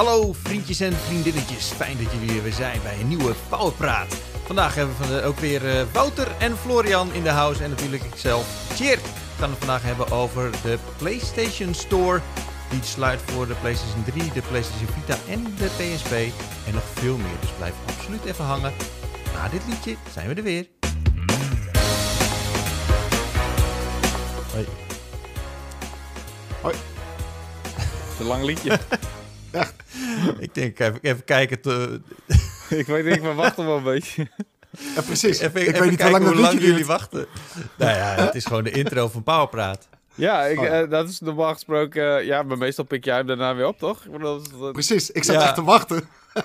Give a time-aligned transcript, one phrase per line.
[0.00, 4.14] Hallo vriendjes en vriendinnetjes, fijn dat jullie er weer zijn bij een nieuwe Powerpraat.
[4.46, 7.70] Vandaag hebben we van de- ook weer eh, Wouter en Florian in de house en
[7.70, 8.46] natuurlijk ikzelf,
[8.76, 8.96] Cheer.
[8.96, 9.02] We
[9.38, 12.20] gaan het vandaag hebben over de PlayStation Store.
[12.70, 16.12] Die sluit voor de PlayStation 3, de PlayStation Vita en de PSP
[16.66, 17.40] en nog veel meer.
[17.40, 18.72] Dus blijf absoluut even hangen.
[19.34, 20.66] Na dit liedje zijn we er weer.
[26.60, 26.74] Hoi.
[28.20, 28.78] Een lang liedje.
[30.38, 31.60] Ik denk even, even kijken.
[31.60, 32.00] te-
[32.80, 34.28] ik weet niet, ik verwacht hem wel een beetje.
[34.94, 35.38] Ja, precies.
[35.38, 36.86] even, ik even weet niet hoe lang jullie duurt.
[36.86, 37.26] wachten.
[37.78, 39.88] Nou ja, het is gewoon de intro van Powerpraat.
[40.14, 40.82] Ja, ik, Oh ja.
[40.82, 42.16] eh, dat is normaal gesproken...
[42.18, 44.04] eh, ja, maar meestal pik jij hem daarna weer op, toch?
[44.04, 45.42] Ik bedoel, dat is- dat- Precies, ik zat Ja.
[45.42, 46.02] echt te wachten.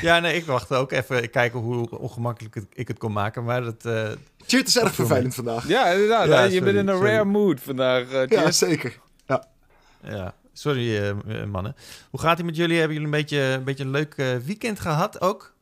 [0.00, 3.44] Ja, nee, ik wachtte ook even kijken hoe ongemakkelijk het- ik het kon maken.
[3.44, 4.08] Maar dat, eh,
[4.46, 5.68] Cheert is erg vervelend vandaag.
[5.68, 6.26] Ja, inderdaad.
[6.28, 7.10] Ja, je sorry, bent in een sorry.
[7.10, 8.10] rare mood vandaag.
[8.10, 8.98] eh, Ja, zeker.
[10.02, 11.76] ja, sorry eh, eh, mannen.
[12.10, 12.78] Hoe gaat het met jullie?
[12.78, 15.54] Hebben jullie een beetje, een beetje een leuk eh, weekend gehad ook?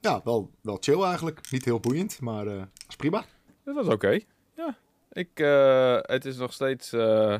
[0.00, 1.50] Ja, wel, wel chill eigenlijk.
[1.50, 3.24] Niet heel boeiend, maar eh is prima.
[3.64, 4.18] Dat was oké.
[4.56, 4.76] Ja.
[5.12, 6.92] Ik, eh, het is nog steeds...
[6.92, 7.36] eh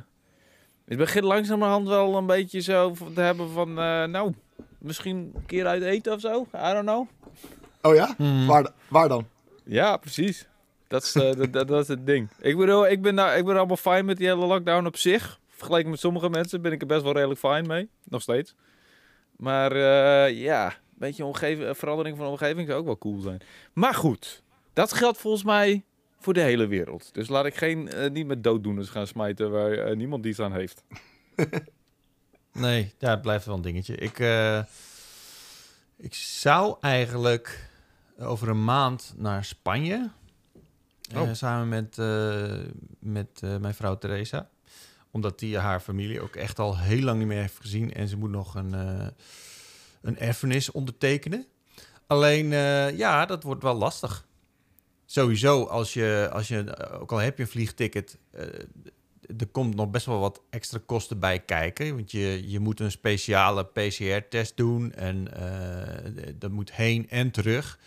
[0.85, 3.69] het begint langzamerhand wel een beetje zo te hebben van...
[3.69, 4.35] eh, nou,
[4.79, 6.47] misschien een keer uit eten of zo.
[6.55, 7.09] I don't know.
[7.83, 8.15] Oh ja?
[8.17, 8.47] Hmm.
[8.47, 9.27] Waar, waar dan?
[9.65, 10.47] Ja, precies.
[10.89, 12.29] Dat is, eh, dat, dat, dat is het ding.
[12.41, 15.40] Ik bedoel, ik ben, nou, ik ben allemaal fijn met die hele lockdown op zich.
[15.61, 17.89] Vergeleken met sommige mensen ben ik er best wel redelijk fijn mee.
[18.05, 18.55] Nog steeds.
[19.37, 23.41] Maar eh, ja, een beetje omgeving, eh, verandering van omgeving zou ook wel cool zijn.
[23.73, 25.85] Maar goed, dat geldt volgens mij
[26.19, 27.15] voor de hele wereld.
[27.15, 30.85] Dus laat ik geen, eh, niet met dooddoeners gaan smijten waar niemand iets aan heeft.
[32.53, 33.95] Nee, ja, het blijft wel een dingetje.
[33.95, 34.19] Ik,
[35.97, 37.71] ik zou eigenlijk
[38.19, 40.11] over een maand naar Spanje.
[41.15, 41.33] Oh.
[41.33, 41.97] samen met,
[42.99, 44.49] met mijn vrouw Teresa.
[45.11, 47.93] Omdat die haar familie ook echt al heel lang niet meer heeft gezien.
[47.93, 49.07] En ze moet nog een, eh,
[50.03, 51.47] een erfenis ondertekenen.
[52.07, 54.27] Alleen, eh, ja, dat wordt wel lastig.
[55.05, 58.19] Sowieso, als je, als je eh, ook al heb je een vliegticket,
[59.39, 61.95] er komt nog best wel wat extra kosten bij kijken.
[61.95, 64.93] Want je, je moet een speciale PCR-test doen.
[64.93, 65.29] En
[66.39, 67.79] dat moet heen en terug.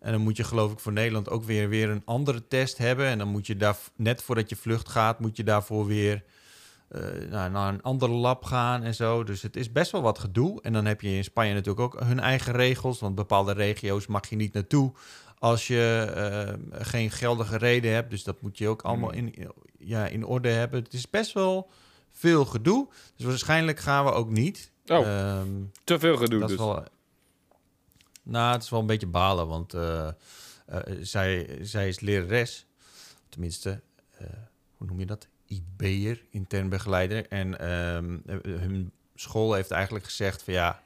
[0.00, 3.06] En dan moet je geloof ik voor Nederland ook weer, weer een andere test hebben.
[3.06, 6.24] En dan moet je daar, net voordat je vlucht gaat, moet je daarvoor weer
[6.88, 9.24] eh, naar, naar een andere lab gaan en zo.
[9.24, 10.62] Dus het is best wel wat gedoe.
[10.62, 13.00] En dan heb je in Spanje natuurlijk ook hun eigen regels.
[13.00, 14.92] Want bepaalde regio's mag je niet naartoe
[15.38, 18.10] als je eh, geen geldige reden hebt.
[18.10, 19.34] Dus dat moet je ook allemaal in,
[19.78, 20.82] ja, in orde hebben.
[20.82, 21.70] Het is best wel
[22.12, 22.88] veel gedoe.
[23.16, 24.70] Dus waarschijnlijk gaan we ook niet.
[24.86, 25.48] Oh, Ehm,
[25.84, 26.58] te veel gedoe dat dus.
[26.58, 26.84] is wel.
[28.22, 30.08] Nou, het is wel een beetje balen, want eh,
[31.00, 32.66] zij, zij is lerares.
[33.28, 33.80] Tenminste,
[34.76, 35.28] hoe noem je dat?
[35.46, 37.28] IB'er, intern begeleider.
[37.28, 40.82] En ehm, eh, hun school heeft eigenlijk gezegd van ja,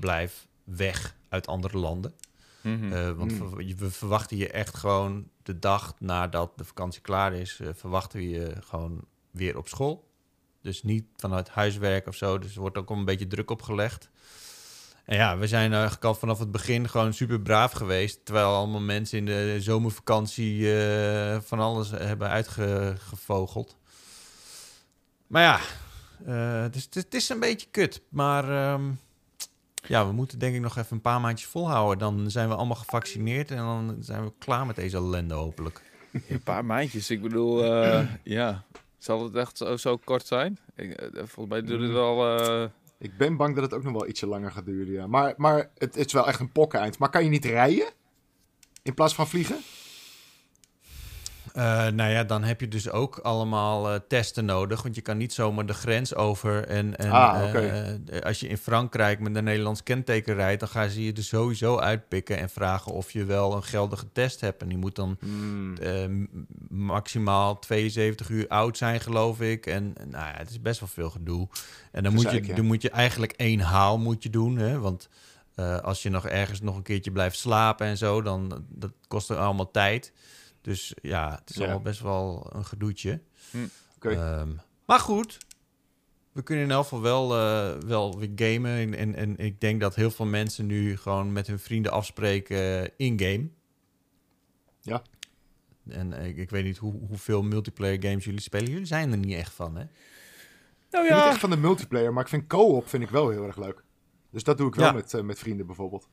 [0.00, 2.14] blijf weg uit andere landen.
[2.60, 2.92] Mhm.
[2.92, 3.36] Eh, want Mm.
[3.48, 8.18] ver- we verwachten je echt gewoon de dag nadat de vakantie klaar is, eh, verwachten
[8.18, 10.06] we je gewoon weer op school.
[10.62, 12.38] Dus niet vanuit huiswerk of zo.
[12.38, 14.10] Dus er wordt ook al een beetje druk opgelegd.
[15.04, 18.24] En ja, we zijn eigenlijk al vanaf het begin gewoon super braaf geweest.
[18.24, 23.76] Terwijl allemaal mensen in de zomervakantie eh, van alles hebben uitgevogeld.
[25.28, 25.58] Maar ja,
[26.26, 28.02] eh, het, is, het is een beetje kut.
[28.08, 28.90] Maar ehm,
[29.86, 31.98] ja, we moeten denk ik nog even een paar maandjes volhouden.
[31.98, 35.82] Dan zijn we allemaal gevaccineerd en dan zijn we klaar met deze ellende hopelijk.
[36.28, 37.10] Een paar maandjes.
[37.10, 38.64] Ik bedoel, eh, ja.
[38.98, 40.58] Zal het echt zo, zo kort zijn?
[40.76, 42.38] Ik, eh, volgens mij duurt het wel...
[42.38, 42.68] eh,
[42.98, 45.06] Ik ben bang dat het ook nog wel ietsje langer gaat duren, ja.
[45.06, 46.98] Maar, maar het, het is wel echt een pokkeneind.
[46.98, 47.90] Maar kan je niet rijden?
[48.82, 49.56] In plaats van vliegen?
[51.58, 54.82] Eh, nou ja, dan heb je dus ook allemaal eh, testen nodig.
[54.82, 56.66] Want je kan niet zomaar de grens over.
[56.66, 60.88] En, en Ah, eh, als je in Frankrijk met een Nederlands kenteken rijdt, dan gaan
[60.88, 64.62] ze je er sowieso uitpikken en vragen of je wel een geldige test hebt.
[64.62, 66.28] En die moet dan Hmm.
[66.68, 69.66] maximaal 72 uur oud zijn, geloof ik.
[69.66, 71.48] En nou ja, het is best wel veel gedoe.
[71.92, 72.54] En dan moet, je, ja.
[72.54, 74.56] dan moet je eigenlijk één haal moet je doen.
[74.56, 74.78] Hè?
[74.78, 75.08] Want
[75.82, 79.36] als je nog ergens nog een keertje blijft slapen en zo, dan dat kost er
[79.36, 80.12] allemaal tijd.
[80.60, 81.62] Dus ja, het is Ja.
[81.62, 83.20] allemaal best wel een gedoetje.
[83.96, 84.08] Oké.
[84.10, 84.48] Ehm,
[84.86, 85.38] maar goed,
[86.32, 88.70] we kunnen in elk geval wel, eh, wel weer gamen.
[88.70, 92.82] En, en, en ik denk dat heel veel mensen nu gewoon met hun vrienden afspreken
[92.82, 93.48] eh, in-game.
[94.80, 95.02] Ja.
[95.88, 98.70] En ik, ik weet niet hoe, hoeveel multiplayer games jullie spelen.
[98.70, 99.84] Jullie zijn er niet echt van, hè?
[100.90, 103.28] Nou Ik ben ja, echt van de multiplayer, maar ik vind co-op vind ik wel
[103.28, 103.82] heel erg leuk.
[104.30, 104.92] Dus dat doe ik wel Ja.
[104.92, 106.08] met, eh, met vrienden bijvoorbeeld.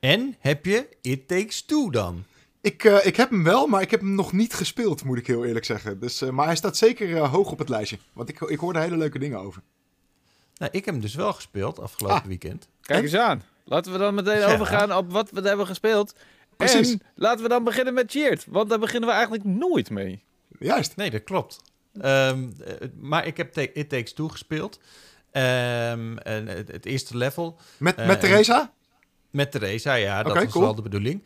[0.00, 2.24] En heb je It Takes Two dan?
[2.60, 5.26] Ik, eh, ik heb hem wel, maar ik heb hem nog niet gespeeld, moet ik
[5.26, 6.00] heel eerlijk zeggen.
[6.00, 7.98] Dus, eh, maar hij staat zeker eh, hoog op het lijstje.
[8.12, 9.62] Want ik, ik hoor er hele leuke dingen over.
[10.56, 12.24] Nou, ik heb hem dus wel gespeeld afgelopen Ah.
[12.26, 12.68] weekend.
[12.82, 13.04] Kijk En?
[13.04, 13.42] eens aan.
[13.64, 14.52] Laten we dan meteen Ja.
[14.54, 16.14] overgaan op wat we hebben gespeeld.
[16.56, 16.90] Precies.
[16.92, 18.44] En laten we dan beginnen met Cheered.
[18.48, 20.22] Want daar beginnen we eigenlijk nooit mee.
[20.58, 20.96] Juist.
[20.96, 21.60] Nee, dat klopt.
[22.00, 24.78] Ehm, eh, maar ik heb It Takes Two gespeeld.
[25.30, 28.72] Ehm, en het, het eerste level Met, met Theresa?
[29.30, 30.64] met Theresa, ja, dat Oké, was cool.
[30.64, 31.22] wel de bedoeling.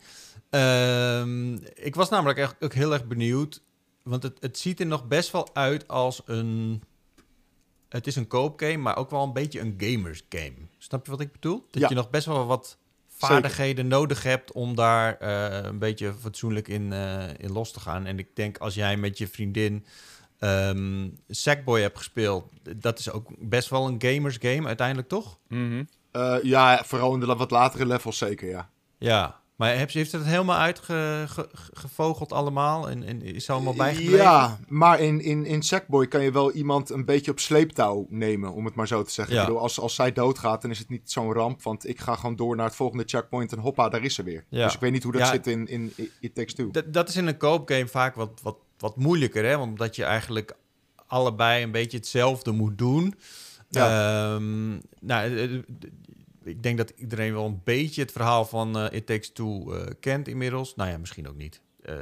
[0.53, 3.61] Ehm, ik was namelijk echt ook heel erg benieuwd,
[4.03, 6.83] want het, het ziet er nog best wel uit als een...
[7.89, 10.53] Het is een koopgame, maar ook wel een beetje een gamers game.
[10.77, 11.67] Snap je wat ik bedoel?
[11.71, 11.89] Dat Ja.
[11.89, 12.77] je nog best wel wat
[13.07, 18.05] vaardigheden nodig hebt om daar eh, een beetje fatsoenlijk in, eh, in los te gaan.
[18.05, 19.85] En ik denk als jij met je vriendin
[20.39, 25.37] ehm Sackboy hebt gespeeld, dat is ook best wel een gamers game uiteindelijk, toch?
[25.47, 25.83] Mhm.
[26.11, 28.69] Eh, ja, vooral in de wat latere levels zeker, ja.
[28.97, 34.17] Ja, maar heb, heeft het helemaal uitgevogeld allemaal en, en is allemaal bijgebleven?
[34.17, 38.53] Ja, maar in, in, in Sackboy kan je wel iemand een beetje op sleeptouw nemen,
[38.53, 39.35] om het maar zo te zeggen.
[39.35, 39.41] Ja.
[39.41, 42.15] Ik bedoel, als, als zij doodgaat, dan is het niet zo'n ramp, want ik ga
[42.15, 44.45] gewoon door naar het volgende checkpoint en hoppa, daar is ze weer.
[44.49, 44.63] Ja.
[44.65, 45.27] Dus ik weet niet hoe dat Ja.
[45.31, 45.93] zit in, in
[46.33, 46.71] Takes Two.
[46.85, 49.57] Dat, is in een koopgame vaak wat, wat, wat moeilijker, hè?
[49.57, 50.55] Omdat je eigenlijk
[51.07, 53.15] allebei een beetje hetzelfde moet doen.
[53.71, 54.69] Ehm,
[54.99, 55.49] nou, eh,
[56.43, 59.85] ik denk dat iedereen wel een beetje het verhaal van eh, It Takes Two eh,
[59.99, 60.75] kent inmiddels.
[60.75, 61.61] Nou ja, misschien ook niet.
[61.81, 61.95] Eh,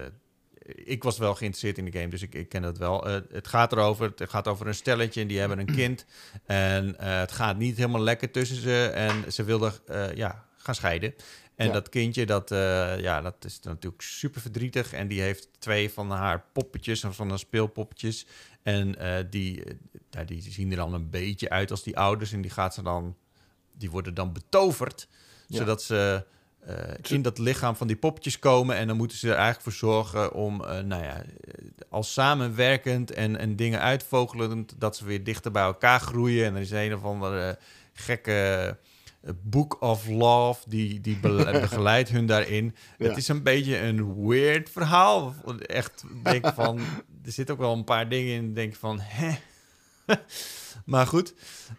[0.76, 3.04] ik was wel geïnteresseerd in de game, dus ik, ik ken dat wel.
[3.32, 6.06] Het gaat erover, het gaat over een stelletje en die hebben een kind.
[6.46, 9.74] En het gaat niet helemaal lekker tussen ze en ze wilden
[10.16, 11.14] ja, gaan scheiden.
[11.56, 11.74] En Ja.
[11.74, 12.50] dat kindje, dat,
[13.00, 14.94] ja, dat is natuurlijk super verdrietig.
[14.94, 18.26] En die heeft twee van haar poppetjes, of van haar speelpoppetjes.
[18.64, 18.96] En
[19.30, 19.64] die,
[20.26, 22.32] die zien er dan een beetje uit als die ouders.
[22.32, 23.16] En die gaat ze dan,
[23.78, 25.08] die worden dan betoverd.
[25.48, 25.58] Ja.
[25.58, 26.26] Zodat ze
[26.60, 26.76] eh,
[27.10, 28.76] in dat lichaam van die poppetjes komen.
[28.76, 31.26] En dan moeten ze er eigenlijk voor zorgen om, eh, nou ja, eh,
[31.90, 36.46] als samenwerkend en, en dingen uitvogelend, dat ze weer dichter bij elkaar groeien.
[36.46, 37.58] En er is een of andere
[37.94, 38.78] gekke
[39.42, 42.76] Book of Love, die, die be- begeleidt hun daarin.
[42.98, 43.08] Ja.
[43.08, 45.36] Het is een beetje een weird verhaal.
[45.60, 46.80] Echt, denk van,
[47.26, 49.36] er zitten ook wel een paar dingen in, denk van, hè?
[50.86, 51.34] maar goed,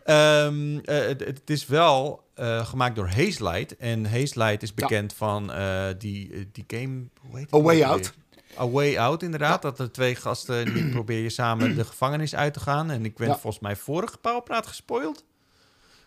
[0.04, 3.76] Ehm, eh, het, het is wel eh, gemaakt door Hazelight.
[3.76, 8.12] En Hazelight is bekend van eh, die, die game, hoe heet A Way Out.
[8.58, 9.62] A Way Out, inderdaad.
[9.62, 12.90] Dat er twee gasten, die probeer je samen de gevangenis uit te gaan.
[12.90, 13.32] En ik Ja.
[13.38, 15.24] volgens mij vorige Pauwpraat gespoild.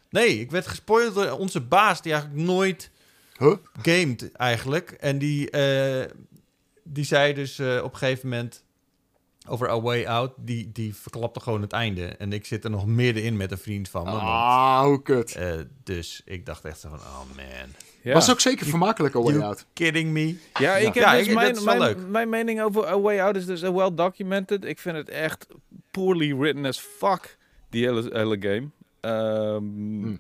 [0.10, 2.92] Nee, ik werd gespoild door onze baas, die eigenlijk nooit
[3.38, 3.56] Huh?
[3.82, 4.92] gamed eigenlijk.
[4.92, 5.50] En die,
[6.84, 8.64] die zei dus op een gegeven moment
[9.47, 12.06] over A Way Out, die, die verklapte gewoon het einde.
[12.06, 14.12] En ik zit er nog middenin met een vriend van me.
[14.12, 15.36] want, Ah, hoe kut.
[15.36, 15.51] eh,
[15.83, 17.45] dus ik dacht echt zo van, oh man,
[18.01, 18.13] Ja.
[18.13, 19.65] Was ook zeker vermakelijk, A Way you Out.
[19.74, 20.38] kidding me?
[20.59, 22.07] Ja, ik heb Ja, dus ik- dat mijn, is wel mijn, leuk.
[22.07, 24.65] mijn mening over A Way Out is dus well documented.
[24.65, 25.47] Ik vind het echt
[25.92, 27.38] poorly written as fuck,
[27.69, 28.69] die hele, hele game.
[29.01, 29.57] Ehm,
[30.01, 30.19] Hmm.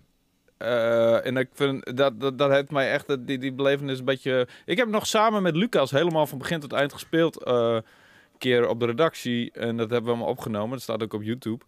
[0.57, 4.47] eh, en ik vind dat, dat, dat heeft mij echt, die, die belevenis een beetje...
[4.65, 7.43] Ik heb nog samen met Lucas helemaal van begin tot eind gespeeld.
[7.43, 7.77] eh,
[8.37, 9.51] keer op de redactie.
[9.51, 10.69] En dat hebben we allemaal opgenomen.
[10.71, 11.65] Dat staat ook op YouTube.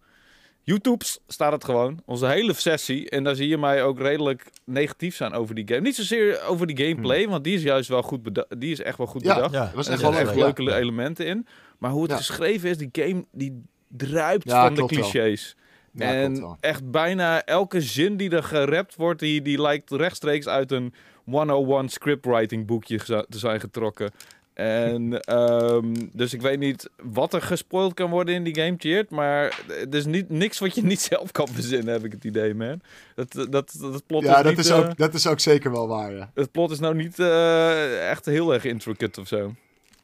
[0.62, 2.02] YouTube's staat het gewoon.
[2.06, 3.10] Onze hele sessie.
[3.10, 5.80] En daar zie je mij ook redelijk negatief zijn over die game.
[5.80, 8.60] Niet zozeer over die gameplay, want die is juist wel goed bedacht.
[8.60, 9.52] Die is echt wel goed Ja, bedacht.
[9.54, 10.36] Ja, Dat was Er echt wel echt leuk.
[10.44, 10.76] leuke ja.
[10.76, 11.46] elementen in.
[11.78, 12.16] Maar hoe het Ja.
[12.16, 15.56] geschreven is, die game die druipt Ja, van de clichés.
[15.96, 20.94] En echt bijna elke zin die er gerapt wordt, die, die lijkt rechtstreeks uit een
[21.24, 22.98] 101 scriptwriting boekje
[23.28, 24.10] te zijn getrokken.
[24.58, 29.10] En ehm, dus ik weet niet wat er gespoild kan worden in die game, Cheered.
[29.10, 32.54] Maar er is niet, niks wat je niet zelf kan verzinnen, heb ik het idee,
[32.54, 32.80] man.
[33.14, 35.40] Dat, dat, dat, dat plot Ja, is dat niet, is, eh, ook, dat is ook
[35.40, 36.30] zeker wel waar, ja.
[36.34, 39.54] het plot is nou niet eh, echt heel erg intricate of zo.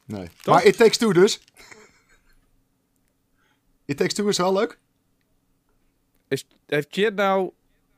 [0.05, 0.27] Nee.
[0.41, 0.55] Toch?
[0.55, 1.41] Maar It Takes Two dus.
[3.85, 4.77] It Takes Two is wel leuk.
[6.27, 7.51] Is, heeft Cheered nou,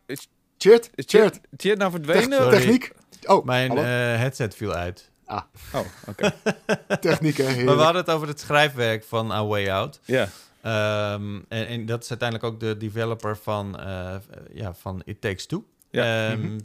[0.05, 1.09] Cheert, is cheert.
[1.09, 2.49] Cheered, Cheered nou verdwenen?
[2.49, 2.91] Techniek.
[3.25, 3.83] Oh, Mijn eh,
[4.17, 5.11] headset viel uit.
[5.27, 6.33] Oh, oké.
[6.99, 7.63] techniek, hè.
[7.63, 9.99] Maar we hadden het over het schrijfwerk van A Way Out.
[10.05, 10.29] Ja.
[10.61, 14.15] Ehm, en, en dat is uiteindelijk ook de developer van, eh,
[14.53, 15.65] ja, van It Takes Two.
[15.89, 16.29] Ja.
[16.31, 16.59] Ehm, Mhm.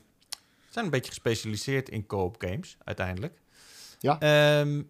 [0.66, 3.38] Ze zijn een beetje gespecialiseerd in co-op games, uiteindelijk.
[3.98, 4.18] Ja.
[4.20, 4.82] Ehm,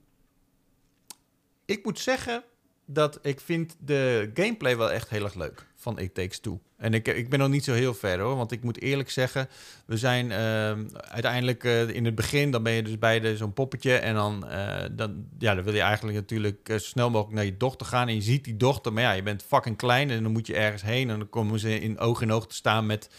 [1.65, 2.43] ik moet zeggen
[2.87, 6.61] dat ik vind de gameplay wel echt heel erg leuk van It Takes Two.
[6.83, 9.49] En ik, ik ben nog niet zo heel ver hoor, want ik moet eerlijk zeggen,
[9.87, 13.97] we zijn ehm, uiteindelijk eh, in het begin, dan ben je dus bij zo'n poppetje
[13.97, 17.45] en dan, eh, dan, ja, dan wil je eigenlijk natuurlijk eh, zo snel mogelijk naar
[17.45, 20.23] je dochter gaan en je ziet die dochter, maar ja, je bent fucking klein en
[20.23, 22.87] dan moet je ergens heen en dan komen ze in oog in oog te staan
[22.87, 23.11] met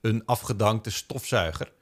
[0.00, 1.72] een afgedankte stofzuiger.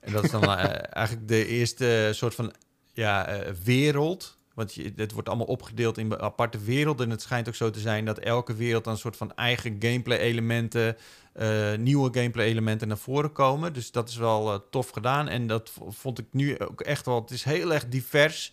[0.00, 2.52] En dat is dan eigenlijk de eerste soort van
[2.92, 7.06] ja, wereld Want je, het wordt allemaal opgedeeld in aparte werelden.
[7.06, 9.76] En het schijnt ook zo te zijn dat elke wereld dan een soort van eigen
[9.78, 10.96] gameplay-elementen,
[11.32, 13.72] eh, nieuwe gameplay-elementen naar voren komen.
[13.72, 15.28] Dus dat is wel eh, tof gedaan.
[15.28, 17.20] En dat vond ik nu ook echt wel.
[17.20, 18.52] Het is heel erg divers.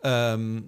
[0.00, 0.60] Ehm,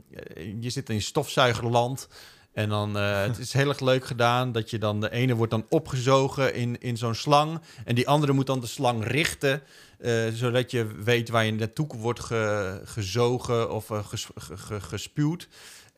[0.61, 2.09] je zit in stofzuigerland.
[2.53, 5.53] En dan, eh, het is heel erg leuk gedaan dat je dan, de ene wordt
[5.53, 7.61] dan opgezogen in, in zo'n slang.
[7.85, 9.63] En die andere moet dan de slang richten.
[9.99, 15.49] Eh, zodat je weet waar je naartoe wordt ge- gezogen of ges- ge- ge- gespuwd.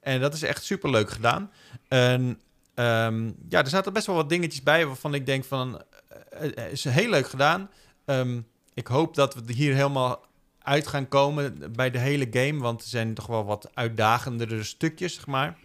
[0.01, 1.51] En dat is echt super leuk gedaan.
[1.89, 2.41] En
[2.75, 5.83] ehm, ja, er zaten best wel wat dingetjes bij waarvan ik denk van...
[6.31, 7.71] eh, eh, het is heel leuk gedaan.
[8.05, 8.41] Ehm,
[8.75, 10.27] ik hoop dat we hier helemaal
[10.59, 12.59] uit gaan komen bij de hele game.
[12.61, 15.59] Want er zijn toch wel wat uitdagendere stukjes, zeg maar.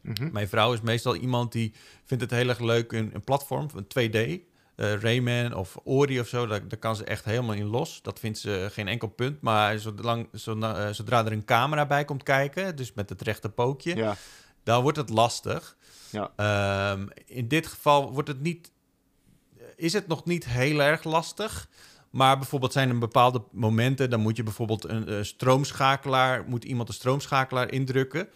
[0.00, 0.32] Mhm.
[0.32, 1.72] Mijn vrouw is meestal iemand die
[2.04, 4.40] vindt het heel erg leuk in een platform, een 2D.
[4.76, 8.02] Eh, Rayman of Ori of zo, daar, daar kan ze echt helemaal in los.
[8.02, 9.40] Dat vindt ze geen enkel punt.
[9.40, 13.48] Maar zolang, zodra, eh, zodra er een camera bij komt kijken, dus met het rechte
[13.48, 14.16] pookje, Ja.
[14.62, 15.76] dan wordt het lastig.
[16.10, 16.30] Ja.
[16.36, 18.70] Ehm, in dit geval wordt het niet,
[19.76, 21.68] is het nog niet heel erg lastig.
[22.10, 26.94] Maar bijvoorbeeld zijn er bepaalde momenten, dan moet je bijvoorbeeld een stroomschakelaar, moet iemand een
[26.94, 28.28] stroomschakelaar indrukken.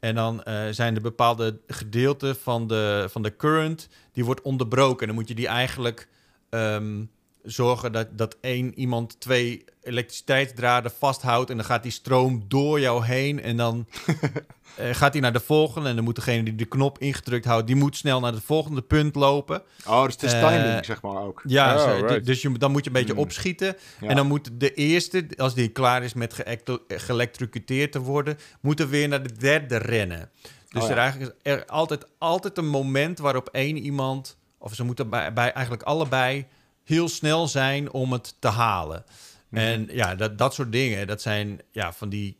[0.00, 5.00] En dan eh, zijn er bepaalde gedeelten van de, van de current, die wordt onderbroken.
[5.00, 6.08] En dan moet je die eigenlijk
[6.50, 7.04] ehm,
[7.42, 11.50] zorgen dat, dat één iemand twee elektriciteitsdraden vasthoudt.
[11.50, 13.40] En dan gaat die stroom door jou heen.
[13.40, 13.86] En dan
[14.78, 15.88] eh, gaat hij naar de volgende.
[15.88, 18.82] En dan moet degene die de knop ingedrukt houdt, die moet snel naar het volgende
[18.82, 19.62] punt lopen.
[19.86, 21.42] Oh, dus het is Eh, timing, zeg maar ook.
[21.46, 22.26] Ja, Oh, zo, right.
[22.26, 23.22] dus je, dan moet je een beetje Hmm.
[23.22, 23.76] opschieten.
[24.00, 24.08] Ja.
[24.08, 28.80] En dan moet de eerste, als die klaar is met geëcto- geëlectrocuteerd te worden, moet
[28.80, 30.30] er weer naar de derde rennen.
[30.68, 30.94] Dus Oh ja.
[30.94, 35.32] er eigenlijk is er altijd, altijd een moment waarop één iemand, of ze moeten bij,
[35.32, 36.46] bij eigenlijk allebei
[36.84, 39.04] heel snel zijn om het te halen.
[39.48, 39.62] Mhm.
[39.62, 42.36] En ja, dat, dat soort dingen, dat zijn ja, van die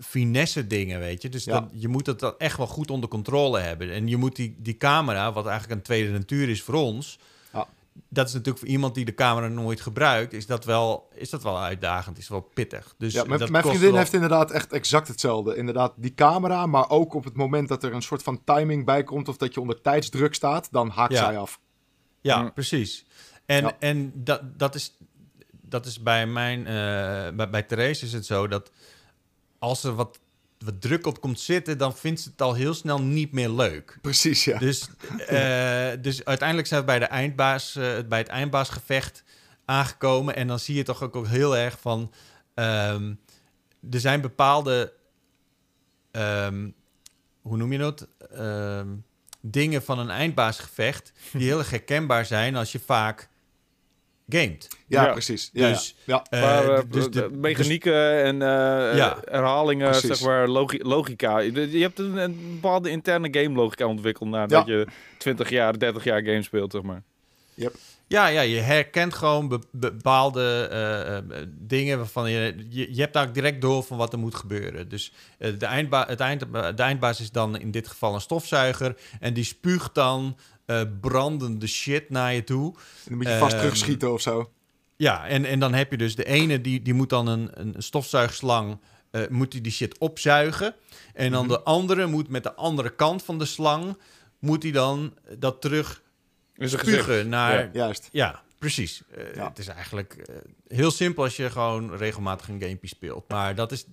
[0.00, 1.28] finesse dingen, weet je.
[1.28, 1.60] Dus Ja.
[1.60, 3.92] dat, je moet het dan echt wel goed onder controle hebben.
[3.92, 7.18] En je moet die, die camera, wat eigenlijk een tweede natuur is voor ons...
[7.52, 7.66] Ja.
[8.08, 11.42] Dat is natuurlijk voor iemand die de camera nooit gebruikt, is dat wel, is dat
[11.42, 12.94] wel uitdagend, is wel pittig.
[12.98, 15.56] Dus ja, mijn, dat mijn vriendin wel- heeft inderdaad echt exact hetzelfde.
[15.56, 19.04] Inderdaad, die camera, maar ook op het moment dat er een soort van timing bij
[19.04, 21.60] komt of dat je onder tijdsdruk staat, dan haakt zij af.
[22.20, 22.52] Ja, Mm.
[22.52, 23.04] precies.
[23.46, 23.76] En, Ja.
[23.78, 24.96] en dat, dat, is,
[25.50, 26.58] dat is bij mijn...
[26.66, 28.70] eh, bij, bij Therese is het zo dat
[29.62, 30.18] als er wat,
[30.58, 31.78] wat druk op komt zitten...
[31.78, 33.98] dan vindt ze het al heel snel niet meer leuk.
[34.00, 34.58] Precies, ja.
[34.58, 34.88] Dus,
[35.26, 39.24] eh, dus uiteindelijk zijn we bij, de eindbaas, eh, bij het eindbaasgevecht
[39.64, 40.36] aangekomen.
[40.36, 42.12] En dan zie je toch ook, ook heel erg van...
[42.54, 43.14] ehm,
[43.90, 44.92] er zijn bepaalde...
[46.10, 46.70] ehm,
[47.42, 48.08] hoe noem je dat?
[48.30, 48.88] Ehm,
[49.40, 51.12] dingen van een eindbaasgevecht...
[51.32, 53.28] die heel erg herkenbaar zijn als je vaak
[54.28, 54.68] gamet.
[54.86, 55.12] Ja, Ja.
[55.12, 55.50] precies.
[55.52, 56.24] Ja, Dus- ja.
[56.30, 59.18] Eh, Maar, eh, dus de, de- mechanieken en eh, Ja.
[59.24, 60.08] herhalingen, Precies.
[60.08, 61.38] zeg maar, logi- logica.
[61.38, 64.74] Je hebt een, een bepaalde interne game logica ontwikkeld nadat Ja.
[64.74, 64.86] je
[65.18, 67.02] 20 jaar, 30 jaar game speelt, zeg maar.
[68.06, 72.94] Ja, ja, je herkent gewoon be- bepaalde eh, eh, dingen waarvan je, je...
[72.94, 74.88] Je hebt daar direct door van wat er moet gebeuren.
[74.88, 78.96] Dus de, eindba het eind, de eindbaas is dan in dit geval een stofzuiger...
[79.20, 82.74] en die spuugt dan eh, brandende shit naar je toe.
[82.74, 84.52] En dan moet je vast Ehm, terugschieten of zo.
[84.96, 87.74] Ja, en, en dan heb je dus de ene, die, die moet dan een, een
[87.78, 88.78] stofzuigslang...
[89.10, 90.74] eh, moet die, die shit opzuigen.
[91.14, 91.52] En dan Mhm.
[91.52, 93.98] de andere moet met de andere kant van de slang...
[94.38, 96.02] moet hij dan dat terug
[96.56, 97.62] spugen naar...
[97.64, 97.70] Ja.
[97.72, 98.08] Juist.
[98.12, 99.02] Ja, precies.
[99.16, 99.48] Eh, Ja.
[99.48, 103.28] Het is eigenlijk eh, heel simpel als je gewoon regelmatig een gamepje speelt.
[103.28, 103.84] Maar dat is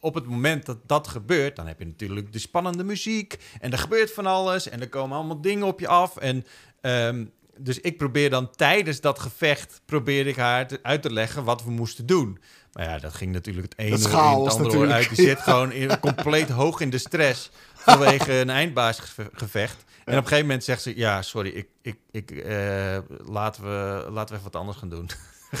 [0.00, 3.78] op het moment dat dat gebeurt, dan heb je natuurlijk de spannende muziek en er
[3.78, 6.16] gebeurt van alles en er komen allemaal dingen op je af.
[6.16, 6.46] En
[6.80, 7.24] ehm,
[7.58, 11.64] dus ik probeer dan tijdens dat gevecht probeer ik haar te- uit te leggen wat
[11.64, 12.38] we moesten doen.
[12.72, 14.12] Maar ja, dat ging natuurlijk het ene oor in, het
[14.52, 15.08] andere oor uit.
[15.16, 19.84] Die zit gewoon in, compleet hoog in de stress vanwege een eindbaasgevecht.
[20.04, 24.06] En op een gegeven moment zegt ze: Ja, sorry, ik, ik, ik, eh, laten, we,
[24.10, 25.10] laten we even wat anders gaan doen.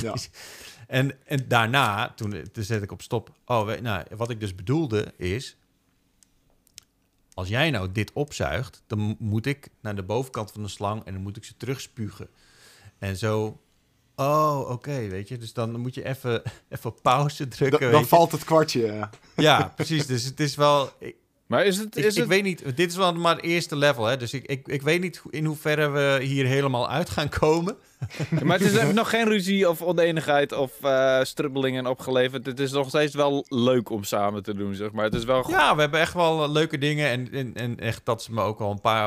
[0.00, 0.14] Ja.
[0.88, 3.32] en, en daarna, toen, toen zet ik op stop.
[3.44, 5.56] Oh, we- nou, wat ik dus bedoelde is.
[7.34, 11.04] Als jij nou dit opzuigt, dan mo- moet ik naar de bovenkant van de slang
[11.04, 12.28] en dan moet ik ze terugspugen.
[12.98, 13.60] En zo.
[14.16, 15.38] Oh, oké, weet je.
[15.38, 17.92] Dus dan moet je even, even pauze drukken.
[17.92, 18.86] Dan, valt het kwartje.
[18.86, 19.10] ja.
[19.36, 20.06] Ja, precies.
[20.06, 20.90] Dus het is wel.
[20.98, 21.16] Ik,
[21.48, 21.96] Maar is het...
[21.96, 22.28] ik, Is ik het...
[22.28, 22.76] weet niet.
[22.76, 24.16] Dit is wel maar het eerste level, hè?
[24.16, 27.76] Dus ik, ik, ik weet niet in hoeverre we hier helemaal uit gaan komen.
[28.42, 32.46] Maar het is nog geen ruzie of oneenigheid of eh strubbelingen opgeleverd.
[32.46, 35.04] Het is nog steeds wel leuk om samen te doen, zeg maar.
[35.04, 35.42] Het is wel...
[35.42, 35.54] goed.
[35.54, 37.08] Ja, we hebben echt wel eh, leuke dingen.
[37.08, 39.04] En, en, en echt dat ze me ook al een paar,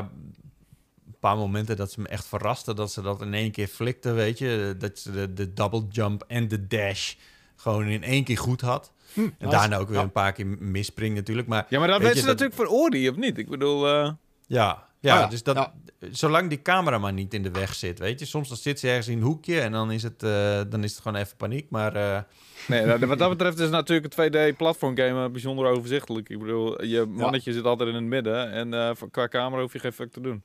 [1.06, 2.76] een paar momenten dat ze me echt verrasten.
[2.76, 4.76] Dat ze dat in één keer flikten, weet je.
[4.80, 7.14] Dat ze de, de double jump en de dash
[7.56, 8.92] gewoon in één keer goed had.
[9.14, 10.04] Hm, En daarna ook weer Ja.
[10.04, 11.48] een paar keer misspringen natuurlijk.
[11.48, 13.38] Maar Ja, maar dat Weet ze dat- natuurlijk voor Ori, of niet?
[13.38, 13.88] Ik bedoel...
[13.88, 14.12] eh,
[14.48, 15.74] ja, ja, Oh ja, dus dat, ja.
[16.12, 18.26] zolang die camera maar niet in de weg zit, weet je.
[18.26, 20.92] Soms dan zit ze ergens in een hoekje en dan is het, eh, dan is
[20.92, 21.70] het gewoon even paniek.
[21.70, 22.20] Maar eh,
[22.68, 26.30] Nee, nou, wat dat betreft is natuurlijk een 2D-platformgame bijzonder overzichtelijk.
[26.30, 29.74] Ik bedoel, je mannetje zit altijd in het midden en eh, voor- qua camera hoef
[29.74, 30.44] je geen fuck te doen.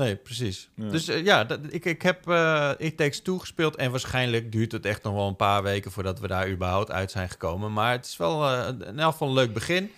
[0.00, 0.70] Nee, precies.
[0.74, 0.90] Ja.
[0.90, 4.72] Dus eh, ja, dat, ik, ik heb eh It Takes Two gespeeld en waarschijnlijk duurt
[4.72, 7.72] het echt nog wel een paar weken voordat we daar überhaupt uit zijn gekomen.
[7.72, 9.90] Maar het is wel eh, in elk geval een leuk begin.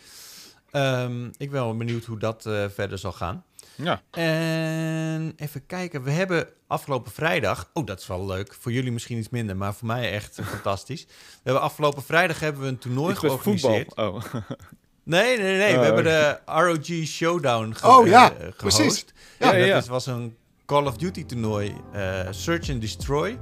[0.70, 2.42] Ehm, ik ben wel benieuwd hoe dat
[2.74, 3.44] verder zal gaan.
[3.74, 4.02] Ja.
[4.10, 9.18] En even kijken, we hebben afgelopen vrijdag, oh dat is wel leuk, voor jullie misschien
[9.18, 11.04] iets minder, maar voor mij echt fantastisch.
[11.04, 13.38] We hebben afgelopen vrijdag hebben we een toernooi met voetbal.
[13.38, 13.96] georganiseerd.
[13.96, 14.24] Oh.
[15.04, 15.84] Nee, nee, nee, we Oh.
[15.84, 18.56] hebben de ROG Showdown ge Oh, ja, eh, gehost.
[18.56, 19.04] precies.
[19.38, 19.76] Ja, Ja, dat ja.
[19.76, 23.38] is- was een Call of Duty toernooi, eh, Search and Destroy,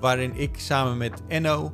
[0.00, 1.72] waarin ik samen met Enno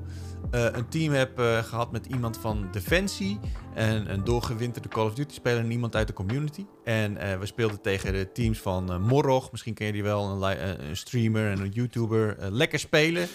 [0.50, 3.38] eh, een team heb eh, gehad met iemand van Defensie
[3.74, 6.66] en een doorgewinterde Call of Duty speler en iemand uit de community.
[6.84, 10.96] En eh, we speelden tegen de teams van Morrog, misschien ken je die wel, een,
[10.96, 12.36] streamer en een YouTuber.
[12.50, 13.28] Lekker spelen,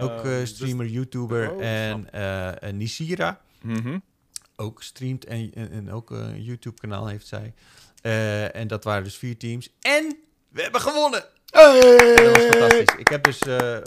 [0.00, 3.98] ook eh, dus- streamer, YouTuber Oh, en eh, en Nisira Mhm.
[4.62, 7.54] Ook streamt en, en, en ook een YouTube-kanaal heeft zij.
[8.02, 9.68] Eh, en dat waren dus vier teams.
[9.80, 10.16] En
[10.48, 11.24] we hebben gewonnen!
[11.46, 11.80] Hey!
[12.14, 12.96] Dat was fantastisch.
[12.98, 13.78] Ik heb dus eh,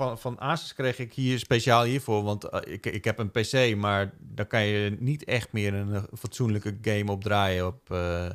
[0.00, 3.76] van, van Asus kreeg ik hier speciaal hiervoor, want eh, ik, ik heb een PC,
[3.76, 8.26] maar daar kan je niet echt meer een eh, fatsoenlijke game op draaien op, eh,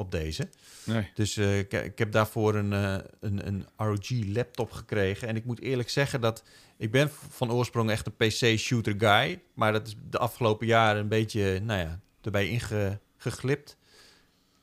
[0.00, 0.48] op deze.
[0.84, 1.10] Nee.
[1.14, 5.28] Dus eh, ik, ik heb daarvoor een, eh, een, een ROG-laptop gekregen.
[5.28, 6.42] En ik moet eerlijk zeggen dat
[6.76, 9.42] ik ben van oorsprong echt een PC-shooter guy.
[9.54, 13.76] Maar dat is de afgelopen jaren een beetje, nou ja, erbij ingeglipt.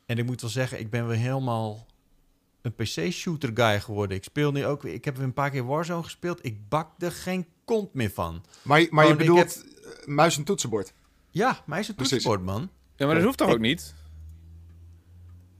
[0.05, 1.85] En ik moet wel zeggen, ik ben weer helemaal
[2.61, 4.17] een PC-shooter guy geworden.
[4.17, 6.45] Ik speel nu ook weer, ik heb weer een paar keer Warzone gespeeld.
[6.45, 8.43] Ik bak er geen kont meer van.
[8.61, 10.93] Maar, maar je Gewoon, bedoelt eh, muis en toetsenbord?
[11.29, 12.13] Ja, mij is het Precies.
[12.23, 12.69] toetsenbord, man.
[12.95, 13.93] Ja, maar dat hoeft toch Ik- ook niet?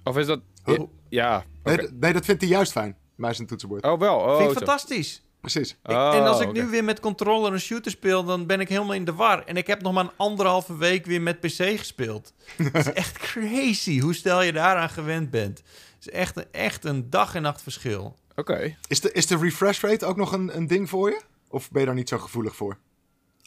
[0.07, 0.39] Of is dat...
[0.65, 0.79] Huh?
[1.09, 1.45] Ja.
[1.63, 2.95] Nee, nee, dat vindt hij juist fijn.
[3.15, 3.83] Muis en toetsenbord.
[3.83, 4.17] Oh, wel.
[4.19, 5.21] Oh, Vind ik fantastisch.
[5.41, 5.69] Precies.
[5.71, 6.59] Ik- Oh, en als ik oké.
[6.61, 9.43] nu weer met controller een shooter speel, dan ben ik helemaal in de war.
[9.43, 12.33] En ik heb nog maar een anderhalve week weer met PC gespeeld.
[12.57, 15.57] Het is echt crazy hoe snel je daaraan gewend bent.
[15.57, 18.15] Het is echt een, echt een dag en nacht verschil.
[18.35, 18.75] Oké.
[18.87, 21.21] Is de, is de refresh rate ook nog een, een ding voor je?
[21.49, 22.77] Of ben je daar niet zo gevoelig voor?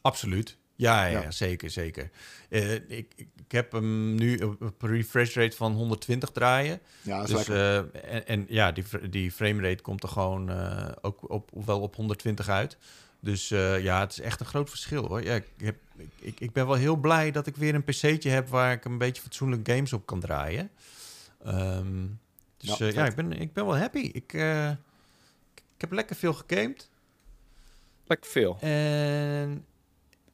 [0.03, 0.57] Absoluut.
[0.81, 1.21] Ja, ja, Ja.
[1.23, 2.11] ja, zeker, zeker.
[2.49, 6.81] Eh, ik, ik, heb hem nu op een refresh rate van 120 draaien.
[7.03, 7.77] Ja, dat is Dus, eh,
[8.15, 12.49] en, en ja, die, die framerate komt er gewoon eh, ook op, wel op 120
[12.49, 12.77] uit.
[13.21, 15.23] Dus eh, ja, het is echt een groot verschil hoor.
[15.23, 15.77] Ja, ik, heb,
[16.19, 18.99] ik- ik, ben wel heel blij dat ik weer een pc'tje heb waar ik een
[18.99, 20.71] beetje fatsoenlijk games op kan draaien.
[21.45, 22.07] Ehm,
[22.57, 24.11] dus Ja, ja, ik, ben, ik ben wel happy.
[24.13, 24.77] Ik, eh, ik,
[25.55, 26.89] ik heb lekker veel gegamed.
[28.07, 28.57] Lekker veel.
[28.61, 29.65] En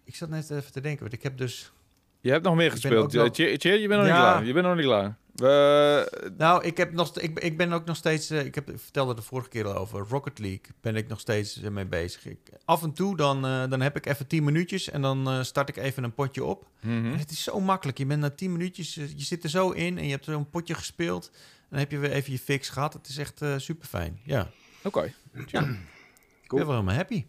[0.07, 1.73] ik zat net even te denken, want ik heb dus...
[2.21, 3.05] Je hebt nog meer ben gespeeld.
[3.17, 4.15] ook nog- Cheer, Cheer, je bent nog Ja.
[4.17, 4.45] niet klaar.
[4.45, 5.17] Je bent nog niet klaar.
[5.35, 6.33] We...
[6.39, 8.31] Nou, ik, heb nog, ik, ik ben ook nog steeds...
[8.31, 10.07] eh, ik, heb, ik vertelde de vorige keer al over.
[10.09, 12.27] Rocket League ben ik nog steeds eh, mee bezig.
[12.27, 15.43] Ik, af en toe dan, eh, dan heb ik even 10 minuutjes en dan eh,
[15.43, 16.69] start ik even een potje op.
[16.81, 16.95] Mhm.
[17.13, 17.99] En het is zo makkelijk.
[17.99, 20.75] Je bent na 10 minuutjes, je zit er zo in en je hebt zo'n potje
[20.75, 21.31] gespeeld.
[21.71, 22.93] Dan heb je weer even je fix gehad.
[22.93, 24.21] Het is echt super fijn.
[24.25, 24.51] Ja,
[24.83, 25.01] Oké.
[25.47, 25.61] ja.
[25.61, 25.77] ik
[26.47, 26.61] Cool.
[26.61, 27.25] ben wel helemaal happy.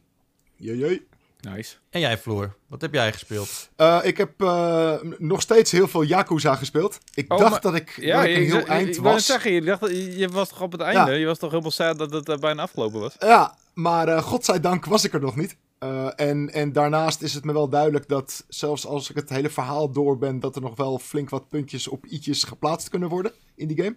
[0.55, 1.07] Jee, jee.
[1.41, 1.75] Nice.
[1.89, 3.69] En jij, Floor, wat heb jij gespeeld?
[3.75, 6.97] Eh, ik heb eh, nog steeds heel veel Yakuza gespeeld.
[7.13, 9.25] Ik Oh, dacht maar- dat ik, Ja, dat ik je, een heel eind ik was.
[9.25, 11.11] zeggen, je, dacht, je je was toch op het einde?
[11.11, 13.15] Je was toch helemaal sad dat het eh, bijna afgelopen was?
[13.19, 15.57] Ja, maar eh godzijdank was ik er nog niet.
[15.79, 19.49] Eh, en, en daarnaast is het me wel duidelijk dat zelfs als ik het hele
[19.49, 23.31] verhaal door ben, dat er nog wel flink wat puntjes op i'tjes geplaatst kunnen worden
[23.55, 23.95] in die game.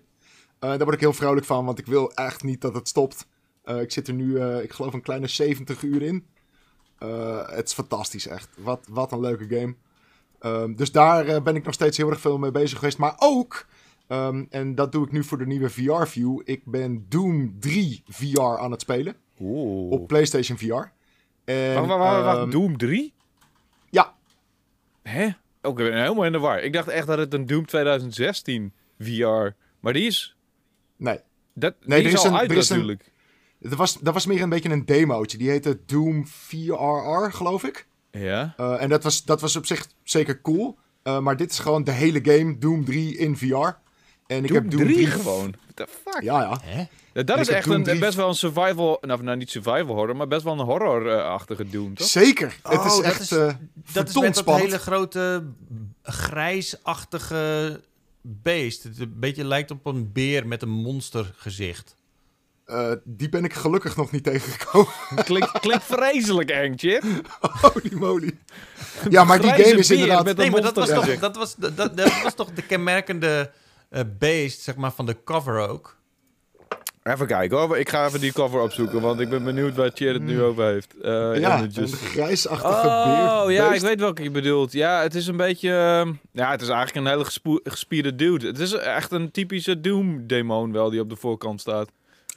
[0.58, 3.26] Eh, daar word ik heel vrolijk van, want ik wil echt niet dat het stopt.
[3.64, 6.26] Eh, ik zit er nu, eh, ik geloof, een kleine 70 uur in.
[7.00, 8.48] Eh, het is fantastisch, echt.
[8.56, 9.74] Wat, wat een leuke game.
[10.40, 12.98] Ehm, dus daar eh, ben ik nog steeds heel erg veel mee bezig geweest.
[12.98, 13.66] Maar ook,
[14.06, 18.40] ehm, en dat doe ik nu voor de nieuwe VR-view, ik ben Doom 3 VR
[18.40, 19.90] aan het spelen Oeh.
[19.90, 20.64] op PlayStation VR.
[21.44, 22.38] En, Wacht, wacht, wacht, wacht.
[22.38, 23.12] ehm, Doom 3?
[23.90, 24.14] Ja,
[25.02, 25.26] Hè?
[25.62, 26.62] Ik ben helemaal in de war.
[26.62, 29.48] Ik dacht echt dat het een Doom 2016 VR...
[29.80, 30.36] Maar die is...
[30.96, 31.18] nee.
[31.54, 33.12] Dat, Nee, die er is is al een- uit een- natuurlijk.
[33.60, 35.38] Dat was, dat was meer een beetje een demootje.
[35.38, 37.86] Die heette Doom VRR, geloof ik.
[38.10, 38.54] Ja.
[38.56, 40.78] Eh, en dat was, dat was op zich zeker cool.
[41.02, 43.46] Eh, maar dit is gewoon de hele game, Doom 3 in VR.
[44.26, 45.54] En ik Doom, heb Doom 3 3 gewoon.
[45.74, 46.22] What the fuck?
[46.22, 46.60] Ja, ja.
[46.62, 46.84] Hè?
[47.12, 48.98] Ja, dat is echt een, 3 best wel een survival...
[49.00, 52.06] Nou, nou, niet survival horror, maar best wel een horror-achtige Doom, toch?
[52.06, 52.56] Zeker.
[52.62, 53.46] het Oh, is dat echt is- eh
[53.92, 55.44] Dat is met dat hele grote
[56.02, 57.80] grijsachtige
[58.20, 58.82] beest.
[58.82, 61.94] Het een beetje lijkt op een beer met een monstergezicht.
[62.70, 64.88] Eh, die ben ik gelukkig nog niet tegengekomen.
[65.24, 67.02] Klinkt, klinkt vreselijk eng, Chip.
[67.40, 68.38] Holy moly.
[69.10, 70.24] Ja, maar die game is inderdaad...
[70.24, 73.50] met- Nee, maar dat was, toch, dat, was, dat, dat was toch de kenmerkende
[73.90, 75.98] eh beest, zeg maar, van de cover ook.
[77.02, 77.78] Even kijken hoor.
[77.78, 80.64] Ik ga even die cover opzoeken, want ik ben benieuwd waar Chip het nu over
[80.64, 80.94] heeft.
[81.02, 83.54] Eh, ja, een grijsachtige Oh, beer.
[83.54, 84.72] ja, ik weet welke je bedoelt.
[84.72, 85.70] Ja, het is een beetje...
[85.70, 88.46] ehm, ja, het is eigenlijk een hele gespierde dude.
[88.46, 91.88] Het is echt een typische Doom-demon wel, die op de voorkant staat.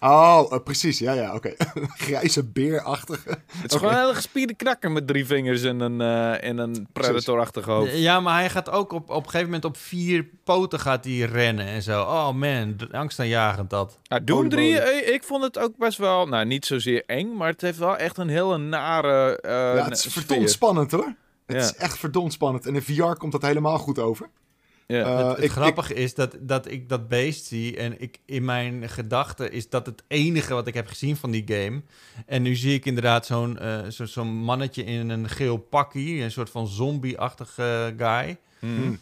[0.04, 1.00] Oh, eh, precies.
[1.00, 1.54] Ja, ja, oké.
[2.06, 3.30] Grijze beerachtige.
[3.30, 6.88] Het is gewoon een hele gespierde knakker met drie vingers en een, eh, en een
[6.94, 7.98] predator-achtig hoofd.
[7.98, 11.14] Ja, maar hij gaat ook op, op een gegeven moment op vier poten gaat hij
[11.20, 12.02] rennen en zo.
[12.02, 13.98] Oh man, angstaanjagend dat.
[14.04, 14.84] Ja, Doom Holy 3, moly.
[14.84, 16.26] eh, ik vond het ook best wel...
[16.28, 20.06] Nou, niet zozeer eng, maar het heeft wel echt een hele nare eh ja, het
[20.06, 21.14] is verdomd spannend hoor.
[21.46, 21.62] Het Ja.
[21.64, 22.66] is echt verdomd spannend.
[22.66, 24.30] En in VR komt dat helemaal goed over.
[24.98, 25.06] Ja.
[25.06, 28.46] Eh, het het ik- grappige is dat, dat ik dat beest zie en ik in
[28.46, 31.82] mijn gedachten is dat het enige wat ik heb gezien van die game.
[32.26, 36.32] En nu zie ik inderdaad zo'n eh, zo, zo'n mannetje in een geel pakkie, een
[36.32, 38.38] soort van zombie-achtige guy.
[38.60, 39.00] Hmm.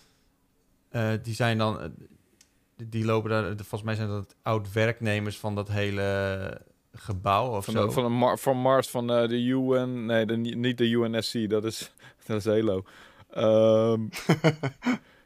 [0.89, 1.79] Eh, die zijn dan,
[2.89, 6.61] die- lopen daar, volgens mij zijn dat oud-werknemers van dat hele
[6.93, 7.85] gebouw of Van, zo.
[7.85, 10.05] de, van, de Mar- van Mars, van eh, de UN...
[10.05, 11.91] Nee, de, niet de UNSC, dat is,
[12.25, 12.83] dat is Halo.
[13.33, 14.01] Ehm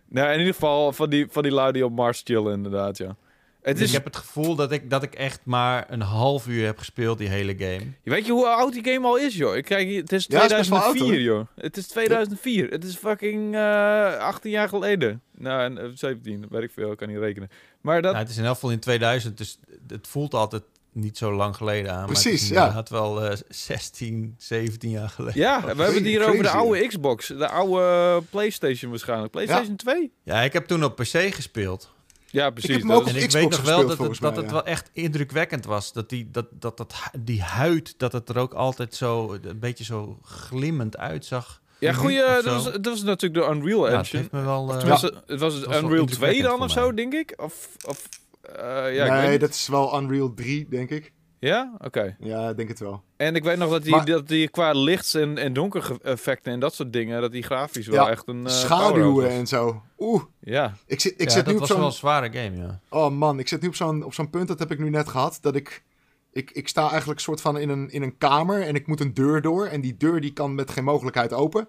[0.10, 3.16] nou, in ieder geval van die, van die lui die op Mars chillen, inderdaad, ja.
[3.62, 6.48] Het Dus is, ik heb het gevoel dat ik, dat ik echt maar een half
[6.48, 7.82] uur heb gespeeld, die hele game.
[8.04, 9.56] Weet je hoe oud die game al is, joh?
[9.56, 11.64] Ik kijk, hier- het is Ja, het is best wel 2004, oud, joh.
[11.66, 12.70] Het is 2004.
[12.70, 15.22] Het is fucking eh 18 jaar geleden.
[15.38, 17.50] Nou, en, eh, 17, weet ik veel, ik kan niet rekenen.
[17.82, 18.12] Maar dat...
[18.12, 20.64] Nou, het is in elk geval in 2000, dus het voelt altijd
[20.96, 21.98] niet zo lang geleden aan.
[21.98, 22.66] maar Precies, het ja.
[22.66, 25.42] Het had wel eh 16, 17 jaar geleden.
[25.42, 26.56] ja, we hebben het hier crazy, over de ja.
[26.56, 27.28] oude Xbox.
[27.28, 29.32] De oude PlayStation waarschijnlijk.
[29.32, 30.12] PlayStation 2?
[30.24, 31.94] Ja, ik heb toen op PC gespeeld.
[32.30, 32.70] Ja, precies.
[32.72, 34.30] heb hem dat ook is- En ik Xbox weet nog wel dat, het, dat mij,
[34.42, 34.52] het ja.
[34.52, 35.94] wel echt indrukwekkend was.
[35.94, 39.84] Dat die, dat, dat, dat, die huid, dat het er ook altijd zo een beetje
[39.84, 41.62] zo glimmend uitzag.
[41.80, 44.18] Ja, goeie, Of dat was, dat was natuurlijk de Unreal Ja, het Engine.
[44.20, 44.70] heeft me wel...
[44.70, 47.34] eh, het was het was Unreal 2 indrukwekkend dan of zo, denk ik?
[47.38, 48.10] Of, of
[48.46, 51.14] eh, ja, ik weet nee, dat is wel Unreal 3, denk ik.
[51.40, 51.76] Ja?
[51.78, 52.16] Oké.
[52.20, 53.04] Ja, ik denk het wel.
[53.18, 56.60] En ik weet nog dat die, Maar- dat die qua lichts- en, en donkereffecten en
[56.60, 58.46] dat soort dingen, dat die grafisch wel Ja, echt een.
[58.46, 59.82] eh, Schaduwen en zo.
[60.00, 60.24] Oeh.
[60.40, 60.74] Ja.
[60.86, 61.88] ik zit, ik ja, zit dat nu op was wel zo'n...
[61.88, 62.80] een zware game, ja.
[62.90, 65.08] Oh man, ik zit nu op zo'n, op zo'n punt, dat heb ik nu net
[65.08, 65.84] gehad, dat ik...
[66.32, 69.14] Ik, ik sta eigenlijk soort van in een, in een kamer en ik moet een
[69.14, 69.66] deur door.
[69.66, 71.68] En die deur die kan met geen mogelijkheid open.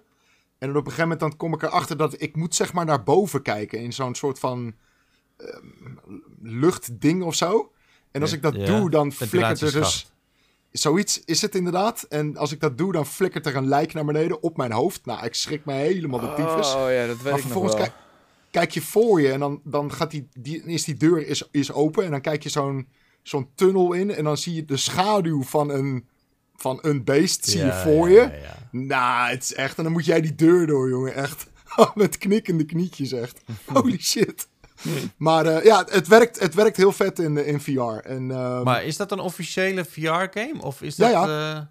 [0.57, 2.85] En dan op een gegeven moment dan kom ik erachter dat ik moet zeg maar
[2.85, 3.79] naar boven kijken.
[3.79, 4.73] In zo'n soort van
[5.37, 7.71] ehm, luchtding of zo.
[8.11, 8.35] En als Ja.
[8.35, 10.11] ik dat Ja, doe, dan flikkert er dus...
[10.71, 12.03] Zoiets is het inderdaad.
[12.09, 15.05] En als ik dat doe, dan flikkert er een lijk naar beneden op mijn hoofd.
[15.05, 16.73] Nou, ik schrik me helemaal de tyfus.
[16.73, 17.81] Oh ja, dat weet maar ik nog vervolgens wel.
[17.83, 17.93] kijk,
[18.51, 21.71] kijk je voor je en dan, dan gaat die, die, is die deur is, is
[21.71, 22.03] open.
[22.05, 22.87] En dan kijk je zo'n
[23.23, 24.11] zo'n tunnel in.
[24.15, 26.07] En dan zie je de schaduw van een,
[26.55, 28.29] van een beest zie je voor ja, je.
[28.29, 28.57] ja, ja.
[28.71, 29.77] Nou, het is echt...
[29.77, 31.13] En dan moet jij die deur door, jongen.
[31.15, 31.47] Echt.
[31.95, 33.41] Met knikkende knietjes, echt.
[33.73, 34.47] Holy shit.
[35.17, 37.81] Maar eh, ja, het werkt, het werkt heel vet in, in VR.
[38.03, 40.61] En, ehm, Maar is dat een officiële VR-game?
[40.61, 41.27] Of is Ja, dat...
[41.29, 41.55] ja.
[41.57, 41.61] eh,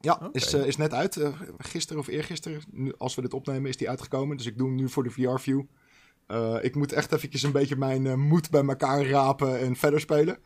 [0.00, 0.28] Ja, Oké.
[0.32, 1.16] is, eh, is net uit.
[1.16, 4.36] eh, gisteren of eergisteren, nu, als we dit opnemen, is die uitgekomen.
[4.36, 5.62] Dus ik doe hem nu voor de VR-view.
[6.26, 10.00] Eh, ik moet echt eventjes een beetje mijn eh, moed bij elkaar rapen en verder
[10.00, 10.38] spelen.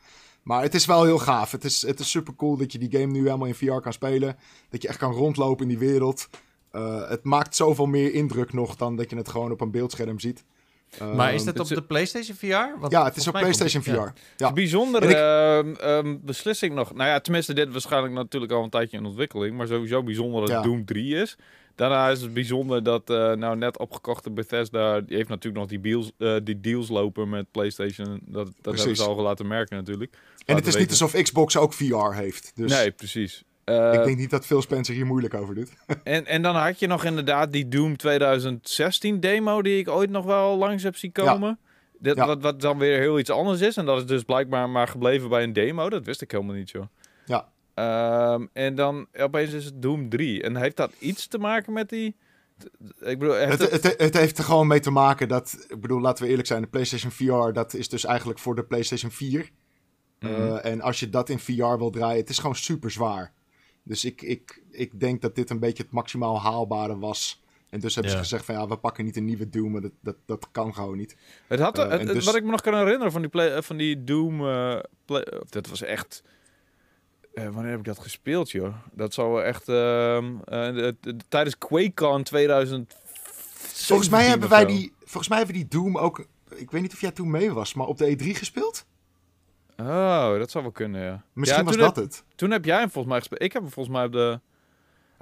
[0.42, 1.50] Maar het is wel heel gaaf.
[1.50, 3.92] Het is, het is super cool dat je die game nu helemaal in VR kan
[3.92, 4.36] spelen.
[4.68, 6.28] Dat je echt kan rondlopen in die wereld.
[6.70, 10.18] Eh, het maakt zoveel meer indruk nog dan dat je het gewoon op een beeldscherm
[10.20, 10.44] ziet.
[10.98, 12.80] Maar is Ehm, dat het op de PlayStation VR?
[12.80, 13.90] Want ja, het is op PlayStation VR.
[13.90, 14.12] ja.
[14.36, 14.48] Ja.
[14.48, 16.94] Een bijzondere ik- ehm, ehm, beslissing nog.
[16.94, 19.56] Nou ja, tenminste, dit waarschijnlijk natuurlijk al een tijdje in ontwikkeling.
[19.56, 20.62] Maar sowieso bijzonder dat Ja.
[20.62, 21.36] Doom 3 is.
[21.74, 25.00] Daarna is het bijzonder dat eh, nou net opgekochte Bethesda...
[25.00, 28.20] Die heeft natuurlijk nog die deals, eh, die deals lopen met PlayStation.
[28.24, 30.16] Dat, dat hebben ze al laten merken natuurlijk.
[30.46, 32.52] En het is niet alsof Xbox ook VR heeft.
[32.54, 33.44] Dus Nee, precies.
[33.70, 35.70] Eh, ik denk niet dat Phil Spencer hier moeilijk over doet.
[36.04, 40.24] en, en dan had je nog inderdaad die Doom 2016 demo die ik ooit nog
[40.24, 41.58] wel langs heb zien komen.
[41.98, 42.26] Dit, Ja.
[42.26, 43.76] wat, wat dan weer heel iets anders is.
[43.76, 45.88] En dat is dus blijkbaar maar gebleven bij een demo.
[45.90, 46.86] Dat wist ik helemaal niet, joh.
[47.24, 47.48] Ja.
[47.74, 50.42] Ehm, en dan opeens is het Doom 3.
[50.42, 52.16] En heeft dat iets te maken met die...
[53.00, 53.82] Ik bedoel, heeft Het, het...
[53.82, 56.62] het, het heeft er gewoon mee te maken dat, ik bedoel, laten we eerlijk zijn,
[56.62, 59.50] de PlayStation VR, dat is dus eigenlijk voor de PlayStation 4.
[60.20, 60.32] Mhm.
[60.32, 63.32] Eh, en als je dat in VR wil draaien, het is gewoon super zwaar.
[63.90, 67.42] Dus ik, ik, ik denk dat dit een beetje het maximaal haalbare was.
[67.70, 68.18] En dus hebben Ja.
[68.18, 70.74] ze gezegd van ja, we pakken niet een nieuwe Doom, maar dat, dat, dat kan
[70.74, 71.16] gewoon niet.
[71.46, 73.62] Het had, Eh, het- dus- Wat ik me nog kan herinneren van die, play, eh,
[73.62, 74.40] van die Doom...
[74.48, 76.22] eh, play, of dat was echt...
[77.34, 78.74] eh, wanneer heb ik dat gespeeld, joh?
[78.92, 79.68] Dat zou echt...
[79.68, 82.96] ehm, eh, de- de- tijdens QuakeCon 2000...
[83.62, 87.00] Volgens mij hebben wij die, volgens mij hebben die Doom ook, ik weet niet of
[87.00, 88.84] jij toen mee was, maar op de E3 gespeeld?
[89.80, 91.22] Oh, dat zou wel kunnen, ja.
[91.32, 92.24] Misschien Ja, was dat heb- het.
[92.34, 93.42] Toen heb jij hem volgens mij gespeeld.
[93.42, 94.40] Ik heb hem volgens mij op de...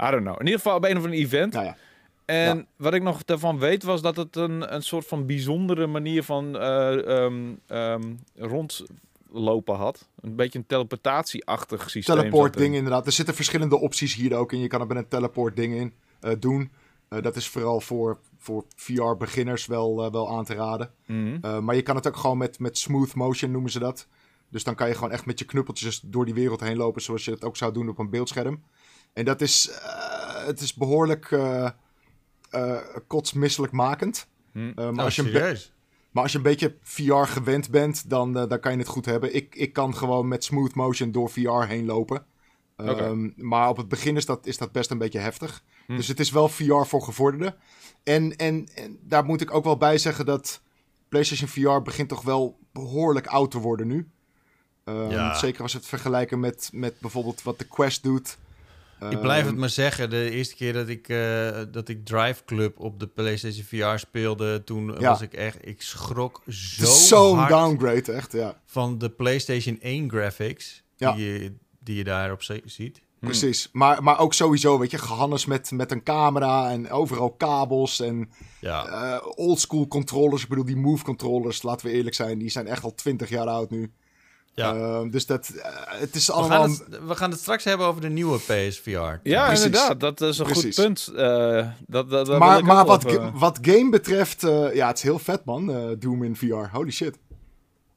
[0.07, 0.35] I don't know.
[0.41, 1.53] In ieder geval op een of ander event.
[1.53, 1.77] Nou ja.
[2.25, 2.65] En Ja.
[2.77, 6.59] wat ik nog daarvan weet was dat het een, een soort van bijzondere manier van
[6.59, 8.03] eh, ehm, ehm,
[8.37, 10.09] rondlopen had.
[10.21, 12.17] Een beetje een teleportatie-achtig systeem.
[12.17, 13.07] Teleport ding inderdaad.
[13.07, 14.59] Er zitten verschillende opties hier ook in.
[14.61, 16.71] Je kan er met een teleport ding in eh, doen.
[17.09, 20.91] Eh, dat is vooral voor, voor VR-beginners wel, wel aan te raden.
[21.07, 21.65] Mhm.
[21.65, 24.07] Maar je kan het ook gewoon met, met smooth motion noemen ze dat.
[24.51, 27.03] Dus dan kan je gewoon echt met je knuppeltjes door die wereld heen lopen.
[27.03, 28.63] Zoals je het ook zou doen op een beeldscherm.
[29.13, 31.69] En dat is, eh, het is behoorlijk eh
[32.51, 34.29] eh, kotsmisselijkmakend.
[34.53, 34.59] Hm.
[34.59, 35.59] Eh, maar, Nou, als je een
[36.11, 39.35] maar als je een beetje VR gewend bent, dan, dan kan je het goed hebben.
[39.35, 42.27] Ik, ik kan gewoon met smooth motion door VR heen lopen.
[42.77, 45.63] Ehm, maar op het begin is dat, is dat best een beetje heftig.
[45.87, 45.97] Hm.
[45.97, 47.55] Dus het is wel VR voor gevorderden.
[48.03, 50.63] En, en, en daar moet ik ook wel bij zeggen dat
[51.09, 54.09] PlayStation VR begint toch wel behoorlijk oud te worden nu.
[54.89, 55.35] Ehm, Ja.
[55.39, 58.39] Zeker als we het vergelijken met, met bijvoorbeeld wat de Quest doet.
[59.11, 62.45] Ik blijf het Ehm, maar zeggen, de eerste keer dat ik, eh, dat ik Drive
[62.45, 65.09] Club op de PlayStation VR speelde, toen Ja.
[65.09, 68.61] was ik echt, ik schrok zo Het is zo'n downgrade, echt, ja.
[68.67, 71.13] van de PlayStation 1 graphics Ja.
[71.13, 73.01] die, je, die je daarop ziet.
[73.19, 73.25] Hm.
[73.27, 73.69] Precies.
[73.73, 78.31] Maar, maar ook sowieso, weet je, gehannes met, met een camera en overal kabels en
[78.61, 80.43] Ja, eh oldschool controllers.
[80.43, 83.47] Ik bedoel, die Move controllers, laten we eerlijk zijn, die zijn echt al 20 jaar
[83.47, 83.93] oud nu.
[84.59, 84.75] Ja.
[84.75, 86.61] Ehm, dus dat, eh, het is we, allemaal...
[86.61, 88.91] gaan het, we gaan het straks hebben over de nieuwe PSVR.
[89.23, 89.65] Ja, Precies.
[89.65, 90.01] inderdaad.
[90.01, 90.77] Dat is een Precies.
[90.77, 91.07] goed punt.
[91.17, 94.97] Eh, dat, dat, dat wil maar maar wat, ga- wat game betreft, eh, ja, het
[94.97, 96.55] is heel vet man, Doom in VR.
[96.73, 97.19] Holy shit.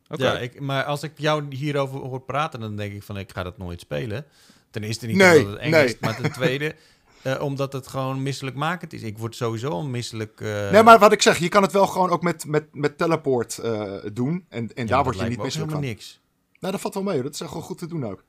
[0.09, 0.23] Oké.
[0.23, 3.43] Ja, ik, maar als ik jou hierover hoor praten, dan denk ik van ik ga
[3.43, 4.25] dat nooit spelen.
[4.71, 5.85] Ten eerste niet Nee, omdat het eng nee.
[5.85, 6.75] is, maar ten tweede
[7.21, 9.01] eh, omdat het gewoon misselijkmakend is.
[9.01, 10.41] Ik word sowieso al misselijk.
[10.41, 12.97] eh, nee, maar wat ik zeg, je kan het wel gewoon ook met, met, met
[12.97, 14.45] teleport eh, doen.
[14.49, 15.97] En, en ja, daar word je niet misselijk helemaal van.
[15.97, 16.19] niks.
[16.61, 17.13] Nou, dat valt wel mee.
[17.13, 17.23] hoor.
[17.23, 18.23] Dat is echt wel goed te doen ook.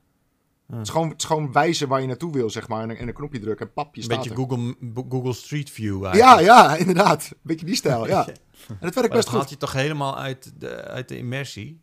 [0.67, 0.75] Ja.
[0.77, 2.81] Het, is gewoon, het is gewoon wijzen waar je naartoe wil, zeg maar.
[2.83, 4.35] En, een- en een knopje drukken en papje Een staat beetje.
[4.35, 4.75] Google,
[5.09, 6.45] Google Street View Ja, eigenlijk.
[6.47, 7.29] ja, inderdaad.
[7.31, 8.27] Een beetje die stijl, ja.
[8.27, 8.33] En
[8.67, 9.33] het werkt Maar best dat goed.
[9.37, 11.81] haalt je toch helemaal uit de, uit de immersie.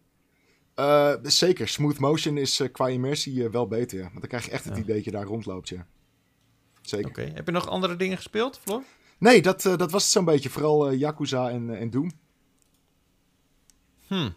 [0.74, 4.04] Eh, zeker, smooth motion is eh, qua immersie eh, wel beter, ja.
[4.04, 4.82] Want dan krijg je echt het Ja.
[4.82, 5.86] idee dat je daar rondloopt, ja.
[6.82, 7.08] Zeker.
[7.08, 7.30] Oké.
[7.34, 8.82] Heb je nog andere dingen gespeeld, Floor?
[9.18, 10.50] Nee, dat, dat was het zo'n beetje.
[10.50, 12.10] Vooral Yakuza en, en Doom.
[14.06, 14.30] Hm.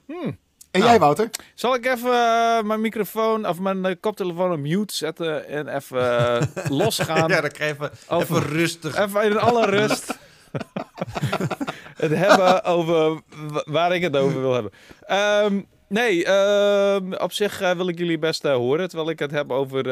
[0.73, 0.91] En Nou.
[0.91, 1.29] jij, Wouter?
[1.55, 6.17] Zal ik even eh, mijn microfoon of mijn eh, koptelefoon op mute zetten en even
[6.19, 6.41] eh,
[6.79, 7.29] losgaan?
[7.29, 8.97] Ja, dan krijg je even, Over- even rustig.
[8.97, 10.17] Even in alle rust.
[12.03, 14.71] het hebben over wa- waar ik het over wil hebben.
[15.05, 18.87] Ehm, nee, ehm, op zich wil ik jullie best horen.
[18.87, 19.83] Terwijl ik het heb over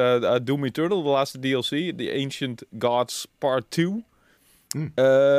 [0.46, 1.98] Doom Eternal, de laatste DLC.
[1.98, 4.06] The Ancient Gods Part 2.
[4.70, 4.92] Hmm.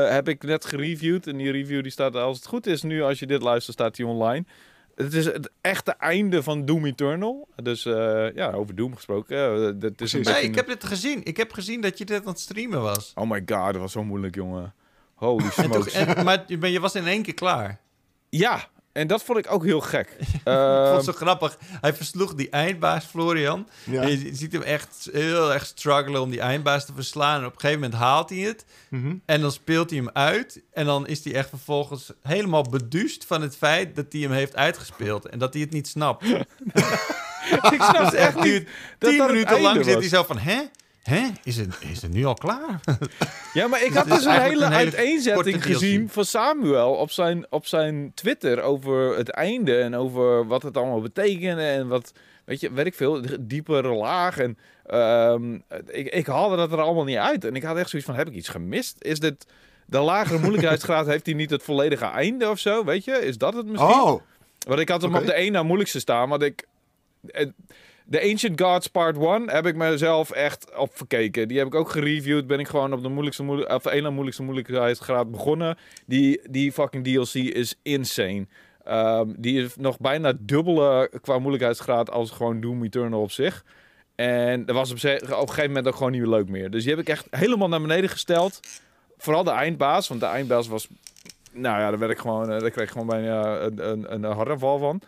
[0.08, 1.26] Heb ik net gereviewd.
[1.26, 3.96] En die review die staat, als het goed is nu, als je dit luistert, staat
[3.96, 4.44] die online.
[5.02, 7.48] Het is het echte einde van Doom Eternal.
[7.62, 9.36] Dus eh, ja, over Doom gesproken.
[9.66, 11.20] eh, dat is Nee, een- ik heb dit gezien.
[11.24, 13.12] Ik heb gezien dat je dit aan het streamen was.
[13.14, 14.74] Oh my god, dat was zo moeilijk, jongen.
[15.14, 15.92] Holy En smokes.
[15.92, 17.80] en, maar je was in één keer klaar.
[18.28, 20.08] Ja, en dat vond ik ook heel gek.
[20.18, 21.58] Ik vond Ehm, het zo grappig.
[21.80, 23.68] Hij versloeg die eindbaas, Florian.
[23.84, 24.02] Ja.
[24.02, 27.40] En je ziet hem echt heel erg struggelen om die eindbaas te verslaan.
[27.40, 28.64] En op een gegeven moment haalt hij het.
[28.90, 29.14] Mhm.
[29.24, 30.62] En dan speelt hij hem uit.
[30.72, 34.56] En dan is hij echt vervolgens helemaal beduust van het feit dat hij hem heeft
[34.56, 35.26] uitgespeeld.
[35.28, 36.24] En dat hij het niet snapt.
[37.70, 38.66] ik snap Dus echt niet tien
[38.98, 40.38] dat het minuten lang zit hij zo van...
[40.38, 40.60] Hè?
[41.02, 41.28] Hè?
[41.44, 42.80] Is het, is het nu al klaar?
[43.52, 47.46] Ja, maar ik had dus een hele, een hele uiteenzetting gezien van Samuel op zijn,
[47.50, 52.12] op zijn Twitter over het einde en over wat het allemaal betekende en wat,
[52.44, 54.38] weet je, weet ik veel, diepere laag.
[54.38, 55.54] En ehm,
[55.86, 57.44] ik, ik haalde dat er allemaal niet uit.
[57.44, 58.96] En ik had echt zoiets van, heb ik iets gemist?
[58.98, 59.46] Is dit
[59.86, 63.12] de lagere moeilijkheidsgraad, heeft hij niet het volledige einde of zo, weet je?
[63.12, 64.00] Is dat het misschien?
[64.00, 64.20] Oh,
[64.66, 66.66] Want ik had hem op de één na moeilijkste staan, want ik...
[68.12, 71.48] De Ancient Gods Part 1 heb ik mezelf echt op verkeken.
[71.48, 72.46] Die heb ik ook gereviewd.
[72.46, 75.78] Ben ik gewoon op de moeilijkste, moeilijk, of na moeilijkste moeilijkheidsgraad begonnen.
[76.06, 78.46] Die, die fucking DLC is insane.
[78.84, 83.64] Ehm, die is nog bijna dubbele qua moeilijkheidsgraad als gewoon Doom Eternal op zich.
[84.14, 86.70] En dat was op, een gegeven moment ook gewoon niet meer leuk meer.
[86.70, 88.60] Dus die heb ik echt helemaal naar beneden gesteld.
[89.18, 90.88] Vooral de eindbaas, want de eindbaas was...
[91.52, 94.24] Nou ja, daar, werd ik gewoon, eh, daar kreeg ik gewoon bijna een, een, een
[94.24, 95.02] hartaanval van.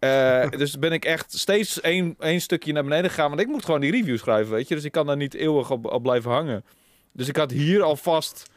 [0.00, 3.28] Eh, dus ben ik echt steeds één, één stukje naar beneden gegaan.
[3.28, 4.74] Want ik moet gewoon die review schrijven, weet je.
[4.74, 6.64] Dus ik kan daar niet eeuwig op, op blijven hangen.
[7.12, 8.50] Dus ik had hier alvast,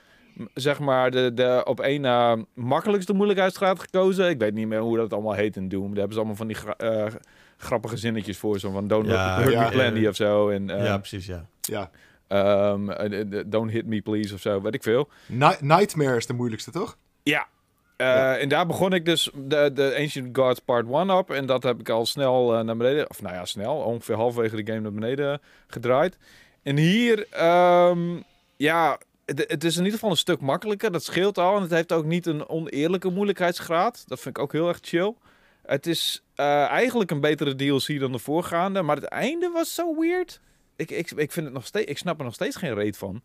[0.54, 4.30] zeg maar, de, de op één na makkelijkste moeilijkheidsgraad gekozen.
[4.30, 5.88] Ik weet niet meer hoe dat allemaal heet in Doom.
[5.88, 7.06] Daar hebben ze allemaal van die gra- eh,
[7.58, 8.60] grappige zinnetjes voor.
[8.60, 9.64] Zo van, don't Ja, hurt ja.
[9.64, 10.50] me plenty of zo.
[10.50, 11.46] En, eh, ja, precies, ja.
[11.62, 11.90] ja.
[12.28, 15.10] ehm, eh, eh, don't hit me please of zo, weet ik veel.
[15.26, 16.98] Ni- Nightmare is de moeilijkste, toch?
[17.24, 17.48] Ja,
[17.98, 21.32] Eh, En daar begon ik dus de, de Ancient Gods Part 1 op.
[21.32, 23.10] En dat heb ik al snel eh, naar beneden...
[23.10, 23.76] Of nou ja, snel.
[23.76, 26.18] Ongeveer halverwege de game naar beneden gedraaid.
[26.64, 27.28] En hier...
[27.30, 28.16] ehm,
[28.56, 30.92] ja, het, het is in ieder geval een stuk makkelijker.
[30.92, 31.56] Dat scheelt al.
[31.56, 34.04] En het heeft ook niet een oneerlijke moeilijkheidsgraad.
[34.08, 35.16] Dat vind ik ook heel erg chill.
[35.66, 38.82] Het is eh, eigenlijk een betere DLC dan de voorgaande.
[38.82, 40.40] Maar het einde was zo weird.
[40.76, 43.22] Ik, ik, ik, vind het nog steeds, ik snap er nog steeds geen reet van.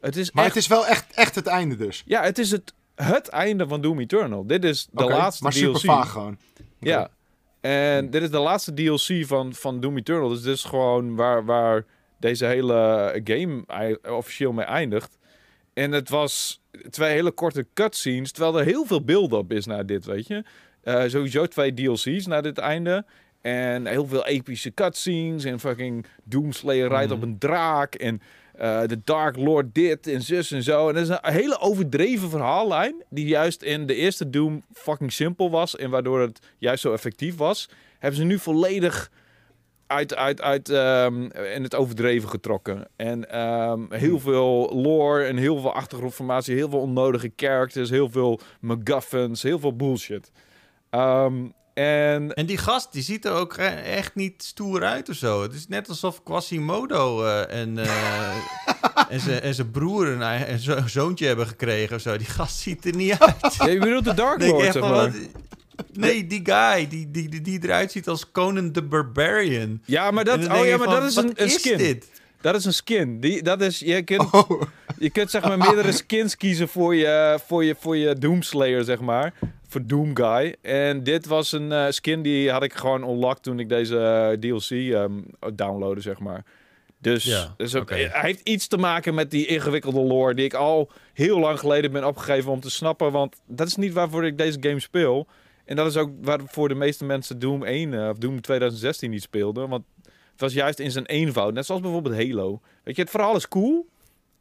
[0.00, 2.02] Het is Maar echt, het is wel echt, echt het einde dus.
[2.06, 4.46] Ja, het is het, het einde van Doom Eternal.
[4.46, 5.62] Dit is de laatste maar DLC.
[5.62, 6.38] super vaag gewoon.
[6.78, 7.10] Ja.
[7.60, 10.28] En dit is de laatste DLC van, van Doom Eternal.
[10.28, 11.84] Dus dit is gewoon waar, waar
[12.18, 13.64] deze hele game
[14.08, 15.18] officieel mee eindigt.
[15.74, 20.04] En het was twee hele korte cutscenes, terwijl er heel veel build-up is naar dit,
[20.04, 20.44] weet je.
[20.82, 23.04] Eh, sowieso twee DLC's naar dit einde.
[23.40, 25.44] En heel veel epische cutscenes.
[25.44, 27.94] En fucking Doomslayer rijdt op een draak.
[27.94, 28.22] En
[28.58, 30.88] de Dark Lord dit en zus en zo.
[30.88, 33.04] En dat is een hele overdreven verhaallijn.
[33.10, 35.76] Die juist in de eerste Doom fucking simpel was.
[35.76, 37.68] En waardoor het juist zo effectief was.
[37.98, 39.10] Hebben ze nu volledig
[39.86, 41.22] uit, uit, uit ehm,
[41.54, 42.88] in het overdreven getrokken.
[42.96, 46.54] En ehm, heel veel lore en heel veel achtergrondinformatie.
[46.54, 47.90] Heel veel onnodige characters.
[47.90, 49.42] Heel veel MacGuffins.
[49.42, 50.30] Heel veel bullshit.
[50.90, 55.16] Ehm, en En die gast, die ziet er ook eh, echt niet stoer uit of
[55.16, 55.42] zo.
[55.42, 58.34] Het is net alsof Quasimodo eh, en, eh,
[59.08, 62.16] en zijn en broer een, zo- zoontje hebben gekregen of zo.
[62.16, 63.54] Die gast ziet er niet uit.
[63.54, 64.90] Ja, je bedoelt de Dark Lord, echt zeg maar.
[64.92, 65.14] wat-
[65.92, 69.80] Nee, die guy, die, die, die, die eruit ziet als Conan the Barbarian.
[69.84, 71.76] Ja, maar dat, En oh ja, maar van, dat is een, een skin.
[71.78, 72.06] dit?
[72.42, 73.20] Dat is een skin.
[73.20, 74.62] Die, dat is, je, kunt, Oh,
[74.98, 79.00] je kunt zeg maar meerdere skins kiezen voor je, voor je, voor je Doomslayer, zeg
[79.00, 79.32] maar.
[79.68, 80.56] Voor Doom Guy.
[80.62, 84.38] En dit was een eh, skin die had ik gewoon unlocked toen ik deze eh,
[84.38, 85.12] DLC ehm
[85.54, 86.44] downloadde, zeg maar.
[86.98, 90.54] Dus, Ja, dus ook, hij heeft iets te maken met die ingewikkelde lore die ik
[90.54, 93.12] al heel lang geleden ben opgegeven om te snappen.
[93.12, 95.26] Want dat is niet waarvoor ik deze game speel.
[95.64, 99.22] En dat is ook waarvoor de meeste mensen Doom 1 eh, of Doom 2016 niet
[99.22, 99.68] speelden.
[99.68, 99.84] Want
[100.32, 101.54] het was juist in zijn eenvoud.
[101.54, 102.60] Net zoals bijvoorbeeld Halo.
[102.82, 103.86] Weet je, het verhaal is cool.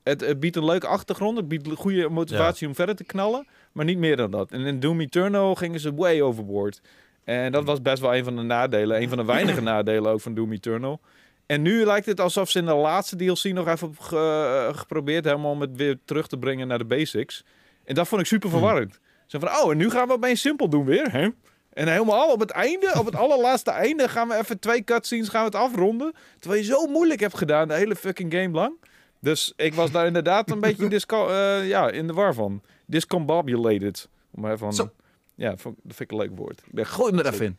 [0.03, 1.37] Het, het biedt een leuke achtergrond.
[1.37, 3.47] Het biedt goede motivatie om verder te knallen.
[3.71, 4.51] Maar niet meer dan dat.
[4.51, 6.81] En in Doom Eternal gingen ze way overboard.
[7.23, 9.01] En dat was best wel een van de nadelen.
[9.01, 10.99] Een van de weinige nadelen ook van Doom Eternal.
[11.45, 15.25] En nu lijkt het alsof ze in de laatste DLC nog even ge- eh, geprobeerd
[15.25, 17.43] hebben om het weer terug te brengen naar de basics.
[17.83, 18.99] En dat vond ik super verwarrend.
[19.27, 21.11] Ze van, oh, en nu gaan we opeens simpel doen weer.
[21.11, 21.27] Hè?
[21.73, 25.39] En helemaal op het einde, op het allerlaatste einde, gaan we even twee cutscenes gaan
[25.39, 26.13] we het afronden.
[26.39, 28.73] Terwijl je zo moeilijk hebt gedaan de hele fucking game lang.
[29.19, 32.61] Dus ik was daar inderdaad een beetje disco- eh, ja, in de war van.
[32.85, 34.09] Discombobulated.
[34.31, 34.91] Om maar Zo.
[35.35, 36.61] Ja, vond- dat vind ik een leuk woord.
[36.65, 37.57] Ik ben, gooi me er even in.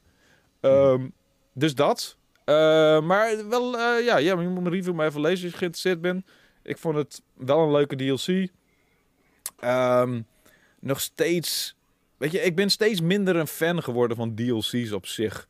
[0.61, 1.09] Ehm,
[1.53, 2.17] dus dat.
[2.45, 2.55] Eh,
[3.01, 6.01] maar wel, eh, ja, ja, je moet mijn review maar even lezen als je geïnteresseerd
[6.01, 6.27] bent.
[6.63, 8.49] Ik vond het wel een leuke DLC.
[9.59, 10.21] Ehm,
[10.81, 11.77] nog steeds...
[12.23, 15.49] Weet je, ik ben steeds minder een fan geworden van DLC's op zich.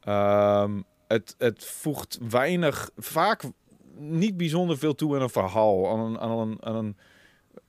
[0.00, 3.42] Ehm, het, het voegt weinig, vaak
[3.98, 5.90] niet bijzonder veel toe aan een verhaal.
[5.90, 6.96] Aan een, aan een, aan een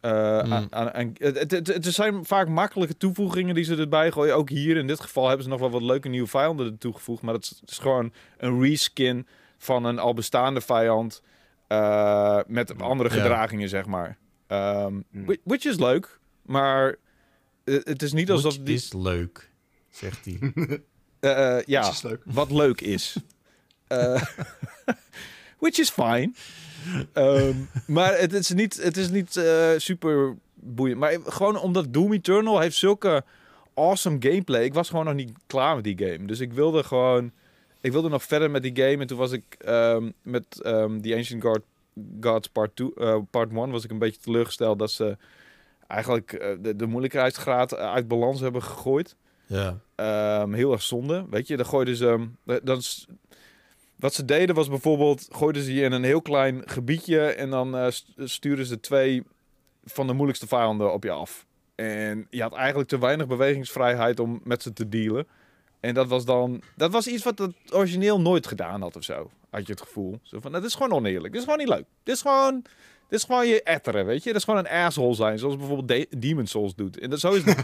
[0.01, 0.53] Hmm.
[0.53, 4.35] aan, aan, aan- het, het, zijn vaak makkelijke toevoegingen die ze erbij gooien.
[4.35, 7.21] Ook hier in dit geval hebben ze nog wel wat leuke nieuwe vijanden er toegevoegd.
[7.21, 11.21] Maar het is, gewoon een reskin van een al bestaande vijand.
[11.67, 13.15] eh, met andere Ja.
[13.21, 14.17] gedragingen, zeg maar.
[14.47, 15.25] Ehm, Hmm.
[15.25, 16.95] whi- Which is leuk, maar
[17.63, 18.75] eh, het is niet alsof die...
[18.75, 19.49] is leuk,
[19.89, 20.39] zegt hij.
[21.19, 22.21] eh, eh, ja, is leuk.
[22.25, 23.15] wat leuk is.
[23.87, 24.21] Eh,
[25.63, 26.31] which is fine.
[27.13, 27.55] Ehm,
[27.87, 30.99] maar het is niet, het is niet eh, super boeiend.
[30.99, 33.23] Maar gewoon omdat Doom Eternal heeft zulke
[33.73, 34.63] awesome gameplay.
[34.63, 36.25] Ik was gewoon nog niet klaar met die game.
[36.25, 37.31] Dus ik wilde gewoon...
[37.81, 38.97] Ik wilde nog verder met die game.
[38.97, 41.61] En toen was ik ehm, met ehm The Ancient God,
[42.21, 45.17] Gods Part 2, eh, Part 1 was ik een beetje teleurgesteld dat ze
[45.87, 49.15] eigenlijk eh, de, de moeilijkheidsgraad uit balans hebben gegooid.
[49.45, 49.79] Ja.
[49.95, 51.25] Ehm, heel erg zonde.
[51.29, 52.27] Weet je, dan gooiden ze.
[52.45, 53.07] eh, Dat is,
[53.95, 55.27] wat ze deden was bijvoorbeeld.
[55.31, 57.19] gooiden ze je in een heel klein gebiedje.
[57.21, 59.23] En dan eh, st- sturen ze twee
[59.85, 61.45] van de moeilijkste vijanden op je af.
[61.75, 65.27] En je had eigenlijk te weinig bewegingsvrijheid om met ze te dealen.
[65.79, 66.61] En dat was dan.
[66.75, 69.29] Dat was iets wat het origineel nooit gedaan had of zo.
[69.49, 70.19] Had je het gevoel.
[70.21, 71.33] Zo van, dat is gewoon oneerlijk.
[71.33, 71.85] Dit is gewoon niet leuk.
[72.03, 72.61] Dit is gewoon.
[73.09, 74.29] Dit is gewoon je etteren, weet je.
[74.29, 75.39] Dat is gewoon een asshole zijn.
[75.39, 76.99] Zoals bijvoorbeeld De- Demon Souls doet.
[76.99, 77.43] En dat, zo is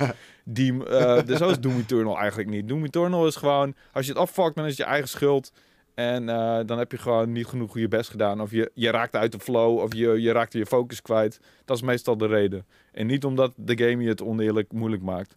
[0.43, 2.67] Deem, eh, dus zo is Doom Eternal eigenlijk niet.
[2.67, 5.51] Doom Eternal is gewoon, als je het afvakt, dan is het je eigen schuld.
[5.95, 8.41] En eh, dan heb je gewoon niet genoeg je best gedaan.
[8.41, 11.39] Of je, je raakt uit de flow, of je, je raakt je focus kwijt.
[11.65, 12.65] Dat is meestal de reden.
[12.91, 15.35] En niet omdat de game je het oneerlijk moeilijk maakt.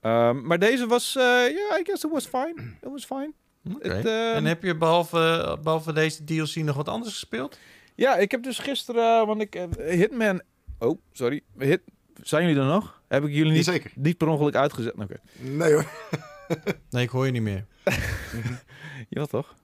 [0.00, 2.54] Ehm, maar deze was, eh, ja, I guess it was fine.
[2.82, 3.32] It was fine.
[3.78, 7.58] Het, ehm, En heb je behalve, behalve deze DLC nog wat anders gespeeld?
[8.00, 10.42] Ja, ik heb dus gisteren, want ik, eh, Hitman...
[10.78, 11.42] Oh, sorry.
[11.58, 11.80] Hit,
[12.22, 13.02] zijn jullie er nog?
[13.08, 13.90] Heb ik jullie niet, Jazeker.
[13.94, 14.94] niet per ongeluk uitgezet?
[14.94, 15.16] Oké.
[15.38, 15.84] Nee hoor.
[16.90, 17.66] Nee, ik hoor je niet meer.
[19.08, 19.54] Ja, toch?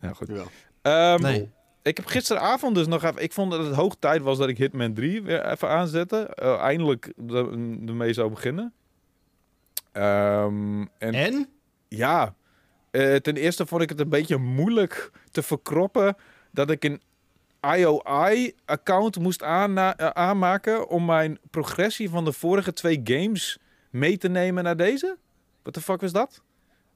[0.00, 0.26] Ja, goed.
[0.28, 0.46] Jawel.
[0.82, 1.50] Ehm, Nee.
[1.82, 3.22] Ik heb gisteravond dus nog even...
[3.22, 6.16] Ik vond dat het hoog tijd was dat ik Hitman 3 weer even aanzette.
[6.26, 8.72] Eh, eindelijk de- ermee zou beginnen.
[9.92, 11.48] Ehm, en En?
[11.88, 12.34] ja,
[12.90, 16.16] eh, ten eerste vond ik het een beetje moeilijk te verkroppen
[16.50, 17.00] dat ik een
[17.76, 23.58] IOI-account moest aanna- eh, aanmaken om mijn progressie van de vorige twee games
[23.90, 25.16] mee te nemen naar deze.
[25.62, 26.42] What the fuck was dat?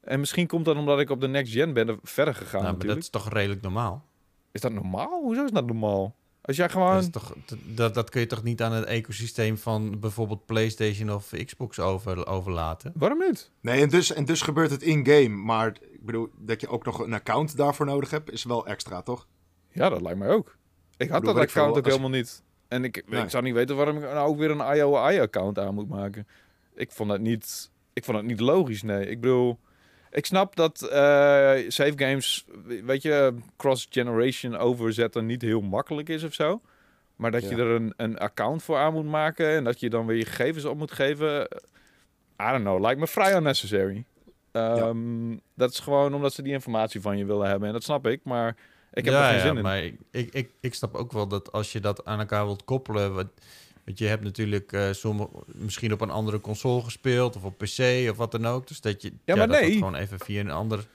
[0.01, 2.77] En misschien komt dat omdat ik op de next gen ben er verder gegaan nou,
[2.77, 4.05] maar dat is toch redelijk normaal?
[4.53, 5.21] Is dat normaal?
[5.23, 6.15] Hoezo is dat normaal?
[6.41, 6.95] Als jij gewoon...
[6.95, 7.35] Dat, is toch,
[7.65, 12.27] dat, dat kun je toch niet aan het ecosysteem van bijvoorbeeld PlayStation of Xbox over,
[12.27, 12.93] overlaten?
[12.95, 13.51] Waarom niet?
[13.61, 15.29] Nee, en dus, en dus gebeurt het in-game.
[15.29, 19.03] Maar ik bedoel, dat je ook nog een account daarvoor nodig hebt, is wel extra,
[19.03, 19.27] toch?
[19.75, 20.57] Ja, dat lijkt mij ook.
[20.97, 22.43] Ik had dat account ook als- helemaal niet.
[22.69, 23.23] En ik, Nee.
[23.23, 26.27] ik zou niet weten waarom ik nou ook weer een IOI-account aan moet maken.
[26.75, 29.07] Ik vond het niet, ik vond het niet logisch, nee.
[29.07, 29.59] Ik bedoel,
[30.11, 30.91] ik snap dat eh,
[31.69, 32.47] save games,
[32.85, 36.61] weet je, cross-generation overzetten niet heel makkelijk is of zo.
[37.17, 40.07] Maar dat je er een, een account voor aan moet maken en dat je dan
[40.07, 41.43] weer je gegevens op moet geven.
[42.43, 44.05] I don't know, lijkt me vrij unnecessary.
[44.53, 47.67] Ehm, Dat is gewoon omdat ze die informatie van je willen hebben.
[47.69, 48.57] En dat snap ik, maar
[48.95, 49.63] ik heb ja, er geen ja, zin in.
[49.63, 52.65] maar ik, ik, ik, ik snap ook wel dat als je dat aan elkaar wilt
[52.65, 53.15] koppelen...
[53.15, 53.27] Wat,
[53.85, 57.37] want je hebt natuurlijk eh sommige, misschien op een andere console gespeeld...
[57.37, 58.69] of op PC of wat dan ook.
[58.69, 59.73] Dus dat je Ja, maar dat dat nee.
[59.73, 60.87] gewoon even via een ander...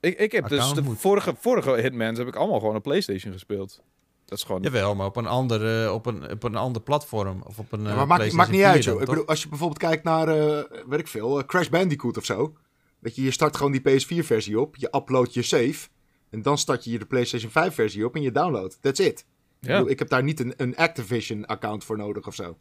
[0.00, 0.98] Ik, ik heb dus de moet.
[0.98, 3.82] vorige, vorige Hitmans heb ik allemaal gewoon op PlayStation gespeeld.
[4.24, 4.62] Dat is gewoon...
[4.62, 7.42] Jawel, maar op een ander, eh, op een, op een ander platform.
[7.46, 9.00] Of op een Ja, eh, maar maakt, maakt niet 4 uit, joh.
[9.00, 12.52] Ik bedoel, als je bijvoorbeeld kijkt naar, eh weet ik veel, Crash Bandicoot of zo.
[12.98, 15.88] Weet je, je start gewoon die PS4-versie op, je uploadt je save.
[16.30, 18.78] En dan start je de PlayStation 5-versie op en je download.
[18.80, 19.26] That's it.
[19.60, 22.44] Ik, ja, bedoel, ik heb daar niet een, een Activision-account voor nodig of zo.
[22.44, 22.56] Dat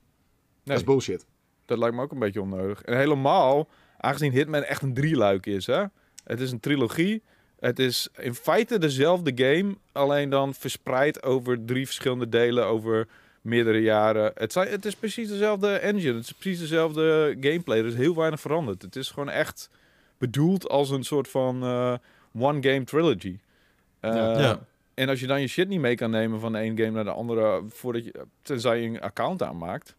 [0.64, 1.26] nee, is bullshit.
[1.66, 2.82] dat lijkt me ook een beetje onnodig.
[2.82, 5.84] En helemaal, aangezien Hitman echt een drieluik is, hè.
[6.24, 7.24] Het is een trilogie.
[7.60, 13.08] Het is in feite dezelfde game, alleen dan verspreid over drie verschillende delen over
[13.42, 14.32] meerdere jaren.
[14.36, 17.78] Het, zijn, het is precies dezelfde engine, het is precies dezelfde gameplay.
[17.78, 18.82] Er is heel weinig veranderd.
[18.82, 19.70] Het is gewoon echt
[20.18, 21.94] bedoeld als een soort van eh,
[22.34, 23.40] one-game trilogy.
[24.14, 24.68] Eh, Ja.
[24.94, 27.04] En als je dan je shit niet mee kan nemen van de ene game naar
[27.04, 29.96] de andere, voordat je, tenzij je een account aanmaakt.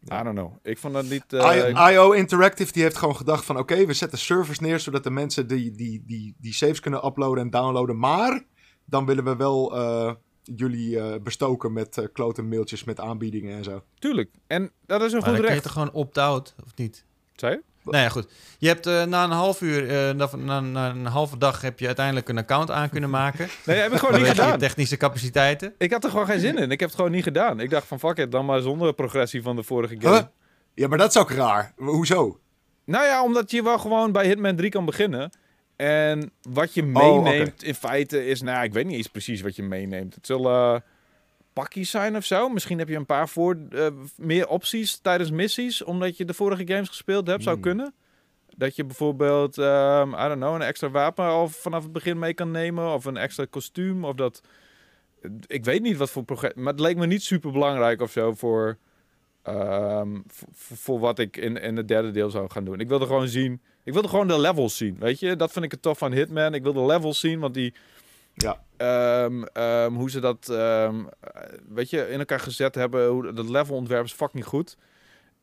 [0.00, 0.20] Ja.
[0.20, 0.52] I don't know.
[0.62, 1.32] Ik vond dat niet...
[1.32, 3.58] eh, I- IO Interactive die heeft gewoon gedacht van...
[3.58, 4.80] oké, we zetten servers neer...
[4.80, 7.98] zodat de mensen die, die, die, die saves kunnen uploaden en downloaden.
[7.98, 8.44] Maar
[8.84, 10.12] dan willen we wel eh,
[10.42, 12.84] jullie eh, bestoken met eh klote mailtjes...
[12.84, 13.82] met aanbiedingen en zo.
[13.98, 14.30] Tuurlijk.
[14.46, 15.62] En dat is een Maar goed dan kun je recht.
[15.62, 17.04] toch gewoon opt-out, of niet?
[17.34, 17.62] Zei je?
[17.92, 18.28] Nou ja, goed.
[18.58, 21.78] Je hebt eh, na een half uur, eh, na, na, na een halve dag heb
[21.78, 23.48] je uiteindelijk een account aan kunnen maken.
[23.66, 24.58] Nee, heb ik gewoon niet Vanwege je gedaan.
[24.58, 25.74] technische capaciteiten.
[25.78, 26.70] Ik had er gewoon geen zin in.
[26.70, 27.60] Ik heb het gewoon niet gedaan.
[27.60, 30.14] Ik dacht van fuck it, dan maar zonder progressie van de vorige game.
[30.16, 30.24] Huh?
[30.74, 31.72] Ja, maar dat is ook raar.
[31.76, 32.40] Hoezo?
[32.84, 35.30] Nou ja, omdat je wel gewoon bij Hitman 3 kan beginnen.
[35.76, 36.88] En wat je Oh,
[37.22, 40.14] meeneemt in feite is, nou ik weet niet eens precies wat je meeneemt.
[40.14, 40.80] Het zullen eh,
[41.56, 42.48] pakjes zijn of zo.
[42.48, 43.86] Misschien heb je een paar voor, eh,
[44.16, 47.64] meer opties tijdens missies, omdat je de vorige games gespeeld hebt, zou Hmm.
[47.64, 47.94] kunnen.
[48.56, 52.34] Dat je bijvoorbeeld, ehm, I don't know, een extra wapen al vanaf het begin mee
[52.34, 52.92] kan nemen.
[52.92, 54.04] Of een extra kostuum.
[54.04, 54.40] Of dat.
[55.46, 56.62] Ik weet niet wat voor progressie.
[56.62, 58.76] Maar het leek me niet super belangrijk of zo voor.
[59.42, 62.80] ehm, voor, voor- voor wat ik in, in het derde deel zou gaan doen.
[62.80, 63.60] Ik wilde gewoon zien.
[63.84, 64.96] Ik wilde gewoon de levels zien.
[64.98, 66.54] Weet je, dat vind ik het tof van Hitman.
[66.54, 67.74] Ik wil de levels zien, want die.
[68.36, 68.62] Ja.
[68.76, 70.48] ehm, ehm, hoe ze dat.
[70.48, 73.08] ehm, eh, weet je, in elkaar gezet hebben.
[73.08, 74.76] Hoe, dat levelontwerp is fucking goed.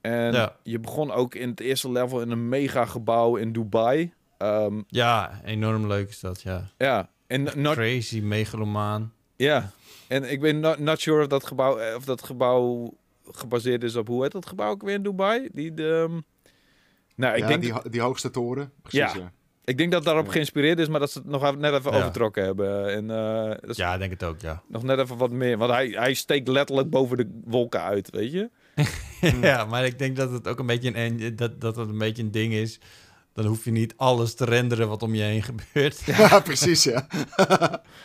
[0.02, 0.56] En Ja.
[0.64, 4.14] je begon ook in het eerste level in een mega gebouw in Dubai.
[4.38, 6.70] Ehm, Ja, enorm leuk is dat, ja.
[6.78, 9.14] ja, en not, Crazy, megalomaan.
[9.36, 9.72] ja.
[10.08, 12.94] En ik ben not, not sure of dat gebouw, eh, of dat gebouw
[13.32, 15.50] gebaseerd is op hoe heet dat gebouw ook weer in Dubai?
[15.54, 16.20] Die de, ehm,
[17.16, 18.72] nou, ik, ja, denk, die, die hoogste toren.
[18.82, 19.20] Precies, Ja.
[19.20, 19.32] ja.
[19.64, 21.98] Ik denk dat daarop geïnspireerd is, maar dat ze het nog net even Ja.
[21.98, 22.90] overtrokken hebben.
[22.94, 24.62] En eh, dat Ja, ik denk het ook, ja.
[24.68, 25.58] nog net even wat meer.
[25.58, 28.50] Want hij, hij steekt letterlijk boven de wolken uit, weet je?
[29.42, 31.98] ja, maar ik denk dat het ook een beetje een, en- dat, dat het een
[31.98, 32.80] beetje een ding is.
[33.34, 36.02] Dan hoef je niet alles te renderen wat om je heen gebeurt.
[36.06, 37.08] Ja, precies, ja.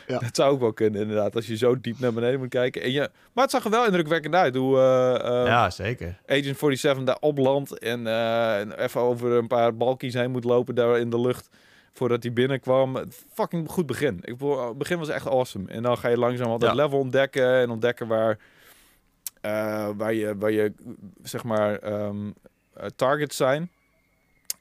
[0.06, 1.34] Dat zou ook wel kunnen, inderdaad.
[1.34, 2.82] Als je zo diep naar beneden moet kijken.
[2.82, 4.54] En je, maar het zag er wel indrukwekkend uit.
[4.54, 6.20] Hoe eh, eh, Ja, zeker.
[6.26, 10.74] Agent 47 daar oplandt en eh, en even over een paar balkies heen moet lopen
[10.74, 11.48] daar in de lucht
[11.92, 12.96] voordat hij binnenkwam.
[13.32, 14.18] Fucking goed begin.
[14.22, 15.68] Ik bedoel, het begin was echt awesome.
[15.68, 16.74] En dan ga je langzaam al dat Ja.
[16.82, 18.38] level ontdekken en ontdekken waar,
[19.40, 20.72] eh, waar, je, waar je,
[21.22, 22.30] zeg maar, ehm,
[22.74, 23.70] eh, targets zijn.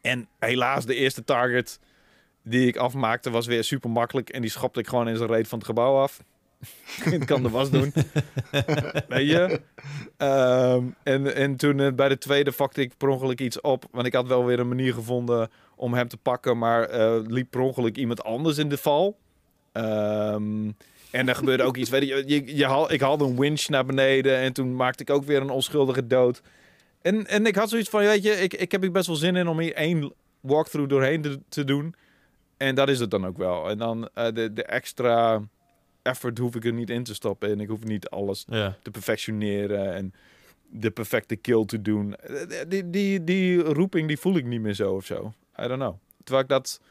[0.02, 1.80] En helaas, de eerste target
[2.44, 5.48] die ik afmaakte was weer super makkelijk en die schopte ik gewoon in zijn reet
[5.48, 6.24] van het gebouw af.
[7.04, 7.94] kind kan de was doen.
[9.08, 9.62] Weet je?
[10.18, 13.86] Ehm, en, en toen eh, bij de tweede vakte ik per ongeluk iets op.
[13.92, 16.58] Want ik had wel weer een manier gevonden om hem te pakken.
[16.58, 19.18] Maar eh, liep per ongeluk iemand anders in de val.
[19.72, 20.72] Ehm,
[21.12, 21.90] en er gebeurde ook iets.
[21.90, 24.38] Weet je, je, je haal, ik haalde een winch naar beneden.
[24.38, 26.42] En toen maakte ik ook weer een onschuldige dood.
[27.08, 29.36] En, en ik had zoiets van, weet je, ik, ik heb hier best wel zin
[29.36, 31.96] in om hier één walkthrough doorheen te, te doen.
[32.58, 33.70] En dat is het dan ook wel.
[33.70, 35.42] En dan eh, de, de extra
[36.02, 37.50] effort hoef ik er niet in te stoppen.
[37.50, 38.78] En ik hoef niet alles Ja.
[38.84, 40.14] te perfectioneren en
[40.70, 42.16] de perfecte kill te doen.
[42.16, 45.34] Eh, Die, die, die roeping die voel ik niet meer zo of zo.
[45.64, 45.96] I don't know.
[46.24, 46.82] Terwijl ik dat...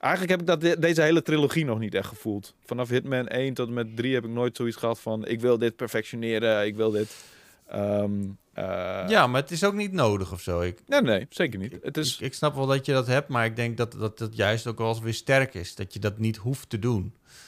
[0.00, 2.54] Eigenlijk heb ik dat de- deze hele trilogie nog niet echt gevoeld.
[2.64, 5.26] Vanaf Hitman 1 tot en met 3 heb ik nooit zoiets gehad van...
[5.26, 7.24] ik wil dit perfectioneren, ik wil dit...
[7.66, 8.12] ehm,
[8.58, 10.60] eh, ja, maar het is ook niet nodig of zo.
[10.60, 11.76] Ik, Nee, nee, zeker niet.
[11.82, 12.14] Het is...
[12.14, 14.66] ik, ik snap wel dat je dat hebt, maar ik denk dat dat, dat juist
[14.66, 15.74] ook wel eens weer sterk is.
[15.74, 17.02] Dat je dat niet hoeft te doen.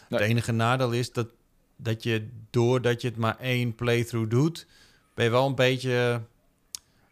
[0.08, 0.20] Nee.
[0.20, 1.26] Het enige nadeel is dat,
[1.76, 4.66] dat je, doordat je het maar één playthrough doet,
[5.14, 6.20] ben je wel een beetje...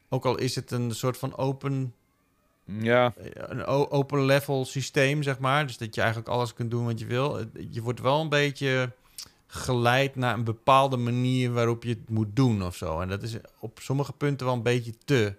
[0.09, 1.94] Ook al is het een soort van open,
[2.64, 5.66] Ja, een o- open level systeem, zeg maar.
[5.66, 7.44] Dus dat je eigenlijk alles kunt doen wat je wil.
[7.70, 8.92] Je wordt wel een beetje
[9.51, 13.01] geleid naar een bepaalde manier waarop je het moet doen of zo.
[13.01, 15.34] En dat is op sommige punten wel een beetje te,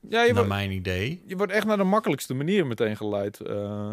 [0.00, 1.22] ja je, naar wordt, mijn idee.
[1.26, 3.40] je wordt echt naar de makkelijkste manier meteen geleid.
[3.40, 3.92] eh.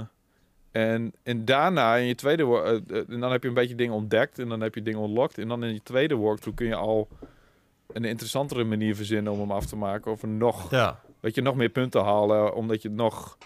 [0.72, 2.44] en, en daarna in je tweede...
[2.44, 5.04] eh, eh, en dan heb je een beetje dingen ontdekt en dan heb je dingen
[5.04, 5.38] unlocked.
[5.38, 7.08] En dan in je tweede walkthrough kun je al
[7.94, 10.12] een interessantere manier verzinnen om hem af te maken.
[10.12, 13.38] Of nog Ja, weet je, nog meer punten halen, omdat je het nog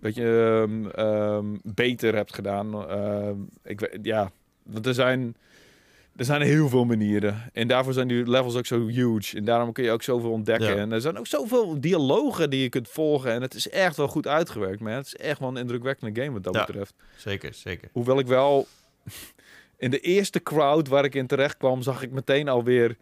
[0.00, 2.88] weet je, ehm, ehm, beter hebt gedaan.
[2.88, 4.30] Ehm, ik weet, ja,
[4.64, 5.36] want er zijn,
[6.16, 7.50] er zijn heel veel manieren.
[7.52, 9.36] En daarvoor zijn die levels ook zo huge.
[9.36, 10.68] En daarom kun je ook zoveel ontdekken.
[10.68, 10.76] Ja.
[10.76, 13.32] En er zijn ook zoveel dialogen die je kunt volgen.
[13.32, 14.92] En het is echt wel goed uitgewerkt, man.
[14.92, 16.64] Het is echt wel een indrukwekkende game wat dat Ja.
[16.64, 16.94] betreft.
[17.16, 17.88] zeker, zeker.
[17.92, 18.66] Hoewel ik wel...
[19.76, 22.96] In de eerste crowd waar ik in terecht kwam, zag ik meteen alweer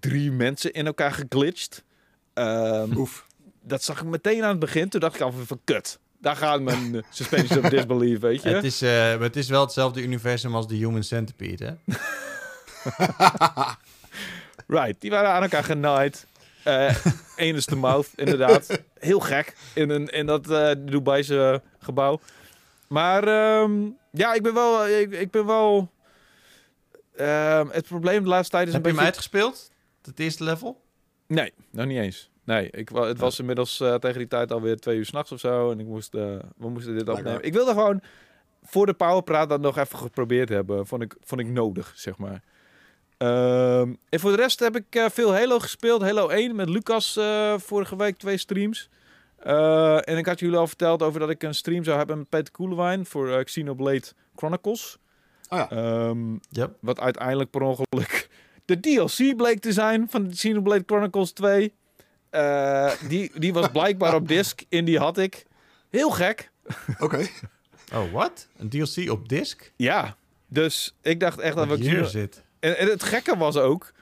[0.00, 1.84] drie mensen in elkaar geglitcht.
[2.32, 3.26] Ehm, Oef.
[3.62, 4.88] dat zag ik meteen aan het begin.
[4.88, 5.98] Toen dacht ik al van kut.
[6.24, 8.48] Daar gaat mijn eh, suspension of disbelief, weet je.
[8.48, 11.74] Het is, eh, maar het is wel hetzelfde universum als de Human Centipede, hè?
[14.66, 16.26] Right, die waren aan elkaar genaaid.
[17.36, 18.80] Eén is de mouth, inderdaad.
[18.98, 21.32] Heel gek in, een, in dat eh Dubai's
[21.78, 22.20] gebouw.
[22.88, 23.72] Maar ehm,
[24.10, 24.88] ja, ik ben wel...
[24.88, 25.90] Ik, ik ben wel
[27.16, 29.18] ehm, het probleem de laatste tijd is Heb een je hem beetje...
[29.18, 29.70] uitgespeeld?
[30.02, 30.80] Het eerste level?
[31.26, 32.30] Nee, nog niet eens.
[32.44, 35.70] Nee, ik, het was inmiddels eh, tegen die tijd alweer twee uur s'nachts of zo.
[35.70, 36.20] En ik moest, eh,
[36.56, 37.14] we moesten dit Lekker.
[37.24, 37.42] opnemen.
[37.42, 38.00] Ik wilde gewoon
[38.62, 40.86] voor de powerpraat dat nog even geprobeerd hebben.
[40.86, 42.42] Vond ik, vond ik nodig, zeg maar.
[43.16, 46.02] Ehm, en voor de rest heb ik eh, veel Halo gespeeld.
[46.02, 48.88] Halo 1 met Lucas eh, vorige week twee streams.
[49.36, 52.28] Eh, en ik had jullie al verteld over dat ik een stream zou hebben met
[52.28, 54.04] Peter Koelewijn voor Xenoblade
[54.36, 54.98] Chronicles.
[55.48, 55.70] Oh ja.
[55.70, 56.76] Ehm, Yep.
[56.80, 58.28] wat uiteindelijk per ongeluk
[58.64, 61.74] de DLC bleek te zijn van Xenoblade Chronicles 2.
[62.34, 65.46] Eh, die, die was blijkbaar op disc en die had ik.
[65.90, 66.50] Heel gek.
[66.98, 67.26] Oké.
[67.94, 68.48] Oh, wat?
[68.56, 69.72] Een DLC op disc?
[69.76, 70.16] Ja,
[70.46, 71.76] dus ik dacht echt dat we...
[71.76, 72.42] Hier zit.
[72.60, 73.92] En, en het gekke was ook...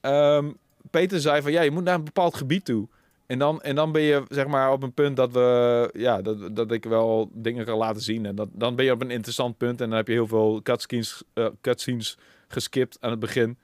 [0.00, 0.50] ehm,
[0.90, 2.88] Peter zei van, ja, je moet naar een bepaald gebied toe.
[3.26, 5.90] En dan, en dan ben je zeg maar op een punt dat we...
[5.92, 8.26] Ja, dat, dat ik wel dingen kan laten zien.
[8.26, 9.80] En dat, dan ben je op een interessant punt.
[9.80, 12.18] En dan heb je heel veel cutscenes, eh, cutscenes
[12.48, 13.58] geskipt aan het begin.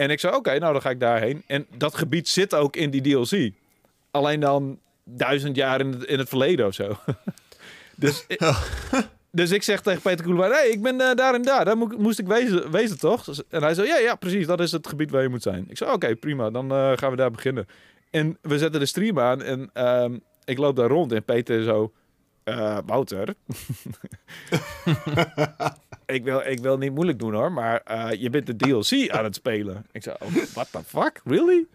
[0.00, 1.42] En ik zei, oké, nou dan ga ik daarheen.
[1.46, 3.52] En dat gebied zit ook in die DLC.
[4.10, 6.96] Alleen dan duizend jaar in het, in het verleden of zo.
[7.96, 8.26] dus,
[9.40, 11.64] dus ik zeg tegen Peter Koelewijn, hey, ik ben eh, daar en daar.
[11.64, 13.44] Daar mo- moest ik wezen, wezen, toch?
[13.48, 15.64] En hij zei, ja, ja, precies, dat is het gebied waar je moet zijn.
[15.68, 17.66] Ik zei, oké, prima, dan eh, gaan we daar beginnen.
[18.10, 21.92] En we zetten de stream aan en ehm, ik loop daar rond en Peter zo...
[22.42, 23.34] eh, Wouter,
[26.06, 29.24] ik, wil, ik wil niet moeilijk doen hoor, maar eh, je bent de DLC aan
[29.24, 29.86] het spelen.
[29.92, 31.66] Ik zei, oh, what the fuck, really?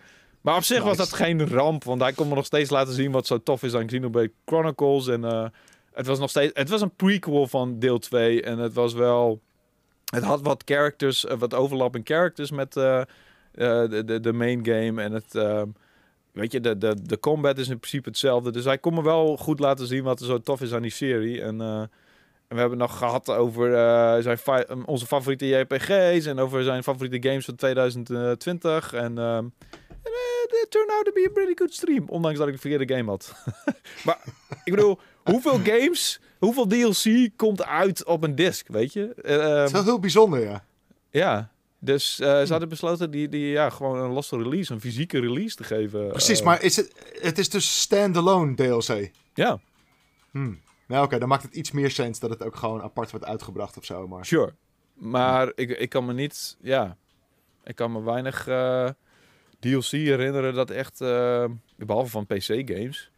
[0.42, 3.12] Maar op zich was dat geen ramp, want hij kon me nog steeds laten zien
[3.12, 5.08] wat zo tof is aan Xenoblade Chronicles.
[5.08, 5.46] En eh,
[5.94, 9.42] het was nog steeds, het was een prequel van deel 2 en het was wel,
[10.06, 13.08] het had wat characters, wat overlapping characters met de,
[13.52, 15.62] de, de main game en het, eh,
[16.36, 18.52] weet je, de, de, de combat is in principe hetzelfde.
[18.52, 20.92] Dus hij kon me wel goed laten zien wat er zo tof is aan die
[20.92, 21.62] serie en...
[21.62, 21.82] eh,
[22.48, 26.84] en we hebben nog gehad over eh, zijn fa- onze favoriete JPG's en over zijn
[26.84, 28.94] favoriete games van 2020.
[28.94, 29.46] En ehm,
[30.04, 32.06] eh, it turned out to be a pretty good stream.
[32.10, 33.34] Ondanks dat ik de verkeerde game had.
[34.06, 34.20] maar
[34.64, 39.14] ik bedoel, hoeveel games, hoeveel DLC komt uit op een disc, weet je?
[39.14, 40.64] Eh, Het ehm, is wel heel bijzonder, ja.
[41.10, 41.52] ja,
[41.86, 45.56] dus eh, ze hadden besloten die, die ja, gewoon een losse release, een fysieke release
[45.56, 46.08] te geven.
[46.08, 49.12] Precies, Eh, maar is het, het is dus standalone DLC.
[49.34, 49.60] Ja,
[50.32, 50.62] Hmm.
[50.88, 53.78] Nou oké, dan maakt het iets meer sens dat het ook gewoon apart wordt uitgebracht
[53.78, 54.08] of zo.
[54.08, 54.54] Maar sure.
[54.94, 56.98] Maar ik, ik kan me niet, ja,
[57.64, 58.90] ik kan me weinig eh,
[59.60, 61.46] DLC herinneren dat echt, eh,
[61.78, 63.12] behalve van PC-games,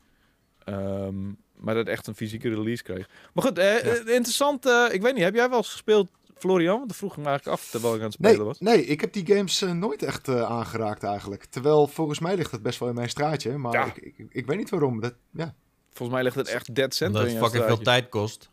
[0.63, 3.09] ehm, maar dat echt een fysieke release kreeg.
[3.33, 6.09] Maar goed, eh, eh, interessant, ik weet niet, heb jij wel eens gespeeld,
[6.39, 6.75] Florian?
[6.77, 8.59] Want dat vroeg ik me eigenlijk af terwijl ik aan het spelen Nee, was.
[8.59, 11.45] nee, ik heb die games eh, nooit echt eh, aangeraakt eigenlijk.
[11.45, 13.57] Terwijl volgens mij ligt het best wel in mijn straatje.
[13.57, 13.85] Maar Ja.
[13.85, 14.99] ik, ik, ik weet niet waarom.
[15.01, 15.53] Dat, ja.
[15.93, 18.49] Volgens mij ligt het echt dead center Omdat in het jouw fucking veel tijd kost.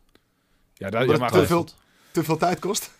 [0.74, 1.68] Ja, dat, maar te veel,
[2.10, 2.90] te veel tijd kost.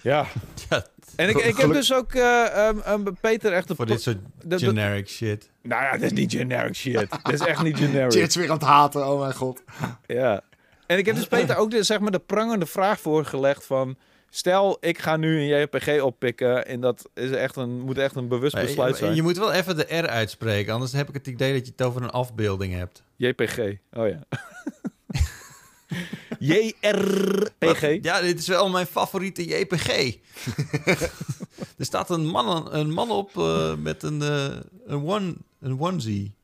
[0.00, 0.26] Ja.
[0.70, 0.86] Ja,
[1.16, 4.50] En ik, ik heb dus ook um, um, Peter echt een voor dit soort dat-
[4.50, 5.50] dat- generic shit.
[5.62, 7.10] Nou ja, dat is niet generic shit.
[7.22, 8.12] dat is echt niet generic.
[8.12, 9.62] Cheers weer aan het haten, oh mijn god.
[10.06, 10.40] Ja.
[10.86, 13.96] En ik heb dus Peter ook de, zeg maar, de prangende vraag voorgelegd van...
[14.36, 18.28] Stel, ik ga nu een JPG oppikken en dat is echt een, moet echt een
[18.28, 19.14] bewust Maar besluit je, zijn.
[19.14, 21.82] je moet wel even de R uitspreken, anders heb ik het idee dat je het
[21.82, 23.02] over een afbeelding hebt.
[23.16, 23.58] JPG.
[23.92, 24.18] Oh ja.
[26.50, 27.98] JRPG.
[28.02, 29.88] Ja, dit is wel mijn favoriete JPG.
[31.78, 34.56] er staat een man, een man op eh, met een, eh,
[34.86, 36.34] een, one, een onesie.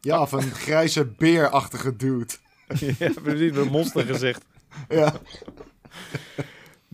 [0.00, 2.32] Ja, of een grijze beerachtige dude.
[2.98, 4.44] ja, precies, met een monstergezicht.
[4.88, 5.20] Ja.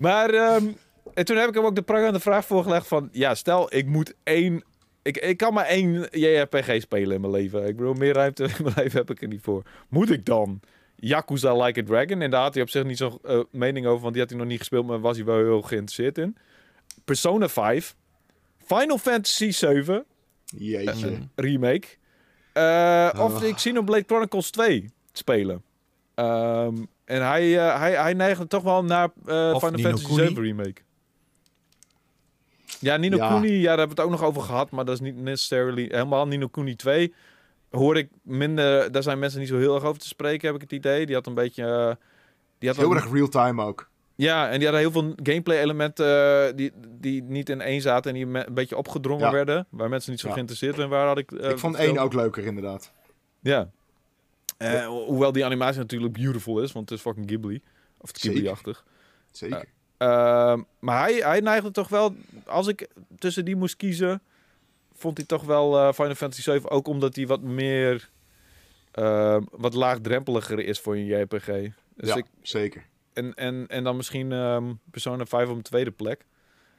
[0.02, 0.66] Maar ehm,
[1.14, 3.08] en toen heb ik hem ook de prangende vraag voorgelegd van...
[3.12, 4.64] Ja, stel, ik moet één...
[5.02, 7.66] Ik, ik kan maar één JRPG spelen in mijn leven.
[7.66, 9.62] Ik bedoel, meer ruimte in mijn leven heb ik er niet voor.
[9.88, 10.60] Moet ik dan
[10.96, 12.22] Yakuza Like a Dragon?
[12.22, 14.38] En daar had hij op zich niet zo'n eh, mening over, want die had hij
[14.40, 16.36] nog niet gespeeld, maar was hij wel heel geïnteresseerd in.
[17.04, 17.94] Persona 5.
[18.66, 20.04] Final Fantasy 7
[20.44, 21.10] Jeetje.
[21.10, 21.30] Mm.
[21.34, 21.86] remake.
[22.52, 23.48] Eh, Of Oh.
[23.48, 25.62] ik Xenoblade Chronicles 2 spelen.
[26.14, 26.74] Ehm,
[27.12, 30.26] en hij, eh, hij, hij neigde toch wel naar eh Of Final Fantasy Kuni.
[30.26, 30.80] 7 remake.
[32.80, 33.28] Ja, Nino Ja.
[33.28, 35.82] Kuni, ja, daar hebben we het ook nog over gehad, maar dat is niet necessarily
[35.90, 37.14] helemaal Nino Kuni 2.
[37.70, 40.60] Hoor ik minder, daar zijn mensen niet zo heel erg over te spreken, heb ik
[40.62, 41.06] het idee.
[41.06, 41.64] Die had een beetje.
[41.64, 41.94] eh,
[42.58, 43.88] die had Heel een- erg real-time ook.
[44.14, 46.06] ja, en die hadden heel veel gameplay-elementen
[46.48, 49.32] eh, die, die niet in één zaten en die me- een beetje opgedrongen Ja.
[49.32, 49.66] werden.
[49.70, 50.32] Waar mensen niet zo Ja.
[50.34, 51.30] geïnteresseerd in waren, had ik.
[51.32, 52.92] ik vond één ook leuker, inderdaad.
[53.40, 53.70] Ja.
[54.62, 57.60] Eh, ho- hoewel die animatie natuurlijk beautiful is, want het is fucking Ghibli.
[57.98, 58.18] Of het.
[58.20, 58.84] Ghibli-achtig.
[59.30, 59.64] Zeker.
[59.96, 62.14] Ehm, maar hij, hij neigde toch wel,
[62.46, 62.88] als ik
[63.18, 64.22] tussen die moest kiezen,
[64.94, 66.70] vond hij toch wel eh, Final Fantasy 7.
[66.70, 68.10] Ook omdat hij wat meer,
[68.92, 71.46] ehm, wat laagdrempeliger is voor een JRPG.
[71.96, 72.84] Dus ja, ik, zeker.
[73.12, 76.24] en, en, en dan misschien ehm Persona 5 op een tweede plek.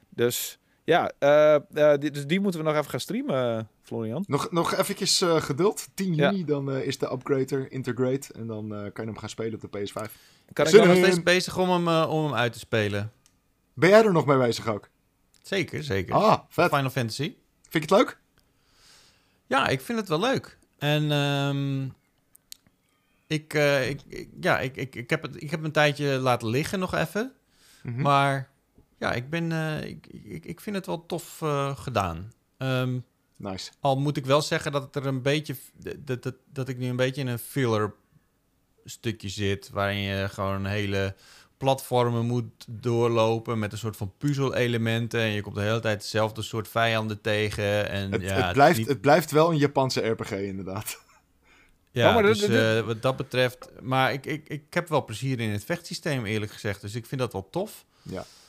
[0.08, 4.24] Dus ja, eh, eh, die, dus die moeten we nog even gaan streamen, eh, Florian.
[4.26, 5.88] Nog, nog eventjes eh, geduld.
[5.94, 6.30] 10 Ja.
[6.30, 8.32] juni, dan eh, is de upgrader integrate.
[8.32, 9.92] En dan eh, kan je hem gaan spelen op de PS5.
[10.52, 13.12] Kan ik Zin Ik ben nog steeds bezig om hem, om hem uit te spelen.
[13.74, 14.88] Ben jij er nog mee bezig ook?
[15.42, 16.14] Zeker, zeker.
[16.14, 16.68] Ah, vet.
[16.74, 17.34] Final Fantasy.
[17.68, 18.18] Vind je het leuk?
[19.46, 20.58] Ja, ik vind het wel leuk.
[20.78, 21.84] En ehm,
[23.26, 26.48] ik, eh, ik, ik- ja, ik, ik, ik, heb het, ik heb een tijdje laten
[26.48, 27.32] liggen nog even.
[27.82, 28.00] Mhm.
[28.02, 28.48] Maar
[28.98, 32.32] ja, ik, ben, eh, ik, ik, ik vind het wel tof eh, gedaan.
[32.58, 32.98] Ehm,
[33.36, 33.70] Nice.
[33.80, 35.56] al moet ik wel zeggen dat het er een beetje
[35.98, 37.94] dat, dat, dat ik nu een beetje in een filler
[38.84, 41.14] stukje zit, waarin je gewoon hele
[41.56, 46.42] platformen moet doorlopen met een soort van puzzel-elementen en je komt de hele tijd hetzelfde
[46.42, 50.30] soort vijanden tegen en Het, ja, het, blijft, niet- het blijft wel een Japanse RPG,
[50.30, 51.02] inderdaad.
[51.90, 54.88] ja, Oh, maar dat- dus dat- eh, wat dat betreft, maar ik, ik, ik heb
[54.88, 57.84] wel plezier in het vechtsysteem eerlijk gezegd, dus ik vind dat wel tof.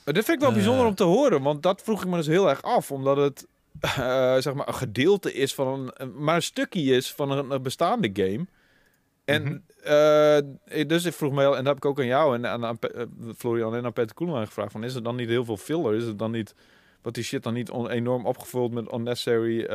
[0.03, 0.55] Maar dit vind ik wel Eh.
[0.55, 3.47] bijzonder om te horen, want dat vroeg ik me dus heel erg af, omdat het
[3.79, 7.61] eh, zeg maar een gedeelte is van een, maar een stukje is van een, een
[7.61, 8.45] bestaande game.
[9.25, 9.57] En Mhm.
[10.73, 12.77] eh, dus ik vroeg me, en dat heb ik ook aan jou en aan, aan
[12.79, 13.03] eh,
[13.37, 15.95] Florian en aan Peter Koelman gevraagd, van is er dan niet heel veel filler?
[15.95, 16.55] Is het dan niet,
[17.01, 19.67] wordt die shit dan niet on- enorm opgevuld met unnecessary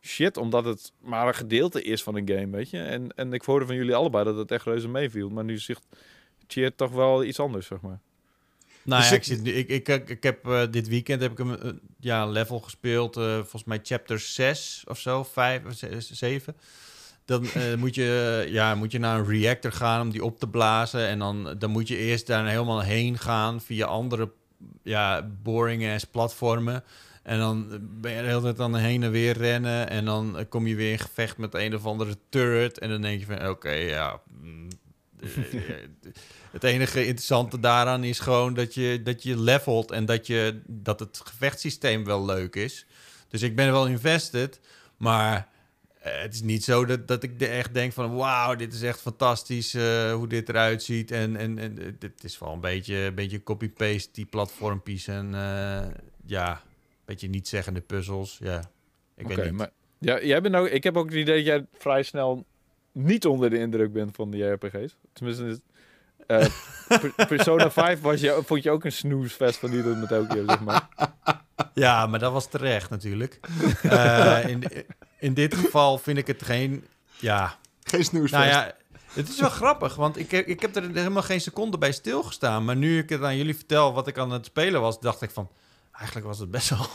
[0.00, 2.78] shit, omdat het maar een gedeelte is van een game, weet je?
[2.78, 5.82] En, en ik hoorde van jullie allebei dat het echt reuze meeviel, maar nu zegt
[6.46, 8.00] Cheer toch wel iets anders, zeg maar.
[8.86, 11.32] Nou Dus ja, ik- zit nu, ik, ik, ik, ik heb eh, dit weekend heb
[11.32, 11.70] ik een eh,
[12.00, 16.56] ja, level gespeeld, eh, volgens mij chapter 6 of zo, 5 of 7.
[17.24, 17.46] Dan
[17.78, 21.06] moet, je, ja, moet je naar een reactor gaan om die op te blazen.
[21.08, 24.30] En dan, dan moet je eerst daar helemaal heen gaan via andere
[24.82, 26.84] ja, boringen en platformen.
[27.22, 27.66] En dan
[28.00, 29.88] ben je de hele tijd aan heen en weer rennen.
[29.90, 32.78] En dan kom je weer in gevecht met een of andere turret.
[32.78, 34.20] En dan denk je van, oké, ja...
[34.40, 34.68] mm,
[36.56, 41.00] het enige interessante daaraan is gewoon dat je, dat je levelt en dat, je, dat
[41.00, 42.86] het gevechtssysteem wel leuk is.
[43.28, 44.60] Dus ik ben wel invested,
[44.96, 45.48] maar
[45.98, 48.16] eh, het is niet zo dat, dat ik er echt denk van...
[48.16, 51.10] wauw, dit is echt fantastisch eh, hoe dit eruit ziet.
[51.10, 55.06] En, en, en eh, het is wel een beetje, een beetje copy-paste, die platformpies.
[55.06, 55.30] En
[56.26, 58.38] ja, een beetje niet-zeggende puzzels.
[58.40, 58.70] Ja,
[59.16, 59.52] ik weet niet.
[59.52, 62.44] maar ja, jij bent ook, ik heb ook het idee dat jij vrij snel
[62.92, 64.96] niet onder de indruk bent van de JRPG's.
[65.12, 65.60] Tenminste,
[66.26, 66.46] Eh,
[66.88, 70.44] Per- Persona 5 was je, vond je ook een snoesfest van die doet met Tokyo,
[70.46, 70.88] zeg maar.
[71.74, 73.40] Ja, maar dat was terecht natuurlijk.
[73.82, 74.62] Eh, in,
[75.18, 76.86] in dit geval vind ik het geen...
[77.18, 78.30] Ja, Geen snoes.
[78.30, 78.72] nou ja,
[79.12, 82.64] het is wel grappig, want ik, heb- ik heb er helemaal geen seconde bij stilgestaan.
[82.64, 85.30] Maar nu ik het aan jullie vertel wat ik aan het spelen was, dacht ik
[85.30, 85.50] van...
[85.92, 86.86] Eigenlijk was het best wel,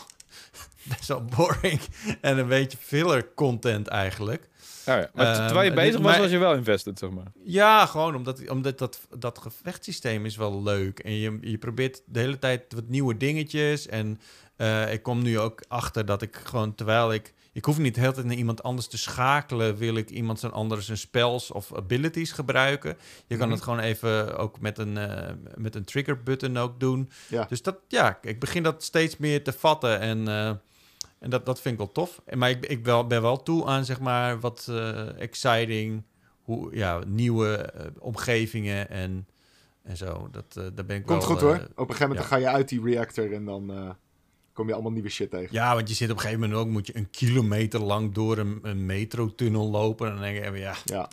[0.96, 1.80] best wel boring
[2.20, 4.48] en een beetje filler content eigenlijk.
[4.86, 5.10] Oh ja.
[5.14, 7.32] Maar Ehm, terwijl je bezig dit- was, maar- was je wel invested, zeg maar.
[7.44, 10.98] Ja, gewoon omdat, omdat dat, dat gevechtssysteem is wel leuk.
[10.98, 13.86] En je, je probeert de hele tijd wat nieuwe dingetjes.
[13.86, 14.20] En
[14.56, 17.34] eh, ik kom nu ook achter dat ik gewoon, terwijl ik...
[17.54, 19.76] Ik hoef niet de hele tijd naar iemand anders te schakelen.
[19.76, 22.96] Wil ik iemand zijn anders zijn spells of abilities gebruiken.
[23.26, 23.54] Je kan Mhm.
[23.56, 27.10] het gewoon even ook met een, eh, met een trigger button ook doen.
[27.28, 27.44] Ja.
[27.48, 30.00] Dus dat, ja, ik begin dat steeds meer te vatten.
[30.00, 30.50] En, eh,
[31.22, 32.22] en dat, dat vind ik wel tof.
[32.34, 36.02] Maar ik, ik wel, ben wel toe aan, zeg maar, wat eh, exciting
[36.42, 39.26] hoe, ja, nieuwe eh, omgevingen en,
[39.82, 40.28] en zo.
[40.30, 41.30] Dat, daar ben ik Komt wel...
[41.30, 41.54] goed hoor.
[41.54, 42.14] Op een gegeven moment ja.
[42.14, 43.96] dan ga je uit die reactor en dan
[44.52, 45.48] kom je allemaal nieuwe shit tegen.
[45.54, 46.68] ja, want je zit op een gegeven moment ook...
[46.68, 50.06] moet je een kilometer lang door een, een metrotunnel lopen.
[50.06, 50.74] En dan denk je, ja...
[50.84, 51.08] Ja.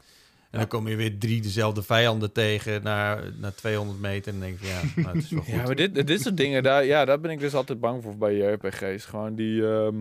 [0.52, 4.34] En dan kom je weer drie dezelfde vijanden tegen na, na 200 meter.
[4.34, 5.54] En dan denk je, ja, nou, het is wel goed.
[5.54, 8.18] Ja, maar dit, dit soort dingen, daar, ja, daar ben ik dus altijd bang voor
[8.18, 9.06] bij JRPG's.
[9.06, 9.68] Gewoon die...
[9.68, 9.95] ehm,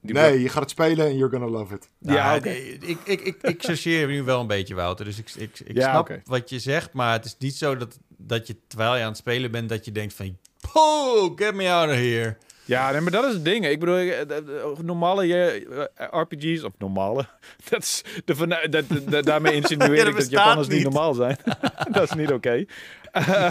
[0.00, 1.88] die Nee, je gaat het spelen en you're gonna love it.
[1.98, 2.48] Nou, Ja, oké.
[2.50, 5.04] ik, ik, ik, ik chargeer nu wel een beetje, Wouter.
[5.04, 7.98] Dus ik, ik, ik Ja, snap wat je zegt, maar het is niet zo dat,
[8.16, 10.36] dat je, terwijl je aan het spelen bent, dat je denkt van...
[10.72, 12.36] Oh, get me out of here.
[12.68, 13.66] Ja, nee, maar dat is het ding.
[13.66, 17.26] Ik bedoel, eh, de- de- normale eh, RPG's, of normale,
[17.70, 20.84] dat is de, dat, dat- daarmee insinueer Ja, dat ik dat Japanners niet niet.
[20.92, 21.36] normaal zijn.
[21.92, 22.64] dat is niet oké.
[23.12, 23.46] Eh,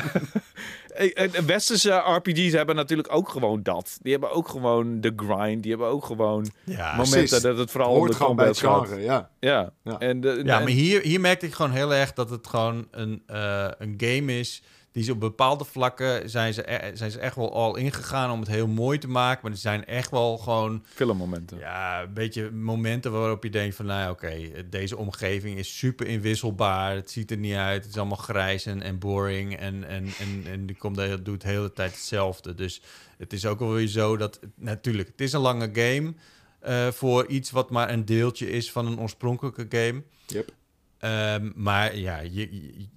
[0.88, 3.98] eh, eh, westerse RPG's hebben natuurlijk ook gewoon dat.
[4.02, 5.62] Die hebben ook gewoon de grind.
[5.64, 7.42] Die hebben ook gewoon Ja, momenten precies.
[7.42, 9.30] dat het vooral om Hoort de gewoon bij het genre, ja.
[9.40, 9.72] Ja.
[9.84, 9.98] Ja.
[10.00, 12.88] En de, ja en- maar hier, hier merkte ik gewoon heel erg dat het gewoon
[12.92, 14.62] een, eh, een game is...
[14.98, 18.40] Die ze op bepaalde vlakken zijn ze, e- zijn ze echt wel al ingegaan om
[18.40, 19.40] het heel mooi te maken.
[19.44, 21.58] Maar er zijn echt wel gewoon filmmomenten.
[21.58, 23.86] Ja, een beetje momenten waarop je denkt van...
[23.86, 26.96] nou ja, oké, deze omgeving is super inwisselbaar.
[26.96, 27.84] Het ziet er niet uit.
[27.84, 29.58] Het is allemaal grijs en, en boring.
[29.58, 32.56] En, en, en, en die komt de, doet de hele tijd hetzelfde.
[32.56, 32.82] Dus
[33.18, 34.40] het is ook wel weer zo dat...
[34.56, 36.14] Natuurlijk, het is een lange game...
[36.60, 40.04] eh, voor iets wat maar een deeltje is van een oorspronkelijke game.
[40.28, 40.52] Yep.
[40.98, 42.88] Ehm, maar ja, je, je-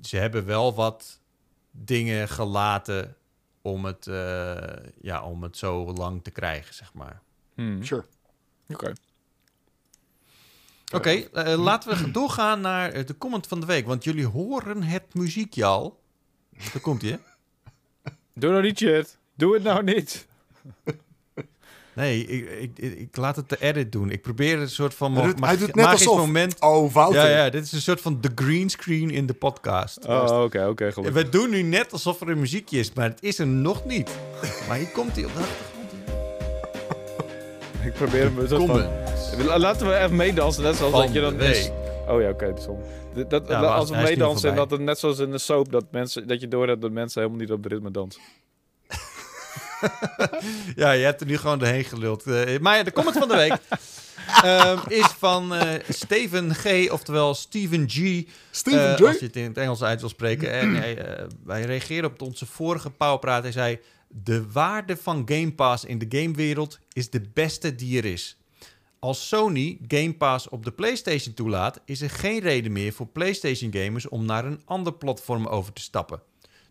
[0.00, 1.19] ze hebben wel wat
[1.70, 3.16] dingen gelaten...
[3.62, 4.56] om het, eh,
[5.00, 7.20] ja, om het zo lang te krijgen, zeg maar.
[7.54, 7.84] Hmm.
[7.84, 8.04] Sure.
[8.68, 8.92] Oké.
[10.94, 13.86] Oké, eh, laten we doorgaan naar eh, de comment van de week.
[13.86, 16.00] Want jullie horen het muziekje al.
[16.72, 17.18] Daar komt hij, hè?
[18.34, 19.18] Doe nou niet shit.
[19.34, 20.26] Doe het nou niet.
[22.00, 24.10] Nee, ik, ik, ik, ik laat het de edit doen.
[24.10, 26.26] Ik probeer een soort van mag- hij doet net magisch alsof...
[26.26, 26.60] moment.
[26.60, 27.30] Oh, Wouter.
[27.30, 30.06] Ja, ja, dit is een soort van de green screen in de podcast.
[30.06, 31.22] Oh, oké, oké, gelukkig.
[31.22, 34.10] We doen nu net alsof er een muziekje is, maar het is er nog niet.
[34.68, 35.78] Maar hier komt hij op de achtergrond.
[37.86, 39.58] Ik probeer hem zo van...
[39.58, 41.36] Laten we even meedansen, net zoals Van dat je dan...
[41.36, 41.72] week.
[42.08, 42.84] Oh ja, oké, bijzonder.
[43.14, 45.72] Dat, dat, Ja, maar als we is meedansen, dat het net zoals in de soap,
[45.72, 48.22] dat, mensen, dat je door hebt dat mensen helemaal niet op de ritme dansen.
[50.74, 52.26] Ja, je hebt er nu gewoon doorheen geluld.
[52.26, 53.58] Eh, maar ja, de comment van de week
[54.42, 58.24] ehm, is van eh, Steven G, oftewel Steven G.
[58.50, 59.04] Steven Eh, J.
[59.04, 60.52] Als je het in het Engels uit wil spreken.
[60.52, 60.98] En hij,
[61.44, 63.42] wij reageerden op onze vorige Powerpraat.
[63.42, 63.78] Hij zei...
[64.12, 68.36] De waarde van Game Pass in de gamewereld is de beste die er is.
[68.98, 71.80] Als Sony Game Pass op de PlayStation toelaat...
[71.84, 74.08] is er geen reden meer voor PlayStation gamers...
[74.08, 76.22] om naar een ander platform over te stappen.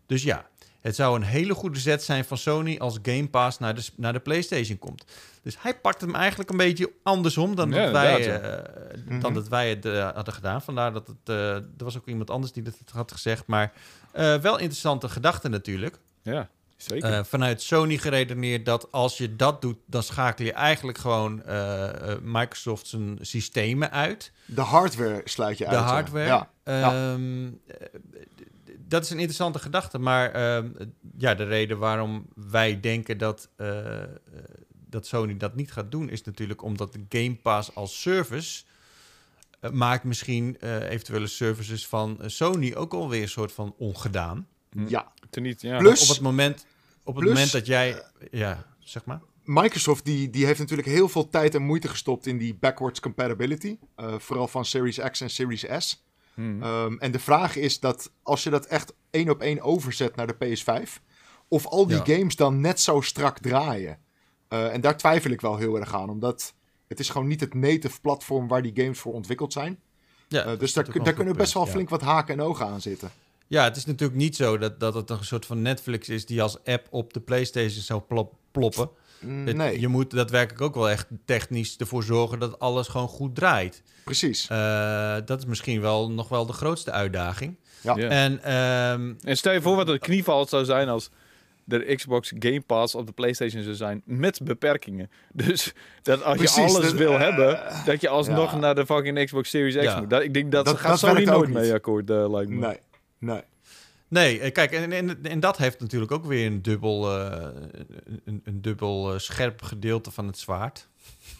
[0.06, 0.48] Dus ja,
[0.80, 2.76] het zou een hele goede zet zijn van Sony...
[2.78, 5.04] als Game Pass naar de, naar de PlayStation komt.
[5.42, 7.54] Dus hij pakt hem eigenlijk een beetje andersom...
[7.54, 9.20] dan, Ja, dat, wij, eh, Mhm.
[9.20, 10.62] dan dat wij het eh, hadden gedaan.
[10.62, 11.16] Vandaar dat het...
[11.24, 13.46] eh, er was ook iemand anders die dat had gezegd.
[13.46, 13.72] Maar
[14.12, 15.98] eh, wel interessante gedachten natuurlijk.
[16.22, 17.12] Ja, zeker.
[17.12, 19.76] Eh, vanuit Sony geredeneerd dat als je dat doet...
[19.86, 21.42] dan schakel je eigenlijk gewoon
[22.22, 24.32] Microsoft zijn systemen uit.
[24.46, 25.78] De hardware sluit je De uit.
[25.80, 25.84] ja.
[25.92, 26.26] hardware.
[26.26, 26.48] Ja.
[26.62, 27.86] Ehm, eh,
[28.90, 29.98] dat is een interessante gedachte.
[29.98, 30.68] Maar ehm,
[31.18, 34.02] ja, de reden waarom wij denken dat, eh,
[34.70, 36.08] dat Sony dat niet gaat doen...
[36.08, 38.62] is natuurlijk omdat de Game Pass als service...
[39.60, 44.46] eh, maakt misschien eh, eventuele services van Sony ook alweer een soort van ongedaan.
[44.86, 45.12] ja.
[45.30, 45.78] Teniet, ja.
[45.78, 46.66] Plus- Op het moment,
[47.04, 48.02] op het Plus- moment dat jij...
[48.30, 49.20] Ja, zeg maar.
[49.44, 53.76] Microsoft die, die heeft natuurlijk heel veel tijd en moeite gestopt in die backwards compatibility.
[53.96, 56.04] eh, vooral van Series X en Series S.
[56.40, 56.62] Hmm.
[56.62, 60.26] Ehm, en de vraag is dat als je dat echt één op één overzet naar
[60.26, 61.00] de PS5,
[61.48, 62.16] of al die Ja.
[62.16, 63.98] games dan net zo strak draaien.
[64.48, 66.54] Eh, en daar twijfel ik wel heel erg aan, omdat
[66.88, 69.78] het is gewoon niet het native platform waar die games voor ontwikkeld zijn.
[70.28, 71.70] Ja, Eh, dus daar, daar kunnen best wel ja.
[71.70, 73.10] flink wat haken en ogen aan zitten.
[73.46, 76.42] Ja, het is natuurlijk niet zo dat, dat het een soort van Netflix is die
[76.42, 78.90] als app op de PlayStation zou plop- ploppen.
[79.26, 83.34] Het- nee, Je moet daadwerkelijk ook wel echt technisch ervoor zorgen dat alles gewoon goed
[83.34, 83.82] draait.
[84.04, 84.48] precies.
[84.48, 87.56] Eh, dat is misschien wel nog wel de grootste uitdaging.
[87.80, 87.96] Ja.
[87.96, 88.08] Ja.
[88.08, 91.10] En ehm, En stel je voor wat een knievalt zou zijn als
[91.64, 95.10] de Xbox Game Pass op de PlayStation zou zijn met beperkingen.
[95.32, 98.58] Dus dat als Precies, je alles dat- wil eh, hebben, dat je alsnog ja.
[98.58, 100.00] naar de fucking Xbox Series X Ja.
[100.00, 100.10] moet.
[100.10, 101.56] Dat, ik denk dat, Dat- gaat dat Sony nooit niet.
[101.58, 102.56] mee akkoord, eh, lijkt me.
[102.66, 102.78] Nee,
[103.18, 103.40] nee.
[104.10, 107.48] Nee, eh, kijk, en, en, en dat heeft natuurlijk ook weer een dubbel, eh,
[108.24, 110.88] een, een dubbel eh, scherp gedeelte van het zwaard.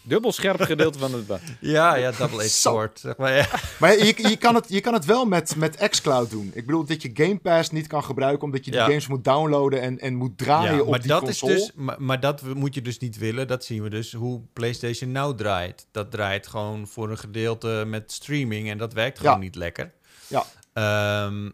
[0.03, 1.25] Dubbel scherp gedeelte van het...
[1.59, 2.99] Ja, ja, double-edged sword.
[2.99, 3.47] Zeg maar, ja.
[3.79, 6.51] Maar je, je, kan het, je kan het wel met, met xCloud doen.
[6.53, 8.85] Ik bedoel dat je Game Pass niet kan gebruiken omdat je die Ja.
[8.85, 11.53] games moet downloaden en, en moet draaien Ja, op maar die dat console.
[11.53, 13.47] is dus, maar, maar dat moet je dus niet willen.
[13.47, 15.87] Dat zien we dus hoe PlayStation nou draait.
[15.91, 19.39] Dat draait gewoon voor een gedeelte met streaming en dat werkt gewoon Ja.
[19.39, 19.91] niet lekker.
[20.27, 20.45] Ja.
[20.73, 21.49] Ehm,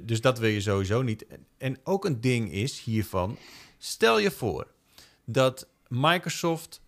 [0.00, 1.26] dus dat wil je sowieso niet.
[1.58, 3.36] En- ook een ding is hiervan,
[3.78, 4.66] stel je voor
[5.24, 6.80] dat Microsoft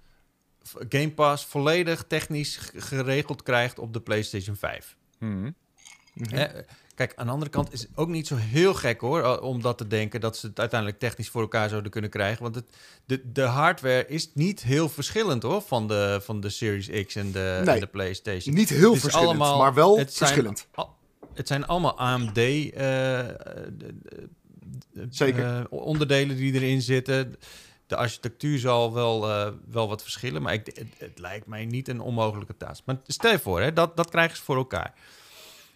[0.89, 4.97] Game Pass volledig technisch geregeld krijgt op de PlayStation 5.
[5.19, 5.51] Mhm.
[6.15, 6.35] Mhm.
[6.35, 6.47] Hè,
[6.95, 9.63] Kijk, aan de andere kant is het ook niet zo heel gek hoor, eh, om
[9.63, 12.43] dat te denken dat ze het uiteindelijk technisch voor elkaar zouden kunnen krijgen.
[12.43, 12.65] Want het,
[13.05, 17.33] de, de hardware is niet heel verschillend hoor, van de, van de Series X en
[17.33, 17.75] de, Nee.
[17.75, 18.55] en de PlayStation.
[18.55, 20.67] Niet heel Het verschillend, allemaal- maar wel het zijn verschillend.
[20.75, 20.97] al-
[21.35, 25.69] het zijn allemaal AMD eh, eh, eh, Zeker.
[25.69, 27.37] onderdelen die erin zitten.
[27.87, 29.21] De architectuur zal wel,
[29.71, 32.77] wel wat verschillen, maar ik, het, het lijkt mij niet een onmogelijke taak.
[32.85, 34.95] Maar stel je voor, hè, dat, dat krijgen ze voor elkaar.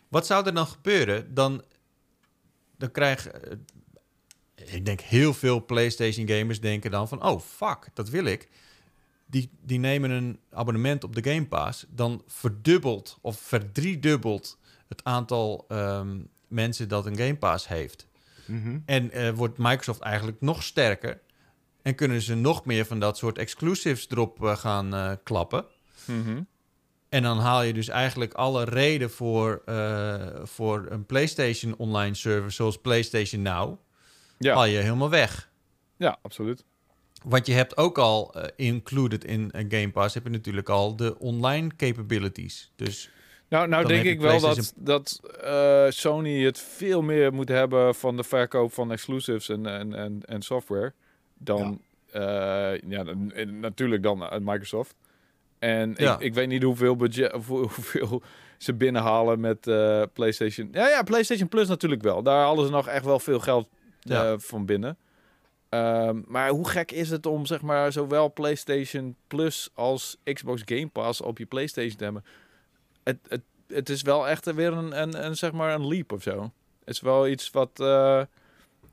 [0.08, 1.34] Wat zou er dan gebeuren?
[1.34, 1.62] Dan,
[2.76, 3.42] dan krijgen...
[4.54, 7.24] eh, ik denk heel veel PlayStation gamers denken dan van...
[7.24, 8.48] Oh, fuck, dat wil ik.
[9.26, 11.86] Die, die nemen een abonnement op de Game Pass.
[11.88, 14.58] Dan verdubbelt of verdriedubbelt
[14.96, 16.18] het aantal ehm,
[16.48, 18.06] mensen dat een Game Pass heeft.
[18.46, 18.78] Mhm.
[18.86, 21.20] En eh, wordt Microsoft eigenlijk nog sterker.
[21.82, 25.64] En kunnen ze nog meer van dat soort exclusives erop eh, gaan eh, klappen.
[26.04, 26.42] Mhm.
[27.08, 32.54] En dan haal je dus eigenlijk alle reden voor, eh, voor een PlayStation online service
[32.56, 33.78] zoals PlayStation Now,
[34.38, 34.54] Ja.
[34.54, 35.50] haal je helemaal weg.
[35.96, 36.64] ja, absoluut.
[37.24, 41.18] Want je hebt ook al included in een Game Pass, heb je natuurlijk al de
[41.18, 42.72] online capabilities.
[42.76, 43.10] Dus
[43.54, 48.16] Nou, nou denk ik wel dat, dat eh, Sony het veel meer moet hebben van
[48.16, 50.92] de verkoop van exclusives en, en, en, en software
[51.38, 51.80] dan
[52.12, 52.72] ja.
[52.88, 54.94] ja, dan- en natuurlijk dan uit Microsoft.
[55.58, 56.14] En Ja.
[56.14, 57.46] ik, ik weet niet hoeveel budget of
[57.76, 58.22] hoeveel
[58.58, 60.68] ze binnenhalen met eh, PlayStation.
[60.72, 62.22] Ja, ja, PlayStation Plus natuurlijk wel.
[62.22, 63.68] Daar halen ze nog echt wel veel geld
[64.00, 64.24] Ja.
[64.32, 64.98] eh, van binnen.
[65.68, 70.86] Ehm, maar hoe gek is het om zeg maar zowel PlayStation Plus als Xbox Game
[70.88, 72.24] Pass op je PlayStation te hebben?
[73.04, 76.22] Het, het, het is wel echt weer een, een, een, zeg maar een leap of
[76.22, 76.52] zo.
[76.84, 78.22] Het is wel iets wat, eh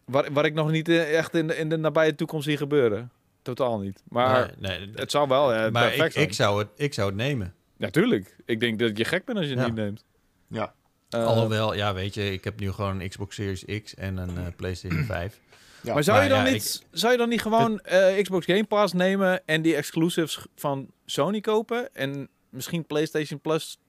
[0.05, 3.11] waar, waar ik nog niet eh, echt in de, in de nabije toekomst zie gebeuren.
[3.41, 4.03] Totaal niet.
[4.09, 6.25] Maar nee, nee, het zou wel eh, maar perfect ik, zijn.
[6.25, 7.53] ik, zou het, ik zou het nemen.
[7.77, 8.35] Natuurlijk.
[8.45, 9.67] Ik denk dat je gek bent als je het Ja.
[9.67, 10.03] niet neemt.
[10.47, 10.73] Ja.
[11.09, 14.45] Alhoewel, ja, weet je, ik heb nu gewoon een Xbox Series X en een eh,
[14.55, 15.39] PlayStation 5.
[15.81, 15.93] Ja.
[15.93, 18.63] maar zou, maar je dan ja, niet, zou je dan niet gewoon eh, Xbox Game
[18.63, 21.95] Pass nemen en die exclusives van Sony kopen?
[21.95, 23.79] En misschien PlayStation Plus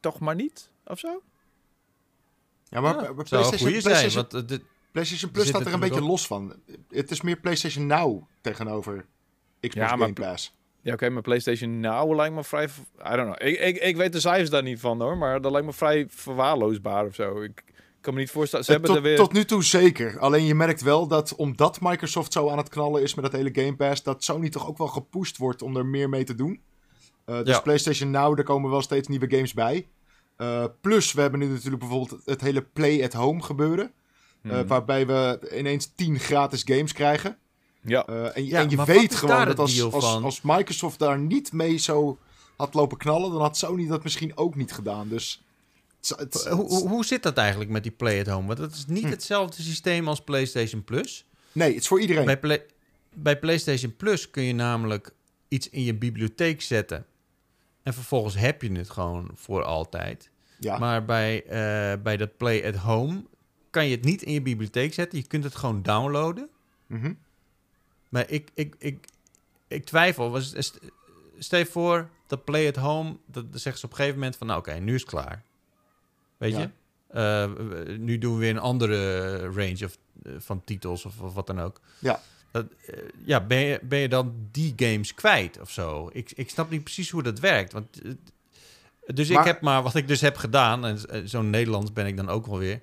[0.00, 0.70] toch maar niet?
[0.86, 1.22] Of zo?
[2.68, 6.26] Ja, maar Ja, PlayStation, zijn, PlayStation, want dit- PlayStation Plus staat er een beetje los
[6.26, 6.54] van.
[6.88, 9.06] Het is meer PlayStation Now tegenover
[9.60, 10.54] Xbox Ja, maar- Game Pass.
[10.82, 12.64] Ja, oké, maar PlayStation Now lijkt me vrij...
[12.66, 13.48] I don't know.
[13.48, 16.06] Ik, ik, ik weet de cijfers daar niet van hoor, maar dat lijkt me vrij
[16.08, 17.42] verwaarloosbaar of zo.
[17.42, 17.64] Ik
[18.00, 18.64] kan me niet voorstellen.
[18.64, 19.20] Ze Eh, hebben tot, er weer...
[19.24, 20.18] tot nu toe zeker.
[20.18, 23.50] Alleen je merkt wel dat omdat Microsoft zo aan het knallen is met dat hele
[23.52, 26.60] Game Pass, dat Sony toch ook wel gepusht wordt om er meer mee te doen.
[27.30, 27.60] Eh, dus Ja.
[27.60, 29.86] PlayStation Now, daar komen wel steeds nieuwe games bij.
[30.36, 33.92] Eh, plus, we hebben nu natuurlijk bijvoorbeeld het hele Play at Home gebeuren.
[34.42, 34.66] eh, Hmm.
[34.66, 37.36] waarbij we ineens 10 gratis games krijgen.
[37.82, 41.52] Ja, Eh, en, Ja, en je weet gewoon dat als, als, als Microsoft daar niet
[41.52, 42.18] mee zo
[42.56, 45.08] had lopen knallen, dan had Sony dat misschien ook niet gedaan.
[45.08, 45.42] Dus
[46.48, 48.46] hoe, hoe, hoe zit dat eigenlijk met die Play at Home?
[48.46, 49.10] Want dat is niet Hm.
[49.10, 51.24] hetzelfde systeem als PlayStation Plus.
[51.52, 52.24] nee, het is voor iedereen.
[52.24, 52.66] Bij, Play-
[53.14, 55.12] bij PlayStation Plus kun je namelijk
[55.48, 57.06] iets in je bibliotheek zetten.
[57.82, 60.30] En vervolgens heb je het gewoon voor altijd.
[60.58, 60.78] ja.
[60.78, 63.24] Maar bij, eh, bij dat Play at Home
[63.70, 65.18] kan je het niet in je bibliotheek zetten.
[65.18, 66.48] Je kunt het gewoon downloaden.
[66.86, 67.12] Mhm.
[68.08, 69.06] Maar ik, ik, ik,
[69.68, 70.30] ik twijfel.
[70.30, 70.54] Was,
[71.38, 74.46] stel je voor dat Play at Home, dat zeggen ze op een gegeven moment van,
[74.46, 75.42] nou oké, nu is het klaar.
[76.36, 76.58] Weet Ja.
[76.60, 76.68] je?
[77.08, 81.46] Eh, nu doen we weer een andere range of, eh, van titels of, of wat
[81.46, 81.80] dan ook.
[81.98, 82.20] Ja.
[82.50, 86.10] Dat, eh, ja, ben je, ben je dan die games kwijt of zo?
[86.12, 87.72] Ik, ik snap niet precies hoe dat werkt.
[87.72, 88.10] Want, eh,
[89.14, 92.06] dus Maar- ik heb maar wat ik dus heb gedaan, en eh, zo'n Nederlands ben
[92.06, 92.80] ik dan ook wel weer.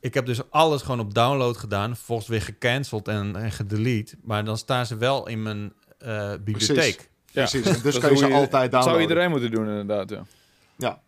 [0.00, 1.96] Ik heb dus alles gewoon op download gedaan.
[1.96, 4.16] Vervolgens weer gecanceld en, en gedelete.
[4.22, 7.10] Maar dan staan ze wel in mijn eh, bibliotheek.
[7.30, 7.42] Ja.
[7.46, 9.00] Precies, en dus Dat kan je ze altijd Dat zou downloaden.
[9.00, 10.10] iedereen moeten doen, inderdaad.
[10.10, 10.22] Ja.
[10.76, 11.00] Ja,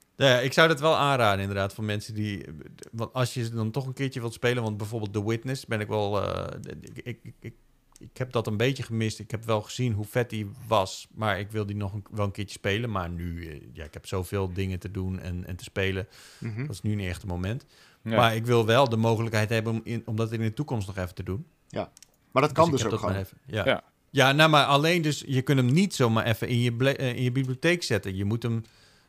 [0.42, 2.44] ik zou dat wel aanraden inderdaad voor mensen die...
[2.92, 4.62] Want als je dan toch een keertje wilt spelen...
[4.62, 6.22] Want bijvoorbeeld The Witness ben ik wel...
[6.22, 6.58] eh,
[6.92, 7.54] ik, ik, ik,
[7.98, 9.18] ik, heb dat een beetje gemist.
[9.18, 11.08] Ik heb wel gezien hoe vet die was.
[11.14, 12.90] Maar ik wil die nog een, wel een keertje spelen.
[12.90, 13.46] Maar nu...
[13.48, 16.06] eh, Ja, ik heb zoveel dingen te doen en, en te spelen.
[16.38, 16.60] Mhm.
[16.60, 17.64] Dat is nu niet echt het moment.
[18.02, 18.16] Ja.
[18.16, 20.96] Maar ik wil wel de mogelijkheid hebben om, in, om dat in de toekomst nog
[20.96, 21.46] even te doen.
[22.30, 23.14] Maar dat kan ik dus, ook gewoon.
[23.16, 23.64] even- ja.
[23.64, 23.82] Ja.
[24.10, 24.32] Ja.
[24.32, 27.22] nou maar alleen dus, je kunt hem niet zomaar even in je, ble- eh, in
[27.22, 28.16] je bibliotheek zetten.
[28.16, 28.64] Je moet hem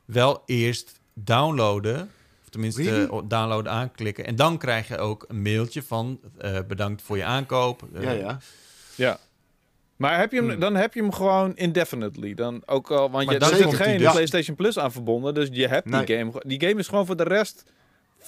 [0.05, 2.01] wel eerst downloaden,
[2.43, 3.03] of tenminste Really?
[3.03, 4.25] eh, downloaden aanklikken.
[4.25, 7.83] En dan krijg je ook een mailtje van eh, bedankt voor je aankoop.
[7.93, 8.39] Eh, Ja, ja.
[8.95, 9.17] Ja.
[9.95, 10.59] Maar heb je hem, Hmm.
[10.59, 12.33] dan heb je hem gewoon indefinitely.
[12.33, 14.11] Dan ook al, want Maar je, er zit geen dus.
[14.11, 15.33] PlayStation Plus aan verbonden.
[15.33, 16.05] Dus je hebt Nee.
[16.05, 16.31] die game.
[16.45, 17.63] Die game is gewoon voor de rest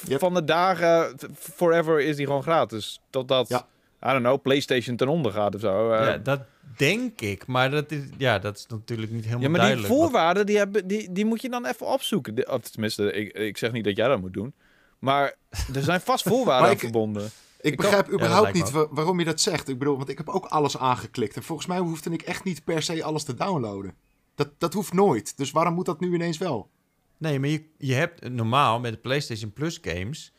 [0.07, 0.19] Yep.
[0.19, 1.15] van de dagen.
[1.35, 3.01] Forever is die gewoon gratis.
[3.09, 3.67] Totdat, Ja.
[4.05, 5.91] I don't know, PlayStation ten onder gaat of zo.
[5.91, 6.41] Eh, Ja, dat
[6.77, 9.93] denk ik, maar dat is, ja, dat is natuurlijk niet helemaal Ja, maar die duidelijk.
[9.93, 12.35] wat- voorwaarden, die, hebben, die, die moet je dan even opzoeken.
[12.35, 14.53] De- Of tenminste, ik, ik zeg niet dat jij dat moet doen.
[14.99, 15.35] Maar
[15.73, 17.25] er zijn vast voorwaarden ik- verbonden.
[17.25, 19.67] Ik Ik begrijp überhaupt niet wa- waarom je dat zegt.
[19.69, 21.35] Ik bedoel, want ik heb ook alles aangeklikt.
[21.35, 23.93] En volgens mij hoefde ik echt niet per se alles te downloaden.
[24.35, 25.37] Dat, dat hoeft nooit.
[25.37, 26.69] Dus waarom moet dat nu ineens wel?
[27.17, 30.33] Nee, maar je, je hebt normaal met de PlayStation Plus games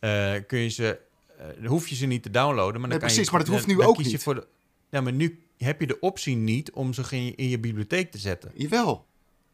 [0.00, 0.98] eh, kun je ze,
[1.38, 3.48] eh, hoef je ze niet te downloaden, maar dan Nee, kan precies, je, maar dat
[3.54, 4.22] hoeft nu dan ook kies je niet.
[4.22, 4.46] Voor de,
[4.90, 8.10] ja, maar nu heb je de optie niet om ze in je, in je bibliotheek
[8.10, 8.50] te zetten.
[8.54, 9.06] Jawel.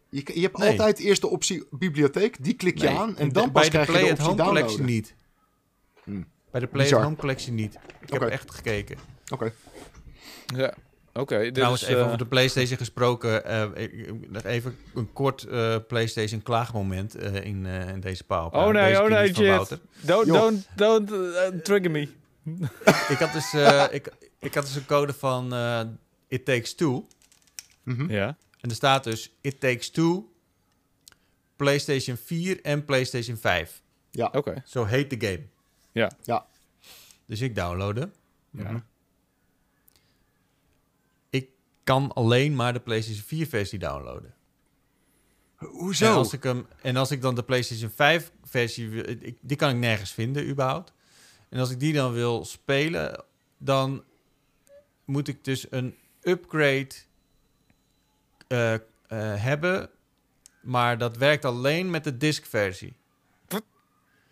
[0.09, 0.68] Je, je hebt Nee.
[0.70, 2.45] altijd eerst de optie bibliotheek.
[2.45, 3.16] Die klik je Nee, aan.
[3.16, 4.95] En dan pas krijg je de optie Home collectie downloaden.
[4.95, 5.14] niet.
[6.05, 6.26] Hmm.
[6.51, 6.99] Bij de Play Bizar.
[6.99, 7.78] at Home collectie niet.
[8.01, 8.99] Ik heb echt gekeken.
[9.33, 9.53] Oké.
[10.57, 10.74] Ja,
[11.13, 11.39] oké.
[11.39, 13.45] dit Trouwens, is, even eh, over de PlayStation gesproken.
[13.45, 13.69] eh,
[14.29, 18.49] nog even een kort eh, PlayStation klaagmoment eh, in, eh, in deze paal.
[18.49, 19.33] Oh nee, Deze oh nee.
[20.01, 22.09] Don't, don't, don't trigger me.
[23.09, 24.09] Ik had dus, eh, ik,
[24.39, 25.81] ik had dus een code van eh,
[26.29, 27.07] It Takes Two.
[27.83, 28.11] Mhm.
[28.11, 28.37] Ja.
[28.61, 30.33] En er staat dus It Takes Two,
[31.57, 33.83] PlayStation 4 en PlayStation 5.
[34.33, 34.63] Oké.
[34.67, 35.43] Zo heet de game.
[35.93, 36.11] Ja.
[36.23, 36.47] Ja.
[37.27, 38.11] Dus ik downloadde.
[38.51, 38.63] Ja.
[38.71, 38.79] Mhm.
[41.85, 44.35] Kan alleen maar de PlayStation 4 versie downloaden.
[45.57, 46.07] Hoezo?
[46.07, 49.57] En als, ik hem, en als ik dan de PlayStation 5 versie wil, ik, die
[49.57, 50.93] kan ik nergens vinden überhaupt.
[51.49, 53.24] En als ik die dan wil spelen,
[53.59, 54.05] dan
[55.05, 56.95] moet ik dus een upgrade
[58.49, 58.80] eh, eh,
[59.43, 59.91] hebben.
[60.61, 62.95] Maar dat werkt alleen met de disc versie.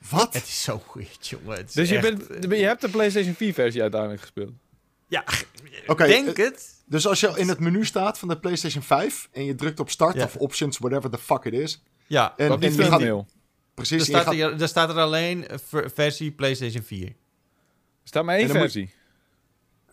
[0.09, 0.35] Wat?
[0.35, 1.67] Het is zo weird, jongen.
[1.73, 4.53] Dus je, echt, bent, eh, je hebt de PlayStation 4 versie uiteindelijk gespeeld.
[5.09, 5.25] Ja,
[5.87, 6.80] Oké, denk het.
[6.91, 9.91] Dus als je in het menu staat van de PlayStation 5 en je drukt op
[9.91, 10.25] start Ja.
[10.25, 11.83] of options, whatever the fuck it is.
[12.07, 13.27] Ja, En, Op die en je gaat, thumbnail.
[13.75, 16.83] precies, er en je staat, gaat- er, er staat er alleen eh, ver- versie PlayStation
[16.83, 17.07] 4.
[17.07, 17.15] Er
[18.05, 18.91] staat maar één En moet- versie.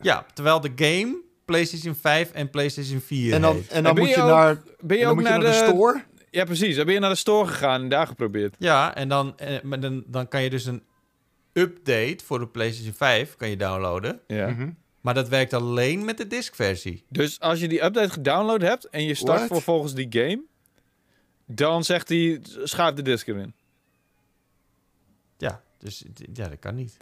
[0.01, 4.21] Ja, terwijl de game PlayStation 5 en PlayStation 4 en dan, en dan moet je
[4.21, 6.03] ook naar, Ben je en dan ook moet je naar naar de, store.
[6.29, 6.75] Ja, precies.
[6.75, 8.55] Dan ben je naar de store gegaan en daar geprobeerd.
[8.59, 10.83] Ja, en dan, eh, maar dan, dan kan je dus een
[11.53, 14.19] update voor de PlayStation 5 kan je downloaden.
[14.27, 14.47] Ja.
[14.47, 14.69] Mhm.
[15.01, 17.03] Maar dat werkt alleen met de disc-versie.
[17.09, 19.47] Dus als je die update gedownload hebt en je start What?
[19.51, 20.41] vervolgens die game,
[21.45, 23.53] dan zegt hij, schuif de disc erin.
[25.37, 26.97] Ja, dus ja, dat kan niet.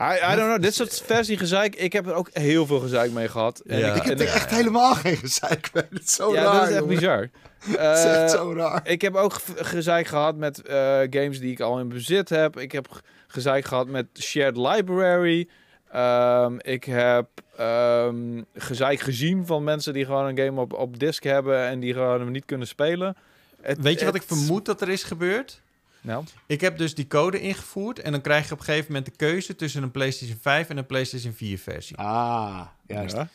[0.00, 3.28] I, I don't know, dit soort versiegezeik, ik heb er ook heel veel gezeik mee
[3.28, 3.60] gehad.
[3.60, 3.94] En Ja.
[3.94, 5.84] ik, Ik heb er echt helemaal geen gezeik mee.
[5.90, 6.94] Dat is zo ja, raar, dat is echt jongen.
[6.94, 7.30] bizar.
[7.76, 8.88] Dat is echt zo raar.
[8.88, 10.74] Ik heb ook ge- gezeik gehad met eh,
[11.10, 12.58] games die ik al in bezit heb.
[12.58, 15.48] Ik heb ge- gezeik gehad met Shared Library.
[15.96, 21.22] Ehm, ik heb ehm gezeik gezien van mensen die gewoon een game op, op disc
[21.22, 23.16] hebben en die gewoon hem niet kunnen spelen.
[23.60, 25.60] Het- Weet je wat ik vermoed dat er is gebeurd?
[26.00, 29.04] Nou, Ik heb dus die code ingevoerd en dan krijg je op een gegeven moment
[29.06, 31.96] de keuze tussen een PlayStation 5 en een PlayStation 4 versie.
[31.96, 33.16] Ah, juist.
[33.16, 33.28] ja.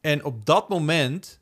[0.00, 1.38] En op dat moment,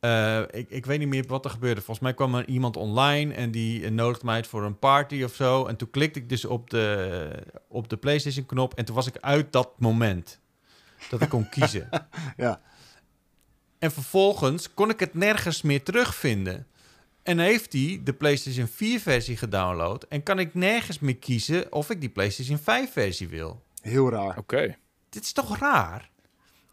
[0.00, 1.80] eh, ik, ik weet niet meer wat er gebeurde.
[1.80, 5.34] Volgens mij kwam er iemand online en die nodigde mij uit voor een party of
[5.34, 5.66] zo.
[5.66, 7.30] En toen klikte ik dus op de,
[7.68, 10.40] op de PlayStation knop en toen was ik uit dat moment.
[11.10, 11.88] Dat ik kon kiezen.
[12.36, 12.60] Ja.
[13.78, 16.66] En vervolgens kon ik het nergens meer terugvinden.
[17.22, 21.90] En heeft hij de PlayStation 4 versie gedownload en kan ik nergens meer kiezen of
[21.90, 23.62] ik die PlayStation 5 versie wil.
[23.82, 24.38] Heel raar.
[24.38, 24.76] Oké.
[25.08, 26.10] Dit is toch raar?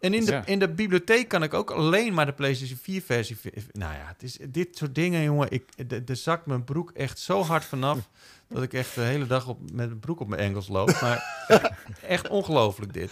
[0.06, 0.46] En in de, Ja.
[0.46, 3.36] in de bibliotheek kan ik ook alleen maar de PlayStation 4 versie.
[3.72, 5.50] Nou ja, het is, dit soort dingen, jongen.
[5.50, 7.98] Ik, de, de zakt mijn broek echt zo hard vanaf.
[8.48, 11.00] dat ik echt de hele dag op, met mijn broek op mijn enkels loop.
[11.00, 11.46] Maar
[12.08, 13.10] echt ongelooflijk dit.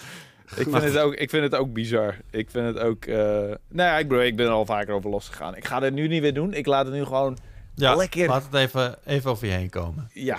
[0.56, 2.16] Ik vind, het ook, ik vind het ook bizar.
[2.30, 3.04] Ik vind het ook...
[3.04, 5.56] eh nou ja, ik, bedoel, ik ben er al vaker over losgegaan.
[5.56, 6.54] Ik ga het nu niet weer doen.
[6.54, 7.38] Ik laat het nu gewoon...
[7.74, 8.26] Ja, Lekker.
[8.28, 10.10] laat het even, even over je heen komen.
[10.12, 10.38] Ja.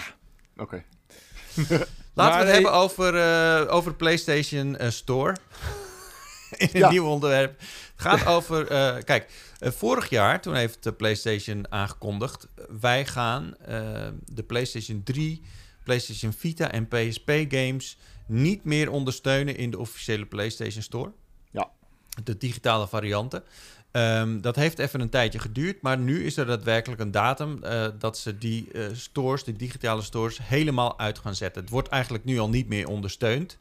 [0.57, 0.83] Oké.
[1.55, 5.35] Laten Maar we het nee- hebben over, eh, over de PlayStation eh, Store.
[6.63, 6.89] In een Ja.
[6.89, 7.59] nieuw onderwerp.
[7.59, 8.67] Het gaat over.
[8.67, 9.29] eh, kijk,
[9.59, 12.47] eh, vorig jaar, toen heeft de PlayStation aangekondigd.
[12.79, 15.41] wij gaan eh, de PlayStation 3,
[15.83, 17.97] PlayStation Vita en PSP games
[18.27, 21.11] niet meer ondersteunen in de officiële PlayStation Store.
[21.51, 21.69] Ja.
[22.23, 23.43] De digitale varianten.
[23.91, 27.87] Ehm, dat heeft even een tijdje geduurd, maar nu is er daadwerkelijk een datum eh,
[27.99, 31.61] dat ze die eh, stores, die digitale stores, helemaal uit gaan zetten.
[31.61, 33.57] Het wordt eigenlijk nu al niet meer ondersteund.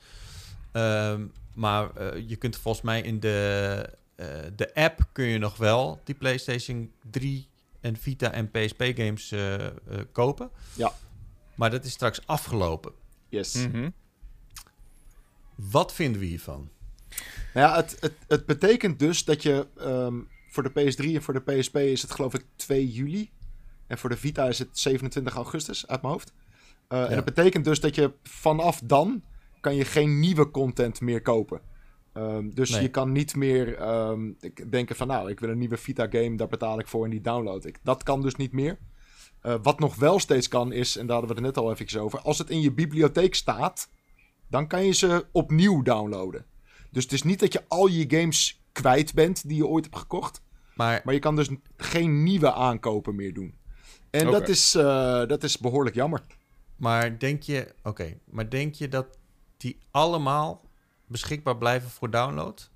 [0.72, 1.22] Ehm,
[1.55, 4.27] maar eh, je kunt volgens mij in de, eh,
[4.57, 7.49] de app kun je nog wel die PlayStation 3
[7.81, 9.73] en Vita en PSP games eh, eh,
[10.13, 10.51] kopen.
[10.75, 10.93] Ja.
[11.55, 12.93] Maar dat is straks afgelopen.
[13.29, 13.55] Yes.
[13.55, 13.91] Mhm.
[15.55, 16.69] Wat vinden we hiervan?
[17.55, 20.15] Nou ja, het, het, het betekent dus dat je ehm,
[20.51, 23.31] voor de PS3 en voor de PSP is het geloof ik 2 juli.
[23.87, 26.33] En voor de Vita is het 27 augustus uit mijn hoofd.
[26.89, 29.23] Eh, En dat betekent dus dat je vanaf dan
[29.65, 31.61] kan je geen nieuwe content meer kopen.
[32.12, 32.83] Ehm, dus Nee.
[32.83, 36.37] je kan niet meer ehm, ik- denken van nou, ik wil een nieuwe Vita game,
[36.37, 37.79] daar betaal ik voor en die download ik.
[37.83, 38.79] Dat kan dus niet meer.
[39.41, 42.01] Eh, wat nog wel steeds kan is, en daar hadden we het net al even
[42.01, 43.89] over, als het in je bibliotheek staat,
[44.49, 46.47] dan kan je ze opnieuw downloaden.
[46.91, 49.97] Dus het is niet dat je al je games kwijt bent die je ooit hebt
[49.99, 50.43] gekocht.
[50.75, 53.55] Maar Maar je kan dus geen nieuwe aankopen meer doen.
[54.11, 56.21] En dat, is, eh, dat is behoorlijk jammer.
[56.77, 59.19] Maar denk je, oké, maar denk je dat
[59.65, 60.62] die allemaal
[61.07, 62.71] beschikbaar blijven voor download?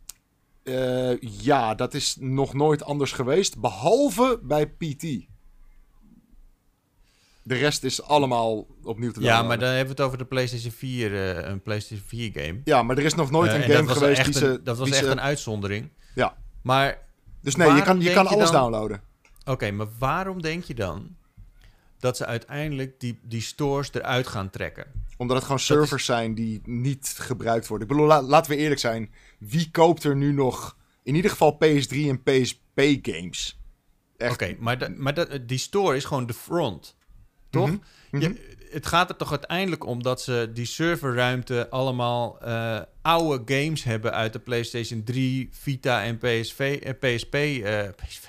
[0.63, 3.59] Eh, ja, dat is nog nooit anders geweest.
[3.61, 5.03] Behalve bij PT.
[7.43, 9.47] De rest is allemaal opnieuw te Ja, downloaden.
[9.49, 12.61] maar dan hebben we het over de PlayStation 4, eh, een PlayStation 4 game.
[12.65, 14.61] Ja, maar er is nog nooit Eh, een en game geweest die een, ze...
[14.63, 15.89] Dat was echt ze- een uitzondering.
[16.15, 16.37] Ja.
[16.63, 17.07] Maar
[17.43, 19.03] Dus nee, je kan, je kan je alles dan- downloaden.
[19.45, 21.17] Oké, maar waarom denk je dan
[21.99, 24.87] dat ze uiteindelijk die, die stores eruit gaan trekken?
[25.17, 27.89] Omdat het gewoon is- servers zijn die niet gebruikt worden.
[27.89, 29.13] Ik bedoel, la- laten we eerlijk zijn.
[29.39, 30.77] Wie koopt er nu nog...
[31.03, 33.61] In ieder geval PS3 en PSP games.
[34.17, 34.33] Echt.
[34.33, 36.97] Oké, maar, da- maar dat, die store is gewoon de front.
[37.51, 37.71] Toch?
[38.11, 43.85] Je, het gaat er toch uiteindelijk om dat ze die serverruimte allemaal eh, oude games
[43.85, 47.37] hebben uit de PlayStation 3, Vita en PSV, eh, PSP,
[47.97, 48.29] PSV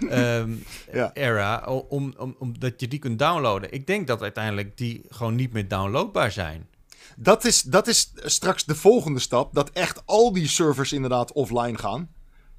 [0.92, 1.10] Ja.
[1.14, 3.72] era, om, om, omdat je die kunt downloaden.
[3.72, 6.66] Ik denk dat uiteindelijk die gewoon niet meer downloadbaar zijn.
[7.16, 9.54] Dat is, dat is straks de volgende stap.
[9.54, 12.10] Dat echt al die servers inderdaad offline gaan.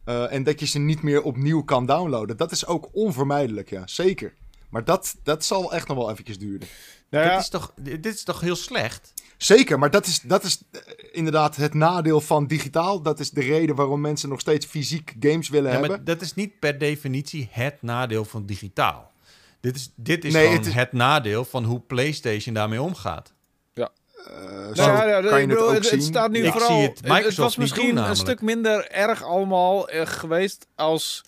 [0.03, 2.37] Eh, en dat je ze niet meer opnieuw kan downloaden.
[2.37, 3.87] Dat is ook onvermijdelijk, ja.
[3.87, 4.33] Zeker.
[4.69, 6.67] Maar dat, dat zal echt nog wel eventjes duren.
[7.09, 9.13] Nou ja, Dit, is toch, dit is toch heel slecht?
[9.37, 10.79] Zeker, maar dat is, dat is eh,
[11.11, 13.01] inderdaad het nadeel van digitaal.
[13.01, 15.89] Dat is de reden waarom mensen nog steeds fysiek games willen Ja, hebben.
[15.95, 19.11] maar dat is niet per definitie het nadeel van digitaal.
[19.59, 23.33] Dit is, dit is Nee, gewoon het is- het nadeel van hoe PlayStation daarmee omgaat.
[23.73, 25.99] Eh, Nou zo ja, ja, kan je ik bedoel, het ook het, zien.
[25.99, 26.69] het staat nu Ik vooral.
[26.77, 31.23] zie het het Microsoft was misschien doen, een stuk minder erg allemaal eh, geweest als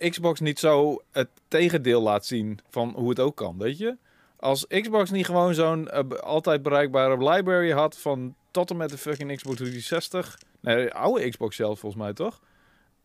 [0.00, 3.96] eh, Xbox niet zo het tegendeel laat zien van hoe het ook kan, weet je?
[4.36, 8.98] Als Xbox niet gewoon zo'n eh, altijd bereikbare library had van tot en met de
[8.98, 10.38] fucking Xbox 360.
[10.60, 12.40] Nee, de oude Xbox zelf volgens mij toch?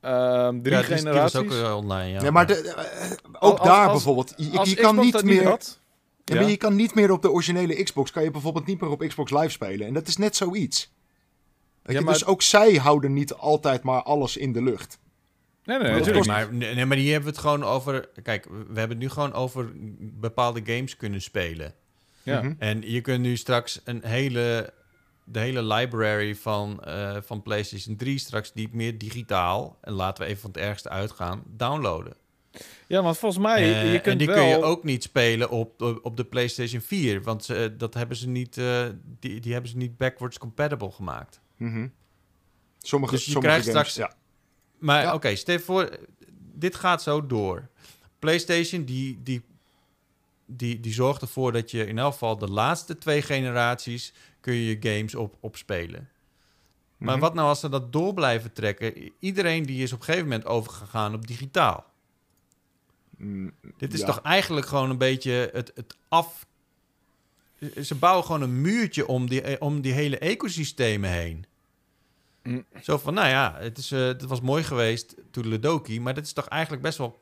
[0.01, 1.39] Ehm, drie Ja, die, die was generaties.
[1.39, 2.21] ook eh, online, ja.
[2.21, 4.33] Ja, maar de, eh, ook Als- daar als- bijvoorbeeld.
[4.37, 5.47] Je, kan niet dat meer.
[5.47, 5.79] had,
[6.23, 6.41] Ja, Ja.
[6.41, 8.11] maar je kan niet meer op de originele Xbox.
[8.11, 9.87] Kan je bijvoorbeeld niet meer op Xbox Live spelen.
[9.87, 10.93] En dat is net zoiets.
[11.83, 14.99] Ja, maar- Dus ook zij houden niet altijd maar alles in de lucht.
[15.67, 16.25] Nee, nee, natuurlijk.
[16.25, 18.09] Maar, nee, maar die hebben we het gewoon over...
[18.23, 21.73] Kijk, we hebben het nu gewoon over bepaalde games kunnen spelen.
[22.23, 22.41] Ja.
[22.41, 22.53] Mhm.
[22.59, 24.73] En je kunt nu straks een hele...
[25.29, 29.77] De hele library van, eh, van PlayStation 3 straks niet meer digitaal...
[29.81, 32.13] en laten we even van het ergste uitgaan, downloaden.
[32.87, 34.35] Ja, want volgens mij, Eh, je kunt en die wel...
[34.35, 37.23] kun je ook niet spelen op, op, op de PlayStation 4.
[37.23, 38.85] Want ze, dat hebben ze niet, eh,
[39.19, 41.41] die, die hebben ze niet backwards compatible gemaakt.
[41.57, 41.87] Mhm.
[42.79, 44.17] Sommige, Dus je sommige krijgt games, straks- ja.
[44.77, 45.13] Maar Ja.
[45.13, 45.97] oké, stel je voor,
[46.53, 47.67] dit gaat zo door.
[48.19, 49.41] PlayStation die, die,
[50.45, 54.65] die, die zorgt ervoor dat je in elk geval de laatste twee generaties kun je
[54.79, 56.09] je games op, op spelen.
[56.97, 57.19] Maar Mhm.
[57.23, 59.11] wat nou als ze dat door blijven trekken?
[59.19, 61.85] Iedereen die is op een gegeven moment overgegaan op digitaal.
[63.17, 64.05] Mm, Dit is ja.
[64.05, 66.45] toch eigenlijk gewoon een beetje het, het af...
[67.83, 71.45] Ze bouwen gewoon een muurtje om die, eh, om die hele ecosystemen heen.
[72.47, 72.65] Mm.
[72.81, 76.25] Zo van, nou ja, het, is, eh, het was mooi geweest toen Ledoki, maar dit
[76.25, 77.19] is toch eigenlijk best wel,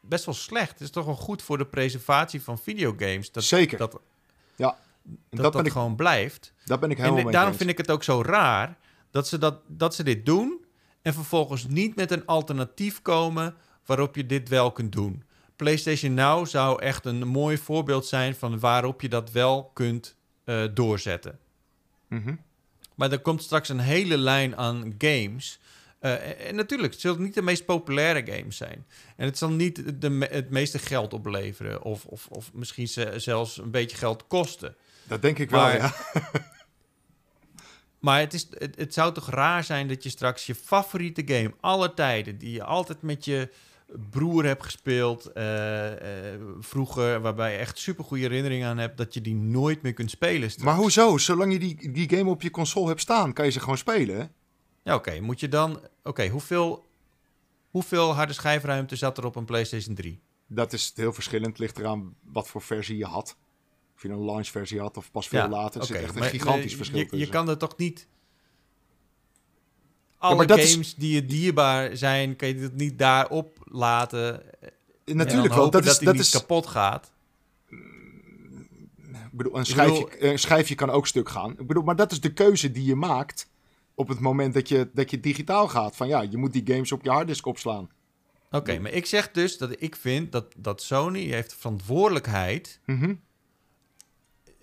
[0.00, 0.70] best wel slecht.
[0.72, 3.32] Het is toch wel goed voor de preservatie van videogames.
[3.32, 3.78] Dat, Zeker.
[3.78, 4.00] Dat,
[4.56, 4.66] Ja.
[4.66, 4.76] dat,
[5.30, 6.52] En dat, dat ik- gewoon blijft.
[6.64, 7.58] Daar ben ik En helemaal mee daarom eens.
[7.60, 8.76] vind ik het ook zo raar
[9.10, 10.64] dat ze, dat, dat ze dit doen
[11.02, 13.54] en vervolgens niet met een alternatief komen
[13.86, 15.24] waarop je dit wel kunt doen.
[15.56, 20.64] PlayStation Now zou echt een mooi voorbeeld zijn van waarop je dat wel kunt eh,
[20.74, 21.38] doorzetten.
[22.08, 22.34] Mhm.
[22.96, 25.58] Maar er komt straks een hele lijn aan games.
[25.98, 28.86] Eh, en, natuurlijk, het zullen niet de meest populaire games zijn.
[29.16, 31.82] En het zal niet de, me- het meeste geld opleveren.
[31.82, 34.76] Of, of, of misschien ze- zelfs een beetje geld kosten.
[35.08, 35.94] Dat denk ik wel, Maar- ja.
[37.98, 41.54] Maar het, is, het, het zou toch raar zijn dat je straks je favoriete game
[41.60, 42.38] aller tijden...
[42.38, 43.50] die je altijd met je
[44.10, 47.20] broer hebt gespeeld eh, eh, vroeger...
[47.20, 48.96] waarbij je echt supergoeie herinneringen aan hebt...
[48.96, 50.68] dat je die nooit meer kunt spelen straks.
[50.70, 51.18] Maar hoezo?
[51.18, 54.16] Zolang je die, die game op je console hebt staan, kan je ze gewoon spelen,
[54.16, 54.24] hè?
[54.82, 55.20] Ja, oké.
[55.20, 55.80] Moet je dan...
[56.02, 56.86] Oké, hoeveel,
[57.70, 60.20] hoeveel harde schijfruimte zat er op een PlayStation 3?
[60.46, 61.58] Dat is heel verschillend.
[61.58, 63.36] Ligt eraan wat voor versie je had.
[63.96, 65.80] Of je een launch versie had of pas veel Ja, later.
[65.80, 68.08] Er zit oké, echt een maar, gigantisch verschil je, je kan er toch niet...
[70.18, 74.42] Alle is- games die je dierbaar zijn, kan je dat niet daarop laten.
[75.04, 75.62] en Natuurlijk wel.
[75.62, 77.12] hopen Dat is, dat die dat niet is, kapot gaat.
[79.10, 81.50] ik bedoel, een Ik schijfje, bedoel- een schijfje kan ook stuk gaan.
[81.58, 83.48] Ik bedoel, maar dat is de keuze die je maakt
[83.94, 85.96] op het moment dat je, dat je digitaal gaat.
[85.96, 87.90] Van ja, je moet die games op je harddisk opslaan.
[88.50, 92.80] Oké, maar ik zeg dus dat ik vind dat, dat Sony heeft de verantwoordelijkheid.
[92.86, 93.14] Mhm.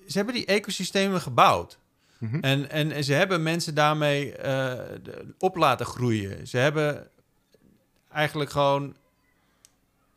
[0.07, 1.79] Ze hebben die ecosystemen gebouwd.
[2.23, 2.39] Mhm.
[2.39, 4.79] En, en, en ze hebben mensen daarmee eh,
[5.39, 6.47] op laten groeien.
[6.47, 7.07] Ze hebben
[8.11, 8.95] eigenlijk gewoon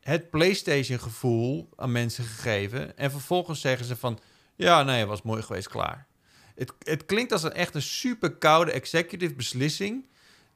[0.00, 2.98] het PlayStation-gevoel aan mensen gegeven.
[2.98, 4.18] En vervolgens zeggen ze van...
[4.56, 6.06] Ja, nee, het was mooi geweest, klaar.
[6.54, 10.04] Het, het klinkt als een echt een super koude executive beslissing...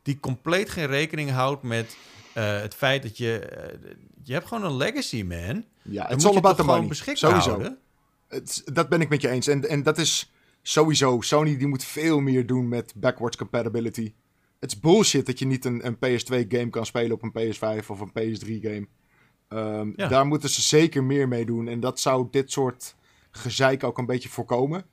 [0.03, 1.97] die compleet geen rekening houdt met
[2.35, 3.39] eh, het feit dat je...
[3.39, 3.91] eh,
[4.23, 5.65] je hebt gewoon een legacy, man.
[5.83, 6.89] Ja, het moet is about the gewoon money.
[6.89, 7.77] beschikbaar Sowieso.
[8.29, 9.47] Het, dat ben ik met je eens.
[9.47, 10.31] En, en dat is
[10.63, 11.21] sowieso.
[11.21, 14.13] Sony die moet veel meer doen met backwards compatibility.
[14.59, 17.87] Het is bullshit dat je niet een, een PS2 game kan spelen op een PS5
[17.87, 18.87] of een PS3 game.
[19.49, 20.09] Ehm, Ja.
[20.09, 21.69] Daar moeten ze zeker meer mee doen.
[21.69, 22.95] En dat zou dit soort
[23.31, 24.85] gezeik ook een beetje voorkomen.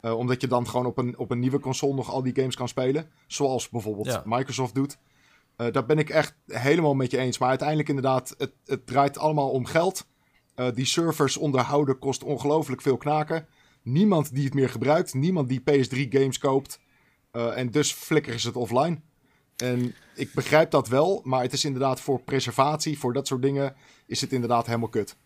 [0.00, 2.56] Eh, omdat je dan gewoon op een, op een nieuwe console nog al die games
[2.56, 3.08] kan spelen.
[3.26, 4.22] Zoals bijvoorbeeld Ja.
[4.24, 4.98] Microsoft doet.
[5.56, 7.38] Eh dat ben ik echt helemaal met je eens.
[7.38, 10.06] Maar uiteindelijk inderdaad, het, het draait allemaal om geld.
[10.54, 13.46] Eh, die servers onderhouden kost ongelooflijk veel knaken.
[13.82, 15.14] Niemand die het meer gebruikt.
[15.14, 16.80] Niemand die PS3 games koopt.
[17.30, 19.00] Eh, en dus flikkeren ze het offline.
[19.56, 21.20] En ik begrijp dat wel.
[21.24, 23.74] Maar het is inderdaad voor preservatie, voor dat soort dingen,
[24.06, 25.16] is het inderdaad helemaal kut.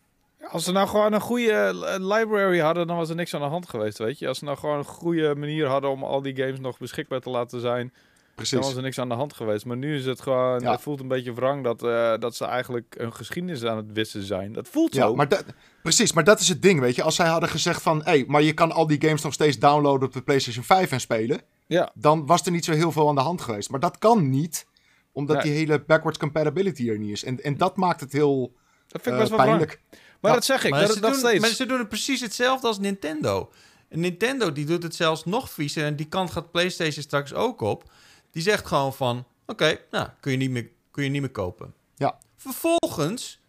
[0.51, 3.47] Als ze nou gewoon een goede eh, library hadden, dan was er niks aan de
[3.47, 4.28] hand geweest, weet je.
[4.28, 7.31] Als ze nou gewoon een goede manier hadden om al die games nog beschikbaar te
[7.31, 7.93] laten zijn,
[8.37, 8.67] dan Precies.
[8.67, 9.65] was er niks aan de hand geweest.
[9.65, 10.71] Maar nu is het gewoon, Ja.
[10.73, 14.23] het voelt een beetje wrang dat, eh, dat ze eigenlijk een geschiedenis aan het wissen
[14.23, 14.53] zijn.
[14.53, 15.15] Dat voelt Ja, zo.
[15.15, 15.45] maar dat,
[15.83, 17.03] precies, maar dat is het ding, weet je.
[17.03, 19.59] Als zij hadden gezegd van, hé, hey, maar je kan al die games nog steeds
[19.59, 23.09] downloaden op de PlayStation 5 en spelen, Ja, dan was er niet zo heel veel
[23.09, 23.71] aan de hand geweest.
[23.71, 24.67] Maar dat kan niet,
[25.13, 25.45] omdat Nee.
[25.45, 27.25] die hele backwards compatibility er niet is.
[27.25, 28.53] En, en dat maakt het heel
[28.89, 29.51] dat vind ik eh, best wel wrang.
[29.59, 29.81] pijnlijk.
[30.21, 31.41] Maar Ja, dat zeg ik, Maar dat, ze, dat doen, steeds.
[31.41, 33.51] maar ze doen het precies hetzelfde als Nintendo.
[33.89, 35.85] En Nintendo die doet het zelfs nog viezer.
[35.85, 37.91] En die kant gaat PlayStation straks ook op.
[38.37, 39.25] Die zegt gewoon van...
[39.47, 41.75] Oké, nou, kun je, niet meer, kun je niet meer kopen.
[41.95, 42.19] Ja.
[42.37, 43.41] Vervolgens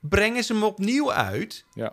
[0.00, 1.64] brengen ze hem opnieuw uit.
[1.74, 1.92] Ja.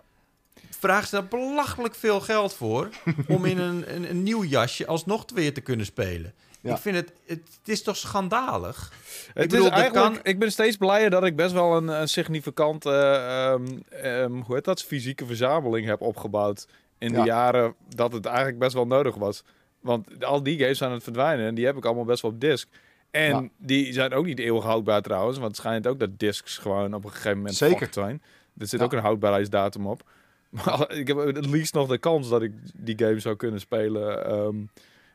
[0.70, 2.88] Vragen ze daar belachelijk veel geld voor...
[3.28, 6.34] om in een, een, een nieuw jasje alsnog weer te kunnen spelen.
[6.60, 6.74] Ja.
[6.74, 7.12] Ik vind het...
[7.26, 8.92] Het, het is toch schandalig?
[9.34, 12.08] Het bedoel, is eigenlijk, kan- ik ben steeds blijer dat ik best wel een, een
[12.08, 16.66] significante, ehm, ehm, hoe heet dat, fysieke verzameling heb opgebouwd.
[16.98, 17.18] In Ja.
[17.20, 19.42] de jaren dat het eigenlijk best wel nodig was.
[19.86, 22.30] Want al die games zijn aan het verdwijnen en die heb ik allemaal best wel
[22.30, 22.68] op disc.
[23.10, 23.48] En Ja.
[23.58, 27.04] die zijn ook niet eeuwig houdbaar trouwens, want het schijnt ook dat discs gewoon op
[27.04, 27.88] een gegeven moment Zeker.
[27.90, 28.22] zijn.
[28.58, 28.84] Er zit Ja.
[28.86, 30.02] ook een houdbaarheidsdatum op.
[30.64, 34.24] Maar ik heb het liefst nog de kans dat ik die game zou kunnen spelen.
[34.26, 34.56] Ehm,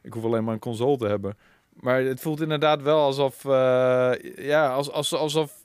[0.01, 1.37] ik hoef alleen maar een console te hebben.
[1.73, 5.60] Maar het voelt inderdaad wel alsof, eh, ja, als, als, alsof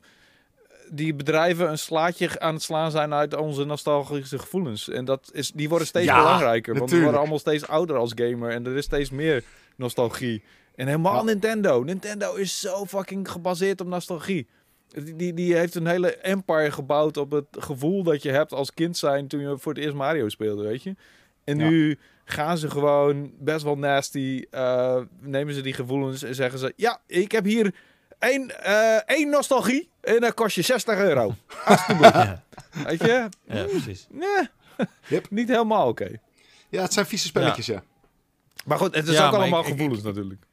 [0.91, 4.89] die bedrijven een slaatje aan het slaan zijn uit onze nostalgische gevoelens.
[4.89, 6.79] En dat is, die worden steeds Ja, belangrijker.
[6.79, 8.51] Want we worden allemaal steeds ouder als gamer.
[8.51, 9.45] En er is steeds meer
[9.77, 10.43] nostalgie.
[10.75, 11.23] En helemaal Ja.
[11.23, 11.83] Nintendo.
[11.83, 14.47] Nintendo is zo fucking gebaseerd op nostalgie.
[14.89, 18.75] Die, die, die heeft een hele empire gebouwd op het gevoel dat je hebt als
[18.75, 20.95] kind zijn toen je voor het eerst Mario speelde, weet je.
[21.45, 21.69] En Ja.
[21.69, 26.73] nu gaan ze gewoon best wel nasty, eh, nemen ze die gevoelens en zeggen ze,
[26.77, 27.75] ja, ik heb hier
[28.19, 31.35] één, eh, één nostalgie en dat kost je 60 euro.
[32.01, 32.43] Ja,
[32.85, 33.29] Weet je?
[33.47, 34.07] ja precies.
[34.11, 34.49] Nee,
[35.09, 35.31] Yep.
[35.39, 36.11] niet helemaal oké.
[36.69, 37.83] Ja, het zijn vieze spelletjes, ja.
[38.65, 40.45] Maar goed, het is Ja, ook allemaal ik- ik- gevoelens natuurlijk.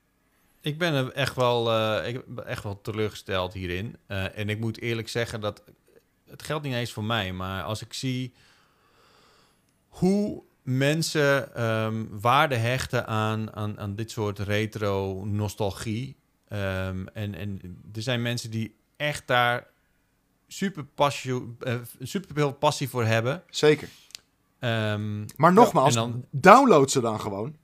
[0.61, 3.98] Ik ben er echt wel, eh, ik ben echt wel teleurgesteld hierin.
[4.07, 5.64] Eh, en ik moet eerlijk zeggen dat
[6.30, 8.34] het geldt niet eens voor mij, maar als ik zie
[9.88, 15.26] hoe mensen ehm, waarde hechten aan, aan, aan dit soort retro
[16.53, 17.59] ehm, en, en
[17.93, 19.67] er zijn mensen die echt daar
[20.47, 23.43] super, passie, eh, super veel passie voor hebben.
[23.49, 23.88] Zeker.
[24.59, 27.55] Ehm, Maar nogmaals, dan- download ze dan gewoon.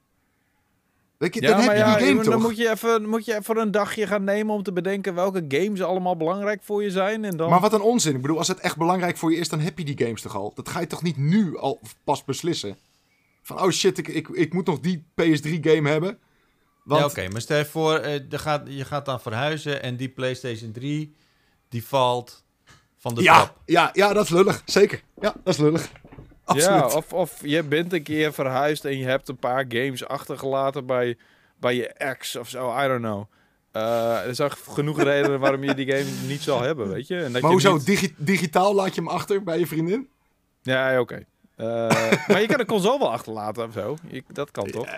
[1.17, 2.41] Weet je, dan heb je die game dan toch?
[2.41, 5.81] moet je, even, moet je even een dagje gaan nemen om te bedenken welke games
[5.81, 7.23] allemaal belangrijk voor je zijn.
[7.25, 7.49] En dan...
[7.49, 8.15] Maar wat een onzin.
[8.15, 10.35] Ik bedoel, als het echt belangrijk voor je is, dan heb je die games toch
[10.35, 10.51] al.
[10.55, 12.77] Dat ga je toch niet nu al pas beslissen?
[13.41, 16.17] Van, oh shit, ik, ik, ik moet nog die PS3-game hebben.
[16.83, 17.31] Want, Ja, oké.
[17.31, 21.15] Maar stel je voor, eh, er gaat, je gaat dan verhuizen en die PlayStation 3,
[21.69, 22.43] die valt
[22.97, 23.57] van de ja, trap.
[23.65, 24.61] ja, ja, dat is lullig.
[24.65, 25.01] Zeker.
[25.21, 25.89] Ja, dat is lullig.
[26.45, 26.79] Absoluut.
[26.91, 30.85] Ja, of, of je bent een keer verhuisd en je hebt een paar games achtergelaten
[30.85, 31.17] bij,
[31.59, 33.23] bij je ex of zo, I don't know.
[33.71, 37.15] Eh, er zijn genoeg redenen waarom je die game niet zal hebben, weet je.
[37.15, 37.73] En dat maar je hoezo?
[37.73, 40.09] niet- Digi- digitaal laat je hem achter bij je vriendin?
[40.61, 41.15] Ja, oké.
[41.15, 41.21] Eh,
[42.27, 43.97] maar je kan de console wel achterlaten of zo.
[44.09, 44.85] Je- dat kan toch?
[44.85, 44.97] Dat,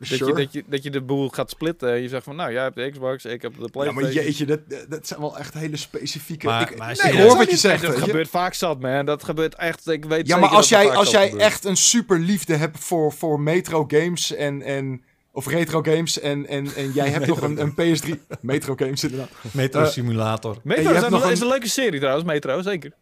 [0.00, 0.26] Sure.
[0.30, 2.62] je, dat, je, dat je de boel gaat splitten en je zegt van, nou, jij
[2.62, 3.94] hebt de Xbox, ik heb de Ja, PlayStation.
[4.12, 6.46] maar jeetje, dat, dat zijn wel echt hele specifieke...
[6.46, 9.06] Maar- ik maar ik hoor dat wat je zegt, Dat gebeurt vaak zat, man.
[9.06, 11.42] Dat gebeurt echt, ik weet Ja, maar als jij, als jij gebeurt.
[11.42, 15.02] echt een super liefde hebt voor, voor metro games en, en...
[15.32, 18.10] Of retro games en, en, en jij hebt nog een, een PS3...
[18.40, 19.28] Metro games inderdaad.
[19.52, 20.52] Metro Eh, Simulator.
[20.54, 20.90] En Metro
[21.26, 22.92] je is een leuke serie trouwens, Metro, zeker.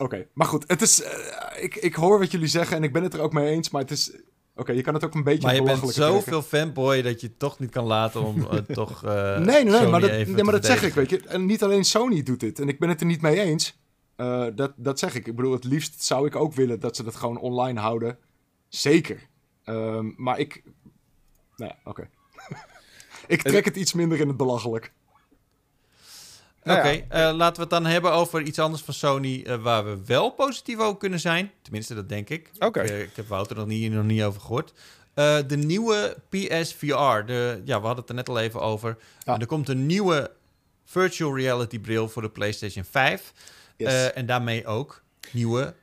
[0.00, 0.64] Oké, maar goed.
[0.66, 1.02] Het is...
[1.02, 3.70] eh, ik, ik hoor wat jullie zeggen en ik ben het er ook mee eens,
[3.70, 4.12] maar het is...
[4.54, 7.38] Oké, je kan het ook een beetje Maar je bent zoveel fanboy dat je het
[7.38, 9.04] toch niet kan laten om eh, toch.
[9.04, 11.20] eh, Nee, nee, nee, maar dat, nee, maar dat zeg ik, weet je.
[11.26, 12.58] En niet alleen Sony doet dit.
[12.58, 13.78] En ik ben het er niet mee eens.
[14.54, 15.26] Dat, dat zeg ik.
[15.26, 18.18] Ik bedoel, het liefst zou ik ook willen dat ze dat gewoon online houden.
[18.68, 19.28] Zeker.
[19.64, 20.62] Ehm, maar ik...
[21.56, 22.08] Nou ja, oké.
[23.26, 24.92] ik trek het iets minder in het belachelijk.
[26.62, 27.02] Oké, Nou ja.
[27.08, 30.30] eh, laten we het dan hebben over iets anders van Sony eh, waar we wel
[30.30, 31.50] positief over kunnen zijn.
[31.62, 32.50] Tenminste, dat denk ik.
[32.58, 32.82] Oké.
[32.82, 34.72] Ik, eh, ik heb Wouter nog niet, nog niet over gehoord.
[35.14, 37.24] Eh, de nieuwe PSVR.
[37.26, 38.96] De, ja, we hadden het er net al even over.
[39.24, 39.34] Ja.
[39.34, 40.30] En er komt een nieuwe
[40.84, 43.32] virtual reality bril voor de PlayStation 5.
[43.76, 43.88] Yes.
[43.92, 45.74] Eh, en daarmee ook nieuwe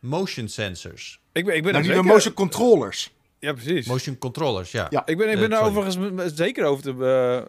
[0.00, 1.20] motion sensors.
[1.32, 2.04] Ik ben, ik ben die zeker...
[2.04, 3.10] motion controllers.
[3.40, 3.86] Ja, precies.
[3.86, 4.86] Motion controllers, ja.
[4.90, 5.02] Ja.
[5.06, 5.76] Ik ben, ik Eh, ben er sorry.
[5.76, 6.94] overigens zeker over te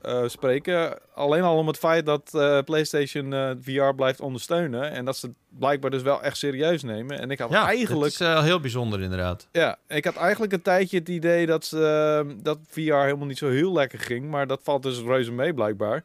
[0.04, 0.98] eh, eh, spreken.
[1.14, 4.92] Alleen al om het feit dat eh, PlayStation eh, VR blijft ondersteunen.
[4.92, 7.20] En dat ze het blijkbaar dus wel echt serieus nemen.
[7.20, 8.12] En ik had Ja, eigenlijk...
[8.12, 9.48] het is eh, heel bijzonder inderdaad.
[9.52, 13.38] Ja, ik had eigenlijk een tijdje het idee dat, ze, eh, dat VR helemaal niet
[13.38, 14.30] zo heel lekker ging.
[14.30, 16.04] Maar dat valt dus reuze mee blijkbaar.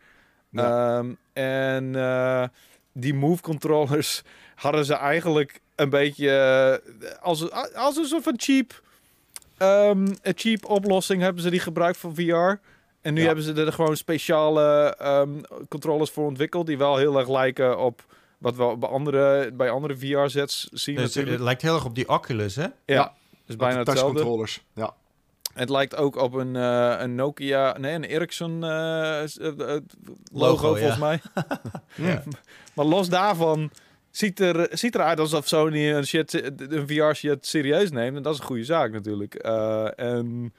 [0.51, 0.97] Ja.
[0.99, 2.45] Ehm, en eh,
[2.93, 4.23] die move controllers
[4.55, 6.81] hadden ze eigenlijk een beetje
[7.21, 8.83] als, als een soort van cheap,
[9.59, 12.61] ehm, een cheap oplossing hebben ze die gebruikt voor VR.
[13.01, 13.27] En nu Ja.
[13.27, 15.31] hebben ze er gewoon speciale ehm,
[15.69, 18.05] controllers voor ontwikkeld die wel heel erg lijken op
[18.39, 21.35] wat we bij andere, bij andere VR-sets zien Dus, natuurlijk.
[21.37, 22.63] het lijkt heel erg op die Oculus, hè?
[22.63, 23.13] Ja, Ja,
[23.47, 24.15] dus bijna Touch hetzelfde.
[24.19, 24.65] controllers.
[24.75, 24.95] Ja.
[25.55, 29.81] Het lijkt ook op een, eh, een Nokia, nee, een Ericsson eh, eh, eh, logo,
[30.33, 31.21] Logo, volgens mij.
[31.95, 32.23] Ja.
[32.75, 33.71] Maar los daarvan
[34.17, 36.33] ziet, er, ziet eruit alsof Sony een, shit,
[36.73, 38.17] een VR-shit serieus neemt.
[38.17, 39.35] En dat is een goede zaak natuurlijk.
[39.35, 40.53] Eh, en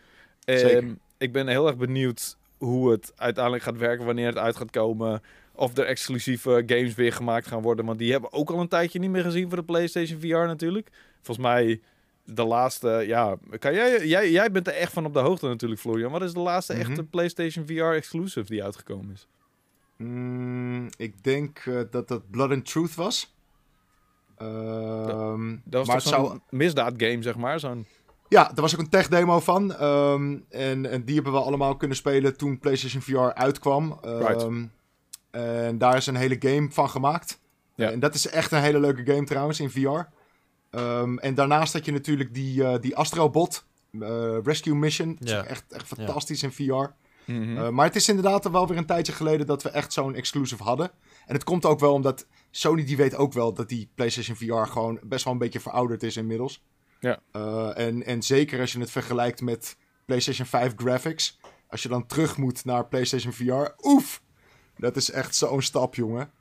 [0.46, 4.72] ehm, ik ben heel erg benieuwd hoe het uiteindelijk gaat werken, wanneer het uit gaat
[4.72, 5.22] komen.
[5.54, 7.86] Of er exclusieve games weer gemaakt gaan worden.
[7.86, 10.28] Want die hebben we ook al een tijdje niet meer gezien voor de PlayStation VR
[10.28, 10.90] natuurlijk.
[11.22, 11.82] Volgens mij
[12.26, 15.82] de laatste, ja, kan jij, jij, jij bent er echt van op de hoogte natuurlijk,
[15.82, 16.12] Florian.
[16.12, 16.82] Wat is de laatste Mhm.
[16.82, 19.28] echte PlayStation VR exclusive die uitgekomen is?
[19.98, 23.35] Mm, ik denk eh, dat dat Blood and Truth was.
[24.38, 26.40] Ehm, Dat was maar zo'n zou...
[26.50, 27.60] misdaadgame, zeg maar.
[27.60, 27.86] Zo'n
[28.30, 29.74] Ja, daar was ook een tech demo van.
[29.74, 34.00] Ehm, en, en die hebben we allemaal kunnen spelen toen PlayStation VR uitkwam.
[34.02, 34.48] Ehm, Right.
[35.32, 37.40] En daar is een hele game van gemaakt.
[37.76, 37.92] Ja.
[37.92, 40.02] En dat is echt een hele leuke game trouwens in VR.
[40.70, 43.66] Ehm, en daarnaast had je natuurlijk die, eh, die Astrobot
[44.00, 45.18] eh, Rescue Mission.
[45.20, 46.94] Dat is echt, echt fantastisch in VR.
[47.26, 47.58] Mhm.
[47.58, 50.16] Uh, maar het is inderdaad al wel weer een tijdje geleden dat we echt zo'n
[50.16, 50.92] exclusive hadden.
[51.26, 54.72] En het komt ook wel omdat Sony die weet ook wel dat die PlayStation VR
[54.72, 56.64] gewoon best wel een beetje verouderd is inmiddels.
[57.00, 57.20] Ja.
[57.32, 61.40] Uh, en, en zeker als je het vergelijkt met PlayStation 5 graphics.
[61.68, 63.86] Als je dan terug moet naar PlayStation VR.
[63.86, 64.22] Oef!
[64.78, 66.32] Dat is echt zo'n stap, jongen.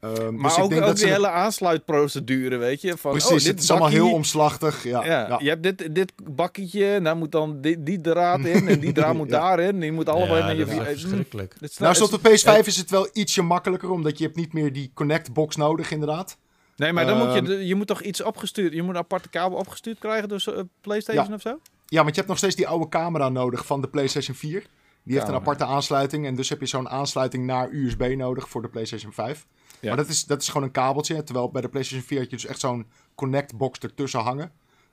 [0.00, 2.96] Um, Maar dus ik ook, denk ook dat die ze hele aansluitprocedure, weet je?
[2.96, 4.82] Van, Precies, oh, dit het is allemaal heel omslachtig.
[4.84, 5.38] Ja, Ja, ja.
[5.42, 8.92] je hebt dit, dit bakketje, en daar moet dan die, die draad in en die
[8.92, 9.38] draad moet Ja.
[9.40, 9.80] daarin.
[9.80, 10.64] Die moet allemaal ja, naar je...
[10.64, 11.54] dat is eh, verschrikkelijk.
[11.60, 14.36] is- Nou, is- zoals op de PS5 is het wel ietsje makkelijker, omdat je hebt
[14.36, 16.38] niet meer die Connect-box nodig, inderdaad.
[16.76, 18.72] Nee, maar dan moet je, Ehm, je moet toch iets opgestuurd...
[18.72, 21.34] Je moet een aparte kabel opgestuurd krijgen door zo- PlayStation Ja.
[21.34, 21.58] of zo?
[21.86, 24.64] Ja, want je hebt nog steeds die oude camera nodig van de PlayStation 4.
[25.02, 26.26] Die heeft een aparte aansluiting.
[26.26, 29.46] En dus heb je zo'n aansluiting naar USB nodig voor de PlayStation 5.
[29.80, 29.88] Ja.
[29.88, 31.22] Maar dat is, dat is gewoon een kabeltje.
[31.22, 34.44] Terwijl bij de PlayStation 4 had je dus echt zo'n Connect-box ertussen hangen.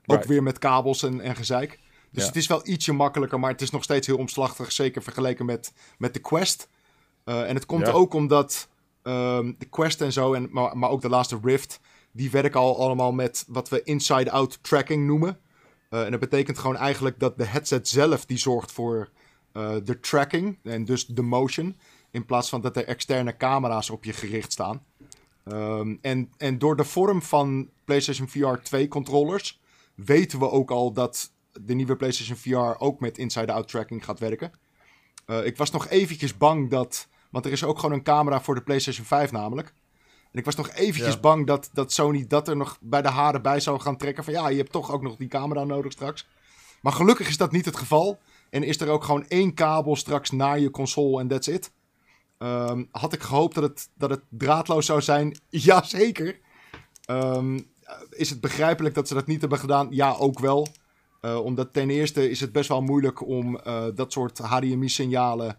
[0.05, 0.25] Ook Right.
[0.27, 1.79] weer met kabels en, en gezeik.
[2.11, 2.27] Dus Ja.
[2.27, 4.71] het is wel ietsje makkelijker, maar het is nog steeds heel omslachtig.
[4.71, 6.69] Zeker vergeleken met, met de Quest.
[7.23, 7.91] Eh, en het komt Ja.
[7.93, 8.67] ook omdat
[9.03, 11.79] ehm, de Quest en zo, en, maar, maar ook de laatste Rift,
[12.11, 15.39] die werken al allemaal met wat we inside-out tracking noemen.
[15.89, 19.09] Uh, en dat betekent gewoon eigenlijk dat de headset zelf die zorgt voor
[19.53, 21.75] uh, de tracking en dus de motion.
[22.15, 24.85] In plaats van dat er externe camera's op je gericht staan.
[25.45, 29.59] Um, en, en door de vorm van PlayStation VR 2 controllers
[29.95, 34.51] weten we ook al dat de nieuwe PlayStation VR ook met inside-out tracking gaat werken.
[35.27, 37.07] Uh, ik was nog eventjes bang dat.
[37.31, 39.73] Want er is ook gewoon een camera voor de PlayStation 5 namelijk.
[40.31, 41.19] En ik was nog eventjes ja.
[41.19, 44.23] bang dat, dat Sony dat er nog bij de haren bij zou gaan trekken.
[44.23, 46.27] Van ja, je hebt toch ook nog die camera nodig straks.
[46.81, 48.19] Maar gelukkig is dat niet het geval.
[48.49, 51.71] En is er ook gewoon één kabel straks naar je console en that's it.
[52.45, 55.38] Um, had ik gehoopt dat het, dat het draadloos zou zijn?
[55.49, 56.39] Jazeker.
[57.09, 57.69] Um,
[58.09, 59.88] is het begrijpelijk dat ze dat niet hebben gedaan?
[59.89, 60.67] Ja, ook wel.
[61.22, 65.57] Uh, omdat ten eerste is het best wel moeilijk om uh, dat soort HDMI-signalen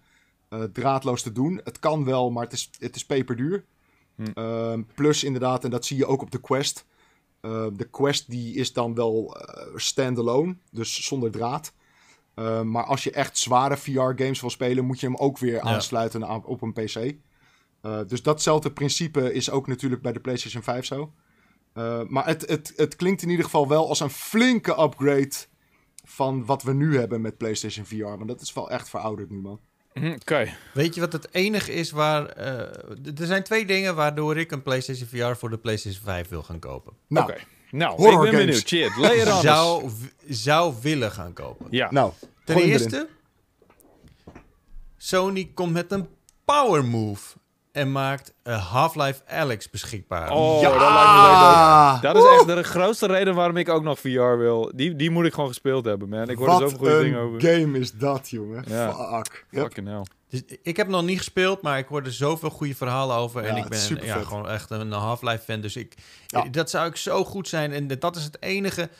[0.51, 1.61] uh, draadloos te doen.
[1.65, 3.65] Het kan wel, maar het is, het is peperduur.
[4.17, 4.83] Hm.
[4.95, 6.87] plus inderdaad, en dat zie je ook op de Quest.
[7.73, 9.37] de Quest die is dan wel
[9.75, 11.73] standalone, dus zonder draad.
[12.37, 16.45] Uh, maar als je echt zware VR-games wil spelen, moet je hem ook weer aansluiten
[16.45, 16.97] op een PC.
[17.83, 21.13] Uh, dus datzelfde principe is ook natuurlijk bij de PlayStation 5 zo.
[21.75, 25.35] Uh, maar het, het, het klinkt in ieder geval wel als een flinke upgrade
[26.05, 28.05] van wat we nu hebben met PlayStation VR.
[28.05, 29.61] Want dat is wel echt verouderd nu, man.
[29.95, 30.15] Oké.
[30.21, 30.55] Okay.
[30.75, 32.29] Weet je wat het enige is waar...
[32.29, 36.59] er zijn twee dingen waardoor ik een PlayStation VR voor de PlayStation 5 wil gaan
[36.59, 36.93] kopen.
[37.09, 37.31] Nou.
[37.31, 37.45] Okay.
[37.71, 38.31] Nou, ik ben games.
[38.31, 38.69] benieuwd.
[38.69, 39.91] Shit, lay it on zou,
[40.29, 41.67] zou willen gaan kopen.
[41.71, 41.91] Ja.
[41.91, 42.13] Nou,
[42.45, 43.09] Ten eerste,
[44.97, 46.09] Sony komt met een
[46.45, 47.37] power move
[47.77, 50.31] en maakt uh, Half-Life Alex beschikbaar.
[50.31, 50.71] Oh, ja!
[50.71, 52.03] dat lijkt me leuk.
[52.03, 54.73] Dat is echt de grootste reden waarom ik ook nog VR wil.
[54.75, 56.29] Die, die moet ik gewoon gespeeld hebben, man.
[56.29, 57.41] Ik hoor er zoveel goede dingen over.
[57.41, 58.65] game is dat, jongen.
[58.69, 58.93] Ja.
[58.93, 59.47] Fuck.
[59.51, 59.63] Yep.
[59.63, 60.03] Fucking hell.
[60.29, 63.43] Dus ik heb nog niet gespeeld, maar ik hoor er zoveel goede verhalen over.
[63.43, 65.61] Ja, en ik ben ja, gewoon echt een Half-Life fan.
[65.61, 65.95] Dus ik,
[66.27, 66.45] ja.
[66.45, 67.73] dat zou ik zo goed zijn.
[67.73, 68.91] En dat is het enige...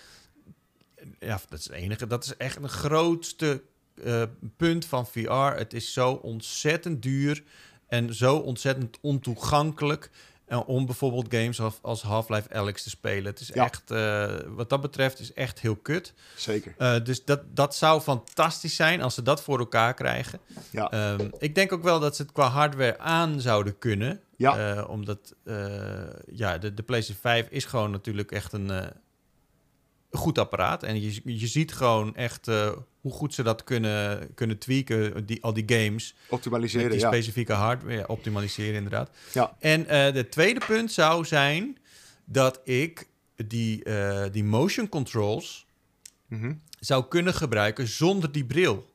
[1.19, 2.07] Ja, dat is het enige.
[2.07, 3.63] Dat is echt een grootste
[4.05, 4.23] uh,
[4.57, 5.31] punt van VR.
[5.33, 7.43] Het is zo ontzettend duur
[7.89, 10.11] en zo ontzettend ontoegankelijk.
[10.49, 13.25] Uh, om bijvoorbeeld games als, Half-Life Alex te spelen.
[13.25, 13.65] Het is ja.
[13.65, 16.13] echt, uh, wat dat betreft, is echt heel kut.
[16.37, 16.75] Zeker.
[16.79, 20.41] Uh, dus dat, dat zou fantastisch zijn als ze dat voor elkaar krijgen.
[20.71, 21.13] Ja.
[21.13, 24.21] Um, ik denk ook wel dat ze het qua hardware aan zouden kunnen.
[24.37, 24.83] Ja.
[24.83, 25.35] omdat
[26.33, 28.93] ja, de, de PlayStation 5 is gewoon natuurlijk echt een, een
[30.11, 30.83] goed apparaat.
[30.83, 32.47] En je, je ziet gewoon echt
[33.07, 36.15] hoe goed ze dat kunnen, kunnen tweaken, die, al die games.
[36.29, 37.09] Optimaliseren, die ja.
[37.09, 39.11] specifieke hardware, ja, optimaliseren inderdaad.
[39.33, 39.57] Ja.
[39.59, 41.79] En uh, de tweede punt zou zijn
[42.25, 43.09] dat ik
[43.47, 45.67] die, uh, die motion controls
[46.29, 46.61] mm -hmm.
[46.81, 48.95] zou kunnen gebruiken zonder die bril.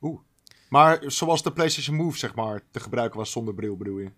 [0.00, 0.20] Oeh.
[0.68, 4.10] Maar zoals de PlayStation Move, zeg maar, te gebruiken was zonder bril, bedoel je?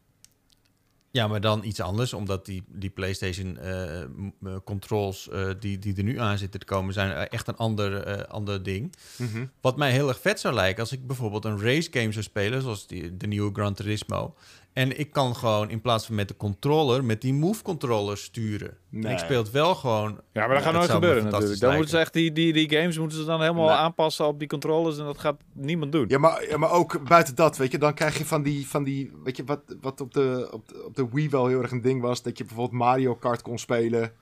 [1.17, 6.03] Ja, maar dan iets anders, omdat die, die PlayStation uh, controls uh, die, die er
[6.03, 8.95] nu aan zitten te komen, zijn echt een ander, uh, ander ding.
[9.17, 9.51] Mm -hmm.
[9.61, 12.63] Wat mij heel erg vet zou lijken als ik bijvoorbeeld een race game zou spelen,
[12.63, 14.35] zoals die, de nieuwe Gran Turismo.
[14.77, 18.77] En ik kan gewoon in plaats van met de controller, met die move controller sturen.
[18.89, 19.13] Nee.
[19.13, 20.21] Ik speel het wel gewoon.
[20.33, 21.61] Ja, maar dat gaat nooit gebeuren natuurlijk.
[21.61, 23.77] Dan moeten ze echt die, die, die games moeten ze dan helemaal nee.
[23.77, 26.05] aanpassen op die controllers en dat gaat niemand doen.
[26.09, 28.85] Ja, maar, ja, maar ook buiten dat, weet je, dan krijg je van die, van
[28.85, 31.71] die weet je, wat, wat op, de, op, de, op de Wii wel heel erg
[31.71, 34.13] een ding was, dat je bijvoorbeeld Mario Kart kon spelen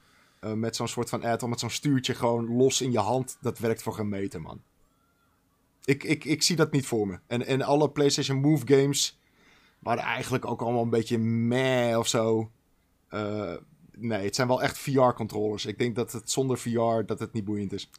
[0.41, 3.39] uh, met zo'n soort van add met zo'n stuurtje gewoon los in je hand.
[3.41, 4.63] Dat werkt voor geen meter, man.
[5.85, 7.19] Ik, ik, ik zie dat niet voor me.
[7.27, 9.19] En, en alle PlayStation Move games
[9.85, 12.51] waren eigenlijk ook allemaal een beetje meh of zo.
[13.11, 13.53] Uh,
[13.97, 15.67] nee, het zijn wel echt VR-controllers.
[15.67, 17.91] Ik denk dat het zonder VR dat het niet boeiend is.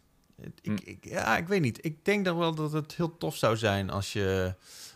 [0.62, 1.86] Ik, ik, ja, ik weet niet.
[1.86, 4.56] Ik denk dan wel dat het heel tof zou zijn als je,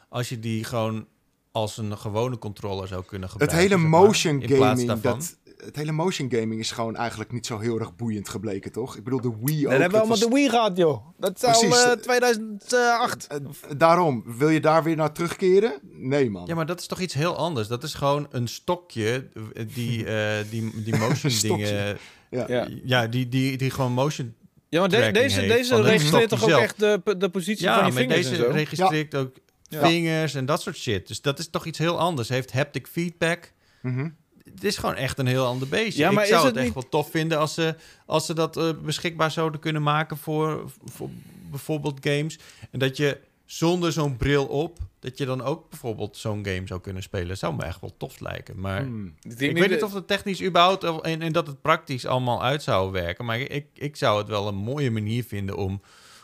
[0.10, 1.08] als je die gewoon
[1.52, 3.60] als een gewone controller zou kunnen gebruiken.
[3.60, 7.60] Het hele motion maar, gaming, dat, het hele motion gaming is gewoon eigenlijk niet zo
[7.60, 8.98] heel erg boeiend gebleken, toch?
[8.98, 9.72] Ik bedoel, de Wii ook.
[9.72, 11.08] Dat hebben we allemaal de Wii gehad, joh.
[11.18, 13.28] Dat is al uh, 2008.
[13.32, 15.80] Uh, daarom, wil je daar weer naar terugkeren?
[15.92, 16.46] Nee, man.
[16.46, 17.68] Ja, maar dat is toch iets heel anders.
[17.68, 19.30] Dat is gewoon een stokje
[19.74, 21.98] die, uh, die, die motion dingen...
[22.30, 22.46] Ja.
[22.48, 24.36] ja, ja die, die, die gewoon motion
[24.70, 26.62] ja, maar de, deze, deze registreert toch ook zelf.
[26.62, 28.52] echt de, de positie ja, van je vingers deze en zo?
[28.52, 29.20] registreert ja.
[29.20, 29.36] ook
[29.70, 31.08] vingers en dat soort shit.
[31.08, 32.30] Dus dat is toch iets heel anders.
[32.30, 33.54] Heeft haptic feedback.
[33.82, 34.16] Mm -hmm.
[34.60, 36.02] Het is gewoon echt een heel ander beestje.
[36.04, 36.84] Ja, maar ik zou is het, het echt niet...
[36.84, 37.76] wel tof vinden als ze,
[38.06, 41.10] als ze dat uh, beschikbaar zouden kunnen maken voor, voor
[41.50, 42.40] bijvoorbeeld games.
[42.72, 46.82] En dat je zonder zo'n bril op, dat je dan ook bijvoorbeeld zo'n game zou
[46.82, 47.38] kunnen spelen.
[47.38, 48.60] zou me echt wel tof lijken.
[48.60, 49.14] Maar Hmm.
[49.22, 52.64] ik, ik weet niet of het technisch überhaupt en, en dat het praktisch allemaal uit
[52.64, 53.26] zou werken.
[53.26, 55.82] Maar ik, ik zou het wel een mooie manier vinden om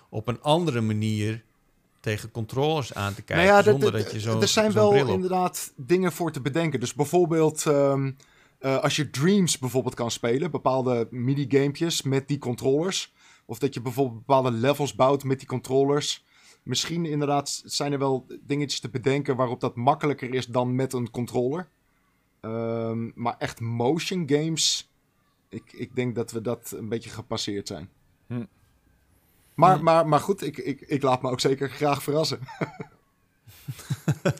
[0.09, 1.43] op een andere manier
[2.05, 3.45] tegen controllers aan te kijken.
[3.45, 6.31] Nou ja, zonder dat- dat je zo er zijn wel bril op- inderdaad dingen voor
[6.31, 6.79] te bedenken.
[6.79, 8.11] Dus bijvoorbeeld ehm,
[8.59, 13.13] eh, als je Dreams bijvoorbeeld kan spelen, bepaalde minigamepjes met die controllers.
[13.45, 16.25] Of dat je bijvoorbeeld bepaalde levels bouwt met die controllers.
[16.63, 21.11] Misschien inderdaad zijn er wel dingetjes te bedenken waarop dat makkelijker is dan met een
[21.11, 21.69] controller.
[22.41, 24.91] Ehm, maar echt motion games,
[25.49, 27.89] ik, ik denk dat we dat een beetje gepasseerd zijn.
[28.27, 28.43] Hm.
[29.55, 32.39] Maar, maar, maar goed, ik, ik, ik laat me ook zeker graag verrassen.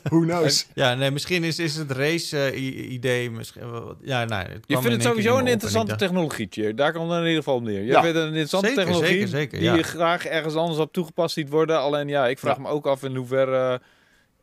[0.02, 0.66] Who knows?
[0.74, 3.30] Ja, nee, misschien is, is het race-idee...
[3.30, 5.96] misschien wel wat- ja, nou, het Je kwam vindt in het sowieso een op interessante
[5.96, 6.74] technologie.
[6.74, 7.80] Daar komt het in ieder geval op neer.
[7.80, 8.00] Je Ja.
[8.02, 9.74] vindt het een interessante Zeker, technologie zeker, zeker, die ja.
[9.74, 11.78] je graag ergens anders op toegepast ziet worden.
[11.80, 12.62] Alleen ja, ik vraag Ja.
[12.62, 13.80] me ook af in hoeverre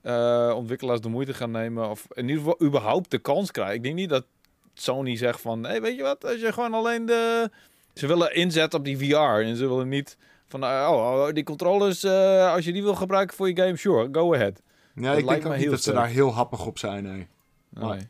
[0.01, 1.89] eh, ontwikkelaars de moeite gaan nemen.
[1.89, 3.75] Of in ieder geval überhaupt de kans krijgen.
[3.75, 4.25] Ik denk niet dat
[4.73, 5.63] Sony zegt van...
[5.65, 6.25] Hé, weet je wat?
[6.25, 7.49] Als je gewoon alleen de...
[7.93, 9.15] Ze willen inzetten op die VR.
[9.15, 10.17] En ze willen niet
[10.59, 10.63] van...
[10.63, 14.09] eh, oh, oh, die controllers, eh, als je die wil gebruiken voor je game, sure,
[14.11, 14.61] go ahead.
[14.95, 17.27] Ja, Dat ik lijkt denk ook niet dat ze daar heel happig op zijn, nee.
[17.69, 18.07] Nee.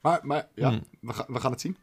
[0.00, 0.84] Maar, maar ja, Hmm.
[1.00, 1.76] we, gaan we gaan het zien.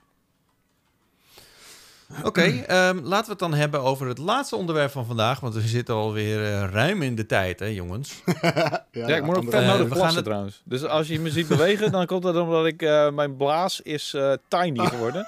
[2.24, 5.40] Oké, ehm, laten we het dan hebben over het laatste onderwerp van vandaag.
[5.40, 8.22] Want we zitten alweer eh, ruim in de tijd, hè jongens.
[8.92, 10.62] Ja, ik moet ook vet nodig we gaan plassen het- trouwens.
[10.66, 12.82] Dus als je me ziet bewegen, dan komt dat omdat ik...
[12.82, 15.26] eh, mijn blaas is eh, tiny geworden.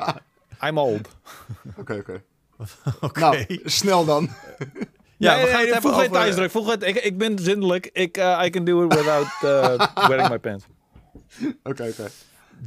[0.66, 1.08] I'm old.
[1.76, 2.22] Oké, oké.
[3.00, 3.20] Oké.
[3.20, 4.30] Nou, snel dan.
[5.16, 6.10] ja, nee, we gaan nee, het geen over...
[6.10, 6.50] tijdsdruk.
[6.52, 7.90] Geen- ik, ik ben zindelijk.
[7.92, 10.64] Ik eh, I can do it without eh, wearing my pants.
[11.62, 12.10] Oké, oké.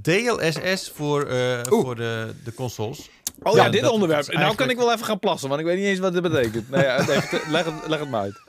[0.01, 3.09] DLSS voor, eh, voor de, de consoles.
[3.43, 4.33] Oh Ja, ja, dit dat onderwerp.
[4.33, 6.69] Nou kan ik wel even gaan plassen, want ik weet niet eens wat dit betekent.
[6.69, 8.43] Nee, leg, het, leg het maar uit.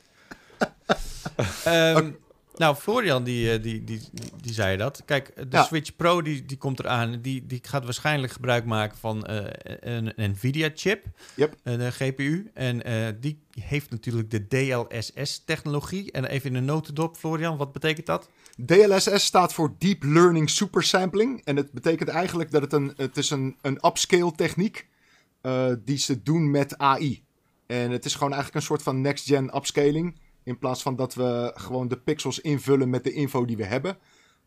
[1.64, 2.10] Ehm,
[2.56, 5.02] Nou, Florian die, eh, die, die, die, die zei dat.
[5.04, 5.64] Kijk, de Ja.
[5.64, 7.20] Switch Pro die, die komt eraan.
[7.22, 9.44] Die, die gaat waarschijnlijk gebruik maken van eh,
[9.80, 11.04] een, een Nvidia-chip.
[11.34, 11.54] Yep.
[11.62, 12.50] Een eh, GPU.
[12.54, 12.82] En
[13.20, 16.12] die heeft natuurlijk de DLSS-technologie.
[16.12, 18.28] En even in een notendop, Florian, wat betekent dat?
[18.66, 21.44] DLSS staat voor Deep Learning Supersampling.
[21.44, 24.86] En het betekent eigenlijk dat het een, het is een, een upscale techniek
[25.40, 27.24] eh die ze doen met AI.
[27.66, 30.18] En het is gewoon eigenlijk een soort van next-gen upscaling.
[30.46, 33.98] In plaats van dat we gewoon de pixels invullen met de info die we hebben,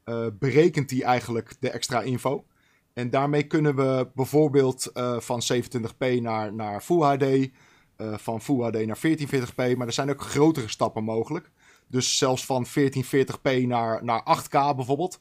[0.04, 2.46] eh, berekent die eigenlijk de extra info.
[2.94, 8.62] En daarmee kunnen we bijvoorbeeld eh, van 27p naar, naar Full HD, eh, van Full
[8.64, 11.52] HD naar 1440p, maar er zijn ook grotere stappen mogelijk.
[11.88, 15.20] Dus zelfs van 1440p naar, naar 8K bijvoorbeeld.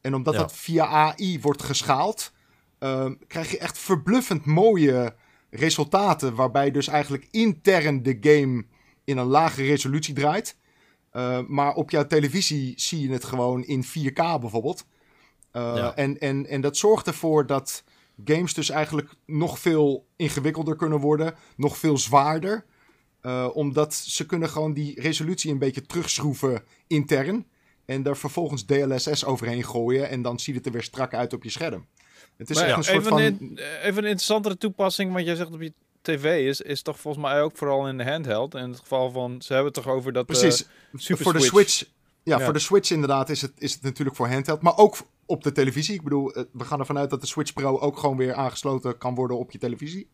[0.00, 0.40] En omdat Ja.
[0.40, 2.32] dat via AI wordt geschaald,
[2.78, 5.14] ehm, krijg je echt verbluffend mooie
[5.50, 6.34] resultaten.
[6.34, 8.64] Waarbij dus eigenlijk intern de game
[9.08, 10.56] in een lage resolutie draait.
[11.10, 14.86] Eh, maar op jouw televisie zie je het gewoon in 4K bijvoorbeeld.
[15.50, 15.94] Eh, Ja.
[15.94, 17.84] en, en, en dat zorgt ervoor dat
[18.24, 21.34] games dus eigenlijk nog veel ingewikkelder kunnen worden.
[21.56, 22.64] Nog veel zwaarder.
[23.20, 27.46] Eh, omdat ze kunnen gewoon die resolutie een beetje terugschroeven intern.
[27.84, 30.08] En daar vervolgens DLSS overheen gooien.
[30.08, 31.86] En dan ziet het er weer strak uit op je scherm.
[32.36, 33.20] Het is Maar echt ja, een soort even, van...
[33.20, 35.72] een, even een interessantere toepassing, want jij zegt op je
[36.02, 38.54] tv is, is toch volgens mij ook vooral in de handheld.
[38.54, 40.30] In het geval van, ze hebben het toch over dat...
[40.30, 40.68] eh, Precies.
[40.94, 41.84] Super voor de Switch.
[42.22, 42.44] Ja, Ja.
[42.44, 44.62] voor de Switch inderdaad is het, is het natuurlijk voor handheld.
[44.62, 44.96] Maar ook
[45.26, 45.94] op de televisie.
[45.94, 48.98] Ik bedoel, eh, we gaan ervan uit dat de Switch Pro ook gewoon weer aangesloten
[48.98, 50.08] kan worden op je televisie.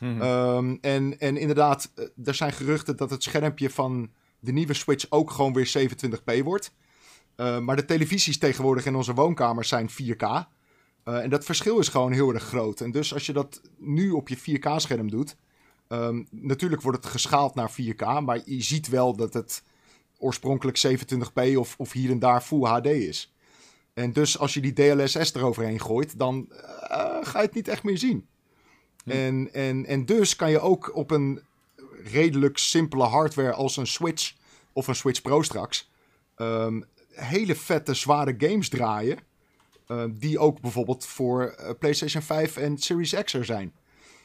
[0.00, 0.20] mhm.
[0.22, 5.06] Ehm, en, en inderdaad, eh, er zijn geruchten dat het schermpje van de nieuwe Switch
[5.08, 6.72] ook gewoon weer 27p wordt.
[7.36, 10.46] Eh, maar de televisies tegenwoordig in onze woonkamers zijn 4K.
[11.04, 12.80] Eh, en dat verschil is gewoon heel erg groot.
[12.80, 15.36] En dus als je dat nu op je 4K-scherm doet,
[15.88, 19.62] ehm, natuurlijk wordt het geschaald naar 4K, maar je ziet wel dat het
[20.18, 23.34] oorspronkelijk 27p of, of hier en daar Full HD is.
[23.94, 27.82] En dus als je die DLSS eroverheen gooit, dan eh, ga je het niet echt
[27.82, 28.26] meer zien.
[29.04, 29.10] Hm.
[29.10, 31.40] En, en, en dus kan je ook op een
[32.04, 34.34] redelijk simpele hardware als een Switch
[34.72, 35.90] of een Switch Pro straks
[36.36, 39.18] ehm, hele vette, zware games draaien.
[39.86, 43.74] Ehm, die ook bijvoorbeeld voor eh, PlayStation 5 en Series X er zijn.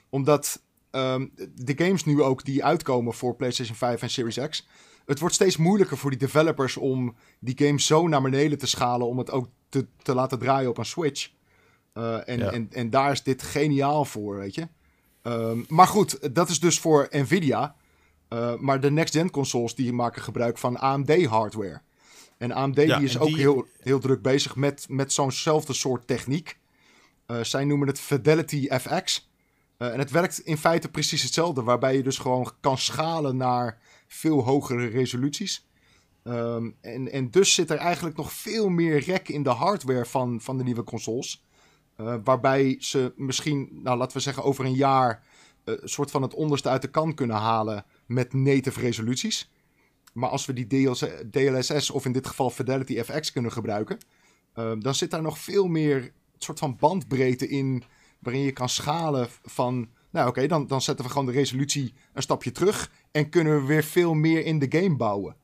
[0.10, 0.62] Omdat
[0.92, 4.68] ehm, de games nu ook die uitkomen voor PlayStation 5 en Series X.
[5.06, 9.08] Het wordt steeds moeilijker voor die developers om die games zo naar beneden te schalen.
[9.08, 11.30] om het ook te, te laten draaien op een Switch.
[11.94, 12.52] Eh, en, Ja.
[12.52, 14.68] en, en daar is dit geniaal voor, weet je.
[15.22, 17.76] Ehm, maar goed, dat is dus voor Nvidia.
[18.28, 21.82] Eh, maar de next-gen consoles die maken gebruik van AMD hardware.
[22.40, 26.08] En AMD Ja, die is ook die- heel, heel druk bezig met, met zo'nzelfde soort
[26.08, 26.60] techniek.
[27.26, 29.30] Eh, zij noemen het Fidelity FX.
[29.78, 33.78] Eh, en het werkt in feite precies hetzelfde, waarbij je dus gewoon kan schalen naar
[34.08, 35.68] veel hogere resoluties.
[36.24, 40.42] Ehm, en, en dus zit er eigenlijk nog veel meer rek in de hardware van,
[40.42, 41.46] van de nieuwe consoles.
[41.96, 45.24] Eh, waarbij ze misschien, nou laten we zeggen, over een jaar
[45.64, 49.50] een soort van het onderste uit de kan kunnen halen met native resoluties.
[50.14, 53.98] Maar als we die DLS DLSS of in dit geval Fidelity FX kunnen gebruiken,
[54.54, 57.84] ehm, dan zit daar nog veel meer soort van bandbreedte in
[58.20, 62.22] waarin je kan schalen van, nou oké, dan, dan zetten we gewoon de resolutie een
[62.22, 65.36] stapje terug en kunnen we weer veel meer in de game bouwen.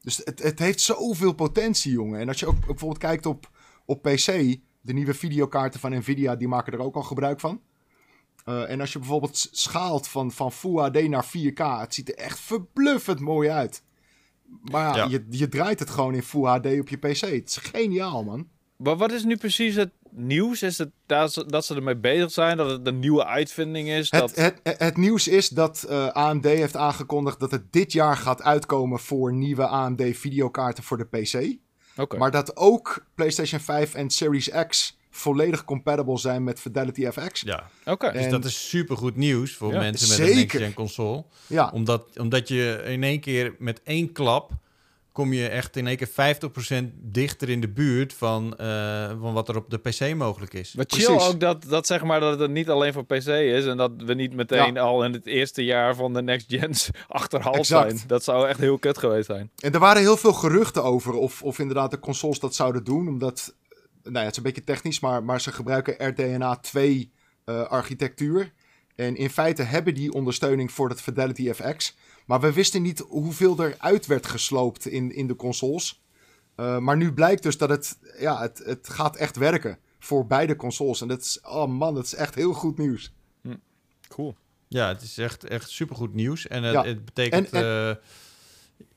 [0.00, 2.20] Dus het, het heeft zoveel potentie, jongen.
[2.20, 3.50] En als je ook bijvoorbeeld kijkt op,
[3.84, 4.26] op PC,
[4.80, 7.60] de nieuwe videokaarten van Nvidia, die maken er ook al gebruik van.
[8.44, 12.14] Uh, en als je bijvoorbeeld schaalt van, van Full HD naar 4K, het ziet er
[12.14, 13.82] echt verbluffend mooi uit.
[14.62, 15.06] Maar ja, Ja.
[15.10, 17.20] Je, je draait het gewoon in Full HD op je PC.
[17.20, 18.48] Het is geniaal, man.
[18.76, 20.62] Maar wat is nu precies het nieuws?
[20.62, 22.56] Is het dat ze, dat ze ermee bezig zijn?
[22.56, 24.10] Dat het een nieuwe uitvinding is?
[24.10, 24.34] Het, dat...
[24.34, 28.42] het, het, het nieuws is dat eh, AMD heeft aangekondigd dat het dit jaar gaat
[28.42, 31.58] uitkomen voor nieuwe AMD videokaarten voor de PC.
[31.96, 32.18] Oké.
[32.18, 37.40] Maar dat ook PlayStation 5 en Series X volledig compatible zijn met Fidelity FX.
[37.40, 38.12] Ja, Oké.
[38.12, 41.24] dus dat is supergoed nieuws voor Ja, mensen met een next-gen console.
[41.46, 44.50] Ja, Omdat, omdat je in één keer met één klap
[45.12, 49.48] kom je echt in één keer 50% dichter in de buurt van, eh, van wat
[49.48, 50.74] er op de PC mogelijk is.
[50.74, 51.28] Maar chill Precies.
[51.28, 54.14] ook dat, dat, zeg maar, dat het niet alleen voor PC is en dat we
[54.14, 57.90] niet meteen al in het eerste jaar van de next gens achterhaald Exact.
[57.90, 58.02] zijn.
[58.06, 59.50] Dat zou echt heel kut geweest zijn.
[59.58, 63.08] En er waren heel veel geruchten over of, of inderdaad de consoles dat zouden doen.
[63.08, 63.54] Omdat,
[64.02, 67.12] nou ja, het is een beetje technisch, maar, maar ze gebruiken RDNA 2
[67.44, 68.52] eh, architectuur.
[68.94, 71.96] En in feite hebben die ondersteuning voor dat Fidelity FX.
[72.26, 76.02] Maar we wisten niet hoeveel er uit werd gesloopt in, in de consoles.
[76.54, 80.56] Eh, maar nu blijkt dus dat het, ja, het, het gaat echt werken voor beide
[80.56, 81.00] consoles.
[81.00, 83.12] En dat is, oh man, dat is echt heel goed nieuws.
[84.08, 84.36] Cool.
[84.68, 86.46] Ja, het is echt, echt supergoed nieuws.
[86.46, 86.84] En het, Ja.
[86.84, 87.50] het betekent...
[87.50, 87.96] En- eh,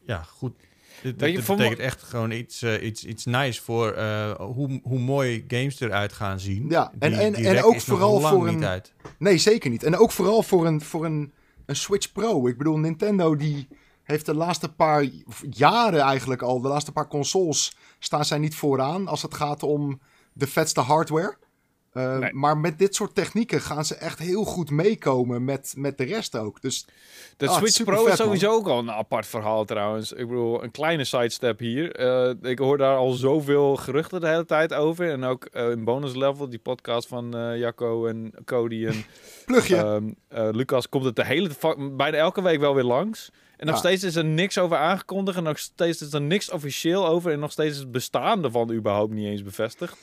[0.06, 0.56] ja, goed.
[1.04, 5.80] Voor betekent echt gewoon iets, eh, iets, iets nice voor eh, hoe, hoe mooi games
[5.80, 6.66] eruit gaan zien.
[6.70, 8.94] Ja, en- Die- en- die en ook is nog vooral lang voor niet een- uit.
[9.18, 9.84] Nee, zeker niet.
[9.84, 11.34] En ook vooral voor een, voor een,
[11.66, 12.48] een Switch Pro.
[12.48, 13.68] Ik bedoel, Nintendo die
[14.04, 15.06] heeft de laatste paar
[15.50, 20.00] jaren eigenlijk al, de laatste paar consoles, staan zij niet vooraan als het gaat om
[20.34, 21.38] de vetste hardware.
[21.94, 22.34] Uh, Nee.
[22.34, 26.36] Maar met dit soort technieken gaan ze echt heel goed meekomen met, met de rest
[26.38, 26.61] ook.
[26.61, 26.86] Dus
[27.38, 28.15] De Ah, Switch Pro is man.
[28.18, 30.11] sowieso ook al een apart verhaal trouwens.
[30.11, 31.95] Ik bedoel, een kleine sidestep hier.
[31.95, 35.11] Eh, ik hoor daar al zoveel geruchten de hele tijd over.
[35.11, 39.06] En ook eh, in bonus level, die podcast van eh, Jacco en Cody en
[40.28, 41.49] eh, Lucas komt het de hele,
[41.91, 43.32] bijna elke week wel weer langs.
[43.57, 43.82] En nog Ja.
[43.82, 45.38] steeds is er niks over aangekondigd.
[45.38, 47.32] En nog steeds is er niks officieel over.
[47.32, 49.98] En nog steeds is het bestaan ervan überhaupt niet eens bevestigd.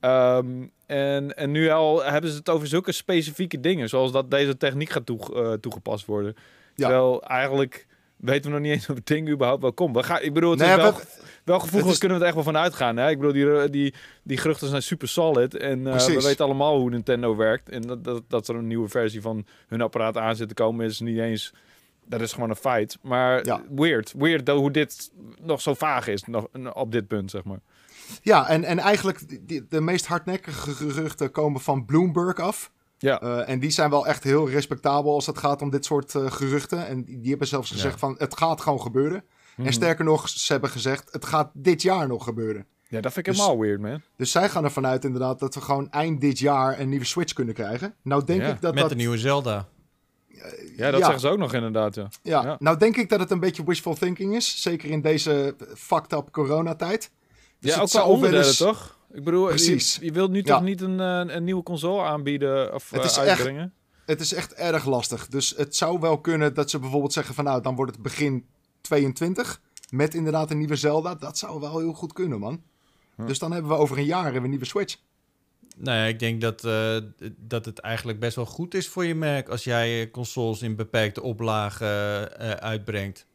[0.00, 0.46] Ehm,
[0.86, 3.88] en, en nu al hebben ze het over zulke specifieke dingen.
[3.88, 6.34] Zoals dat deze techniek gaat eh, toegepast worden.
[6.74, 6.86] Ja.
[6.88, 7.86] Terwijl eigenlijk
[8.16, 9.96] weten we nog niet eens of het ding überhaupt wel komt.
[9.96, 11.02] We gaan, ik bedoel, het Nee, is wel, we-
[11.44, 12.96] wel is- kunnen we er echt wel van uitgaan.
[12.96, 13.10] Hè?
[13.10, 15.56] Ik bedoel, die, die, die geruchten zijn super solid.
[15.56, 17.68] En eh, we weten allemaal hoe Nintendo werkt.
[17.68, 20.86] En dat, dat, dat er een nieuwe versie van hun apparaat aan zit te komen
[20.86, 21.52] is niet eens...
[22.06, 22.98] Dat is gewoon een feit.
[23.02, 23.62] Maar Ja.
[23.70, 24.14] weird.
[24.16, 25.10] Weird hoe dit
[25.40, 27.60] nog zo vaag is nog, op dit punt, zeg maar.
[28.22, 32.70] Ja, en, en eigenlijk die- de meest hardnekkige geruchten komen van Bloomberg af.
[32.98, 33.20] Ja.
[33.20, 36.30] Eh, en die zijn wel echt heel respectabel als het gaat om dit soort eh,
[36.32, 36.86] geruchten.
[36.86, 37.98] En die, die hebben zelfs gezegd Ja.
[37.98, 39.24] van het gaat gewoon gebeuren.
[39.56, 42.66] En sterker nog, ze hebben gezegd het gaat dit jaar nog gebeuren.
[42.88, 44.02] Ja, dat vind ik Dus- helemaal weird, man.
[44.16, 47.32] Dus zij gaan ervan uit inderdaad dat we gewoon eind dit jaar een nieuwe Switch
[47.32, 47.94] kunnen krijgen.
[48.02, 48.90] Nou denk Ja, ik dat Met dat...
[48.90, 49.68] de nieuwe Zelda.
[50.76, 51.04] Ja, dat Ja.
[51.04, 52.08] zeggen ze ook nog inderdaad, ja.
[52.22, 52.56] Ja, Ja.
[52.58, 54.62] nou denk ik dat het een beetje wishful thinking is.
[54.62, 57.10] Zeker in deze fucked up coronatijd.
[57.60, 58.98] Dus ja, het ook qua zou wel onderdelen, eens- toch?
[59.12, 59.94] Ik bedoel, Precies.
[59.96, 60.44] Je, je wilt nu Ja.
[60.44, 63.72] toch niet een, eh, een nieuwe console aanbieden of Het eh, is uitbrengen?
[64.06, 65.28] Het is echt erg lastig.
[65.28, 68.46] Dus het zou wel kunnen dat ze bijvoorbeeld zeggen van nou, dan wordt het begin
[68.80, 69.60] 22.
[69.90, 71.14] Met inderdaad een nieuwe Zelda.
[71.14, 72.62] Dat zou wel heel goed kunnen, man.
[73.14, 73.26] Hm.
[73.26, 74.96] Dus dan hebben we over een jaar een nieuwe Switch.
[75.76, 76.96] Nou ja, ik denk dat, eh,
[77.36, 81.22] dat het eigenlijk best wel goed is voor je merk als jij consoles in beperkte
[81.22, 81.88] oplagen
[82.38, 83.26] eh, uitbrengt.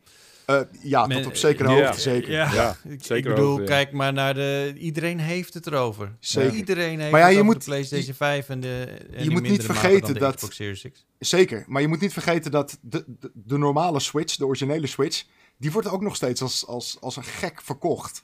[0.45, 2.31] Eh, ja, Men- tot op zekere hoogte zeker.
[2.31, 4.73] Ja, Ja, ik, zeker ik bedoel, kijk maar naar de...
[4.77, 6.15] Iedereen heeft het erover.
[6.19, 6.53] Zeker.
[6.55, 9.29] Iedereen heeft Maar ja, het je over moet- de PlayStation 5 en de en je
[9.29, 11.05] moet niet vergeten dat- Xbox Series X.
[11.19, 11.63] Zeker.
[11.67, 15.23] Maar je moet niet vergeten dat de, de, de normale Switch, de originele Switch,
[15.57, 18.23] die wordt ook nog steeds als, als, als een gek verkocht.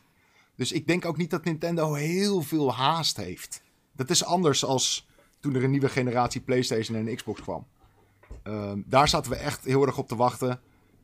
[0.55, 3.61] Dus ik denk ook niet dat Nintendo heel veel haast heeft.
[3.95, 5.07] Dat is anders als
[5.39, 7.67] toen er een nieuwe generatie PlayStation en een Xbox kwam.
[8.43, 10.59] Ehm, daar zaten we echt heel erg op te wachten.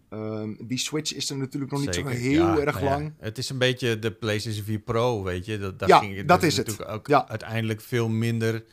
[0.10, 3.14] Ehm, die Switch is er natuurlijk nog niet zo heel Ja, erg nou ja, lang.
[3.20, 5.58] het is een beetje de PlayStation 4 Pro, weet je.
[5.58, 6.68] Dat, daar Ja, ging, dat is het.
[6.68, 7.28] natuurlijk ook Ja.
[7.28, 8.64] uiteindelijk veel minder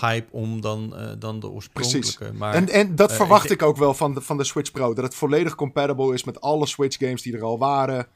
[0.00, 2.32] hype om dan, eh, dan de oorspronkelijke.
[2.32, 4.70] Maar En, en dat eh, verwacht ik ik, ook wel van de, van de Switch
[4.70, 4.94] Pro.
[4.94, 8.06] Dat het volledig compatible is met alle Switch games die er al waren.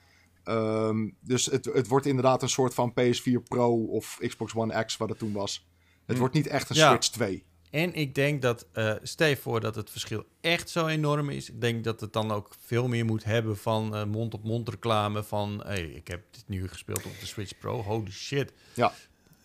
[0.45, 4.97] Ehm, dus het, het wordt inderdaad een soort van PS4 Pro of Xbox One X,
[4.97, 5.67] wat het toen was.
[6.07, 6.19] Het Hm.
[6.19, 6.77] wordt niet echt een.
[6.77, 7.45] Switch 2.
[7.71, 11.49] En ik denk dat, eh stel je voor dat het verschil echt zo enorm is.
[11.51, 15.23] Ik denk dat het dan ook veel meer moet hebben van eh, mond-op-mond reclame.
[15.23, 17.83] Van, hey, ik heb dit nu gespeeld op de Switch Pro.
[17.83, 18.53] Holy shit.
[18.75, 18.93] Ja.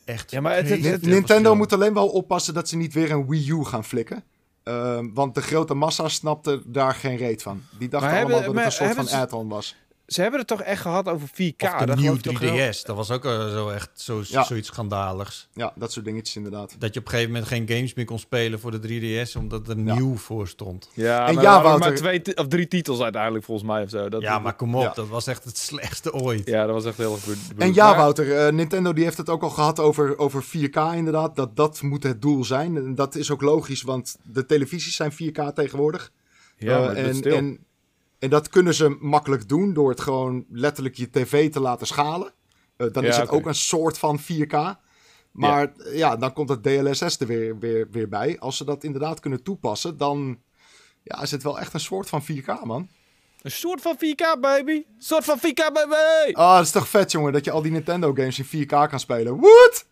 [0.05, 0.31] Echt.
[0.31, 1.55] Ja, maar het- Nintendo verschil.
[1.55, 4.23] moet alleen wel oppassen dat ze niet weer een Wii U gaan flikken.
[4.63, 7.63] Ehm, want de grote massa snapte daar geen reet van.
[7.79, 9.75] Die dachten Maar allemaal hebben- dat het een soort van add-on was.
[10.13, 11.31] Ze hebben het toch echt gehad over 4K?
[11.33, 11.35] Of
[11.79, 12.71] de Dat nieuwe geloof ik toch wel?
[12.71, 12.81] 3DS.
[12.85, 14.43] Dat was ook eh, zo echt zo, Ja.
[14.43, 15.47] zoiets schandaligs.
[15.53, 16.75] Ja, dat soort dingetjes inderdaad.
[16.79, 18.79] Dat je op een gegeven moment geen games meer kon spelen voor de
[19.25, 19.35] 3DS.
[19.35, 19.93] Omdat er Ja.
[19.95, 20.89] nieuw voor stond.
[20.93, 24.09] Ja, En maar ja, Wouter- maar twee of drie titels uiteindelijk volgens mij of zo.
[24.09, 24.81] Dat, ja, maar kom op.
[24.81, 24.91] Ja.
[24.93, 26.47] Dat was echt het slechtste ooit.
[26.47, 27.37] Ja, dat was echt heel erg goed.
[27.57, 30.75] En ja, Maar- Wouter, eh, Nintendo die heeft het ook al gehad over, over 4K
[30.93, 31.35] inderdaad.
[31.35, 32.77] Dat dat moet het doel zijn.
[32.77, 36.11] En dat is ook logisch, want de televisies zijn 4K tegenwoordig.
[36.57, 37.35] Ja, Eh, maar het en, stil.
[37.35, 37.59] en,
[38.23, 42.33] en dat kunnen ze makkelijk doen door het gewoon letterlijk je tv te laten schalen.
[42.77, 44.75] Eh, dan Ja, is het ook een soort van 4K.
[45.31, 46.15] Maar eh, ja.
[46.15, 48.39] dan komt het DLSS er weer, weer, weer bij.
[48.39, 50.39] Als ze dat inderdaad kunnen toepassen, dan
[51.03, 52.89] ja, is het wel echt een soort van 4K, man.
[53.41, 54.71] Een soort van 4K, baby.
[54.71, 56.33] Een soort van 4K, baby.
[56.33, 58.99] Ah, dat is toch vet, jongen, dat je al die Nintendo games in 4K kan
[58.99, 59.39] spelen.
[59.39, 59.85] What?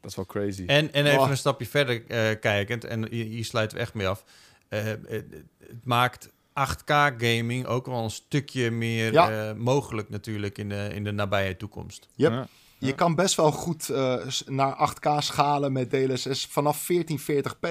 [0.00, 0.64] Dat is wel crazy.
[0.66, 1.30] En, en even Oh.
[1.30, 4.24] een stapje verder eh, kijkend, en hier, hier sluiten we echt mee af.
[4.68, 5.24] Eh, het,
[5.58, 9.48] het maakt 8K gaming ook wel een stukje meer Ja.
[9.48, 12.08] eh, mogelijk natuurlijk in de, in de nabije toekomst.
[12.14, 12.32] Yep.
[12.32, 12.48] Ja.
[12.78, 17.68] Je kan best wel goed eh, naar 8K schalen met DLSS vanaf 1440p.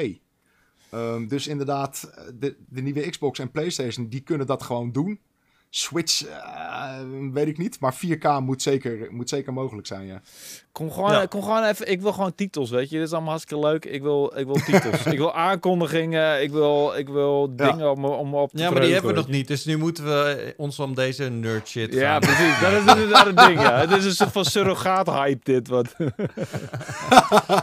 [0.90, 5.20] Ehm, dus inderdaad, eh, de, de nieuwe Xbox en PlayStation, die kunnen dat gewoon doen.
[5.70, 6.94] Switch, eh,
[7.34, 7.80] weet ik niet.
[7.80, 10.22] Maar 4K moet zeker, moet zeker mogelijk zijn, ja.
[10.72, 11.26] Kom gewoon, Ja.
[11.26, 11.92] kom gewoon even.
[11.92, 12.98] Ik wil gewoon titels, weet je.
[12.98, 13.86] Dit is allemaal hartstikke leuk.
[13.86, 15.04] Ik wil, ik wil titels.
[15.14, 16.42] ik wil aankondigingen.
[16.42, 17.72] Ik wil, ik wil Ja.
[17.72, 19.66] dingen om, me- om me op te Ja, maar die hebben we nog niet, dus
[19.66, 22.00] nu moeten we ons om deze nerd shit je.
[22.00, 22.20] Ja, gaan.
[22.20, 22.60] precies.
[22.60, 23.80] Dat is inderdaad het ding, ja.
[23.80, 25.96] Het is een soort van surrogaat hype dit, wat.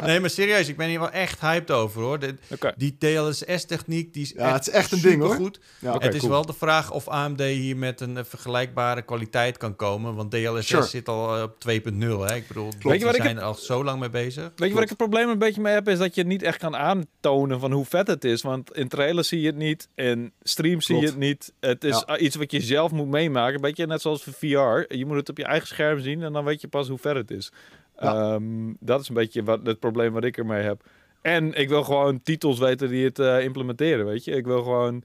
[0.03, 2.19] Nee, maar serieus, ik ben hier wel echt hyped over hoor.
[2.19, 2.35] De-
[2.77, 5.35] die DLSS-techniek, die is Ja, het is echt een ding, hoor.
[5.35, 5.61] goed.
[5.79, 5.99] ja.
[5.99, 6.33] Het is cool.
[6.33, 10.15] wel de vraag of AMD hier met een eh, vergelijkbare kwaliteit kan komen.
[10.15, 10.83] Want DLSS Sure.
[10.83, 12.35] zit al eh, op 2.0 hè.
[12.35, 14.51] Ik bedoel, ik zijn er al zo lang mee bezig.
[14.57, 15.89] Weet je wat ik het probleem een beetje mee heb?
[15.89, 18.43] Is dat je het niet echt kan aantonen van hoe vet het is.
[18.43, 19.89] Want in trailers zie je het niet.
[19.95, 21.17] In streams zie je Klopt.
[21.17, 21.53] het niet.
[21.61, 22.19] Het is Ja.
[22.19, 23.55] iets wat je zelf moet meemaken.
[23.55, 24.95] Een beetje net zoals voor VR.
[24.97, 27.17] Je moet het op je eigen scherm zien en dan weet je pas hoe ver
[27.17, 27.53] het is.
[28.01, 28.15] Ja.
[28.35, 30.83] Ehm, dat is een beetje wat, het probleem wat ik ermee heb.
[31.21, 34.31] En ik wil gewoon titels weten die het eh, implementeren, weet je.
[34.33, 35.03] Ik wil gewoon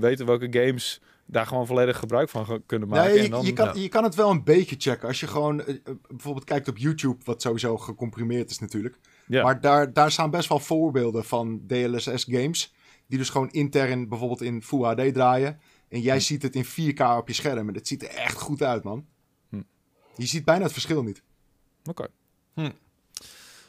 [0.00, 3.10] weten welke games daar gewoon volledig gebruik van kunnen maken.
[3.10, 3.72] Nee, en je, dan, je, kan, ja.
[3.74, 5.08] je kan het wel een beetje checken.
[5.08, 8.98] Als je gewoon eh, eh, bijvoorbeeld kijkt op YouTube, wat sowieso gecomprimeerd is natuurlijk.
[9.26, 9.42] ja.
[9.42, 12.74] Maar daar, daar staan best wel voorbeelden van DLSS-games.
[13.06, 15.60] Die dus gewoon intern bijvoorbeeld in Full HD draaien.
[15.88, 17.68] En jij ziet het in 4K op je scherm.
[17.68, 19.06] En het ziet er echt goed uit, man.
[19.48, 19.62] Hm.
[20.16, 21.22] Je ziet bijna het verschil niet.
[21.84, 22.06] Oké.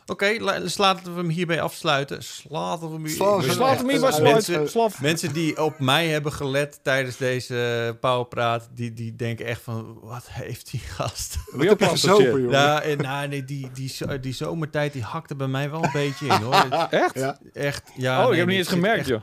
[0.09, 2.23] Oké, dus laten we hem hierbij afsluiten.
[2.23, 4.69] Slaten we hem hier- Slaten ik we weet hem Slaat hem hier Mensen- mensen- sluit.
[4.69, 5.01] Slaf.
[5.01, 10.27] Mensen die op mij hebben gelet tijdens deze powerpraat, die, die denken echt van, wat
[10.29, 11.37] heeft die gast?
[11.51, 12.49] Wat heb je gezopen, jongen?
[12.51, 16.41] Ja, nou, nee, die, die, die zomertijd die hakte bij mij wel een beetje in
[16.41, 16.67] hoor.
[16.89, 17.15] Echt?
[17.15, 17.37] Ja.
[17.53, 18.17] Echt, ja.
[18.17, 19.21] oh, nee, ik heb niet eens gemerkt, echt- joh.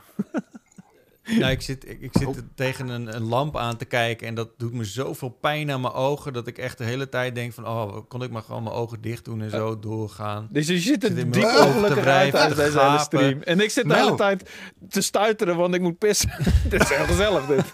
[1.25, 2.35] Nou, ik zit, ik, ik zit Oh.
[2.55, 5.93] tegen een, een lamp aan te kijken en dat doet me zoveel pijn aan mijn
[5.93, 8.75] ogen dat ik echt de hele tijd denk van, oh, kon ik maar gewoon mijn
[8.75, 10.47] ogen dicht doen en zo doorgaan.
[10.51, 13.41] Dus je Zit er in diep ongelukkig uit tijdens deze hele stream.
[13.41, 14.03] En ik zit de Nou.
[14.03, 14.49] hele tijd
[14.89, 16.29] te stuiteren, want ik moet pissen.
[16.69, 17.63] dit is heel gezellig, dit.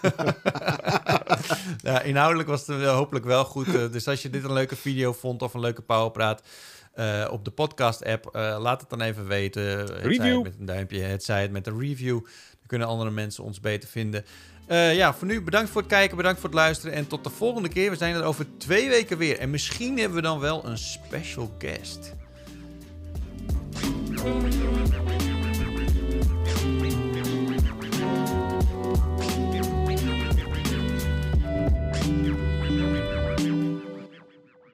[1.82, 3.74] Ja, inhoudelijk was het hopelijk wel goed.
[3.74, 6.42] eh, dus als je dit een leuke video vond of een leuke powerpraat
[6.92, 9.62] eh, op de podcast-app, eh, laat het dan even weten.
[9.78, 10.34] Het zij Review.
[10.34, 12.20] het met een duimpje, het zij het met een review.
[12.72, 14.24] Kunnen andere mensen ons beter vinden.
[14.66, 16.94] Eh, ja, voor nu bedankt voor het kijken, bedankt voor het luisteren.
[16.94, 17.90] En tot de volgende keer.
[17.90, 19.38] We zijn er over twee weken weer.
[19.38, 22.14] En misschien hebben we dan wel een special guest.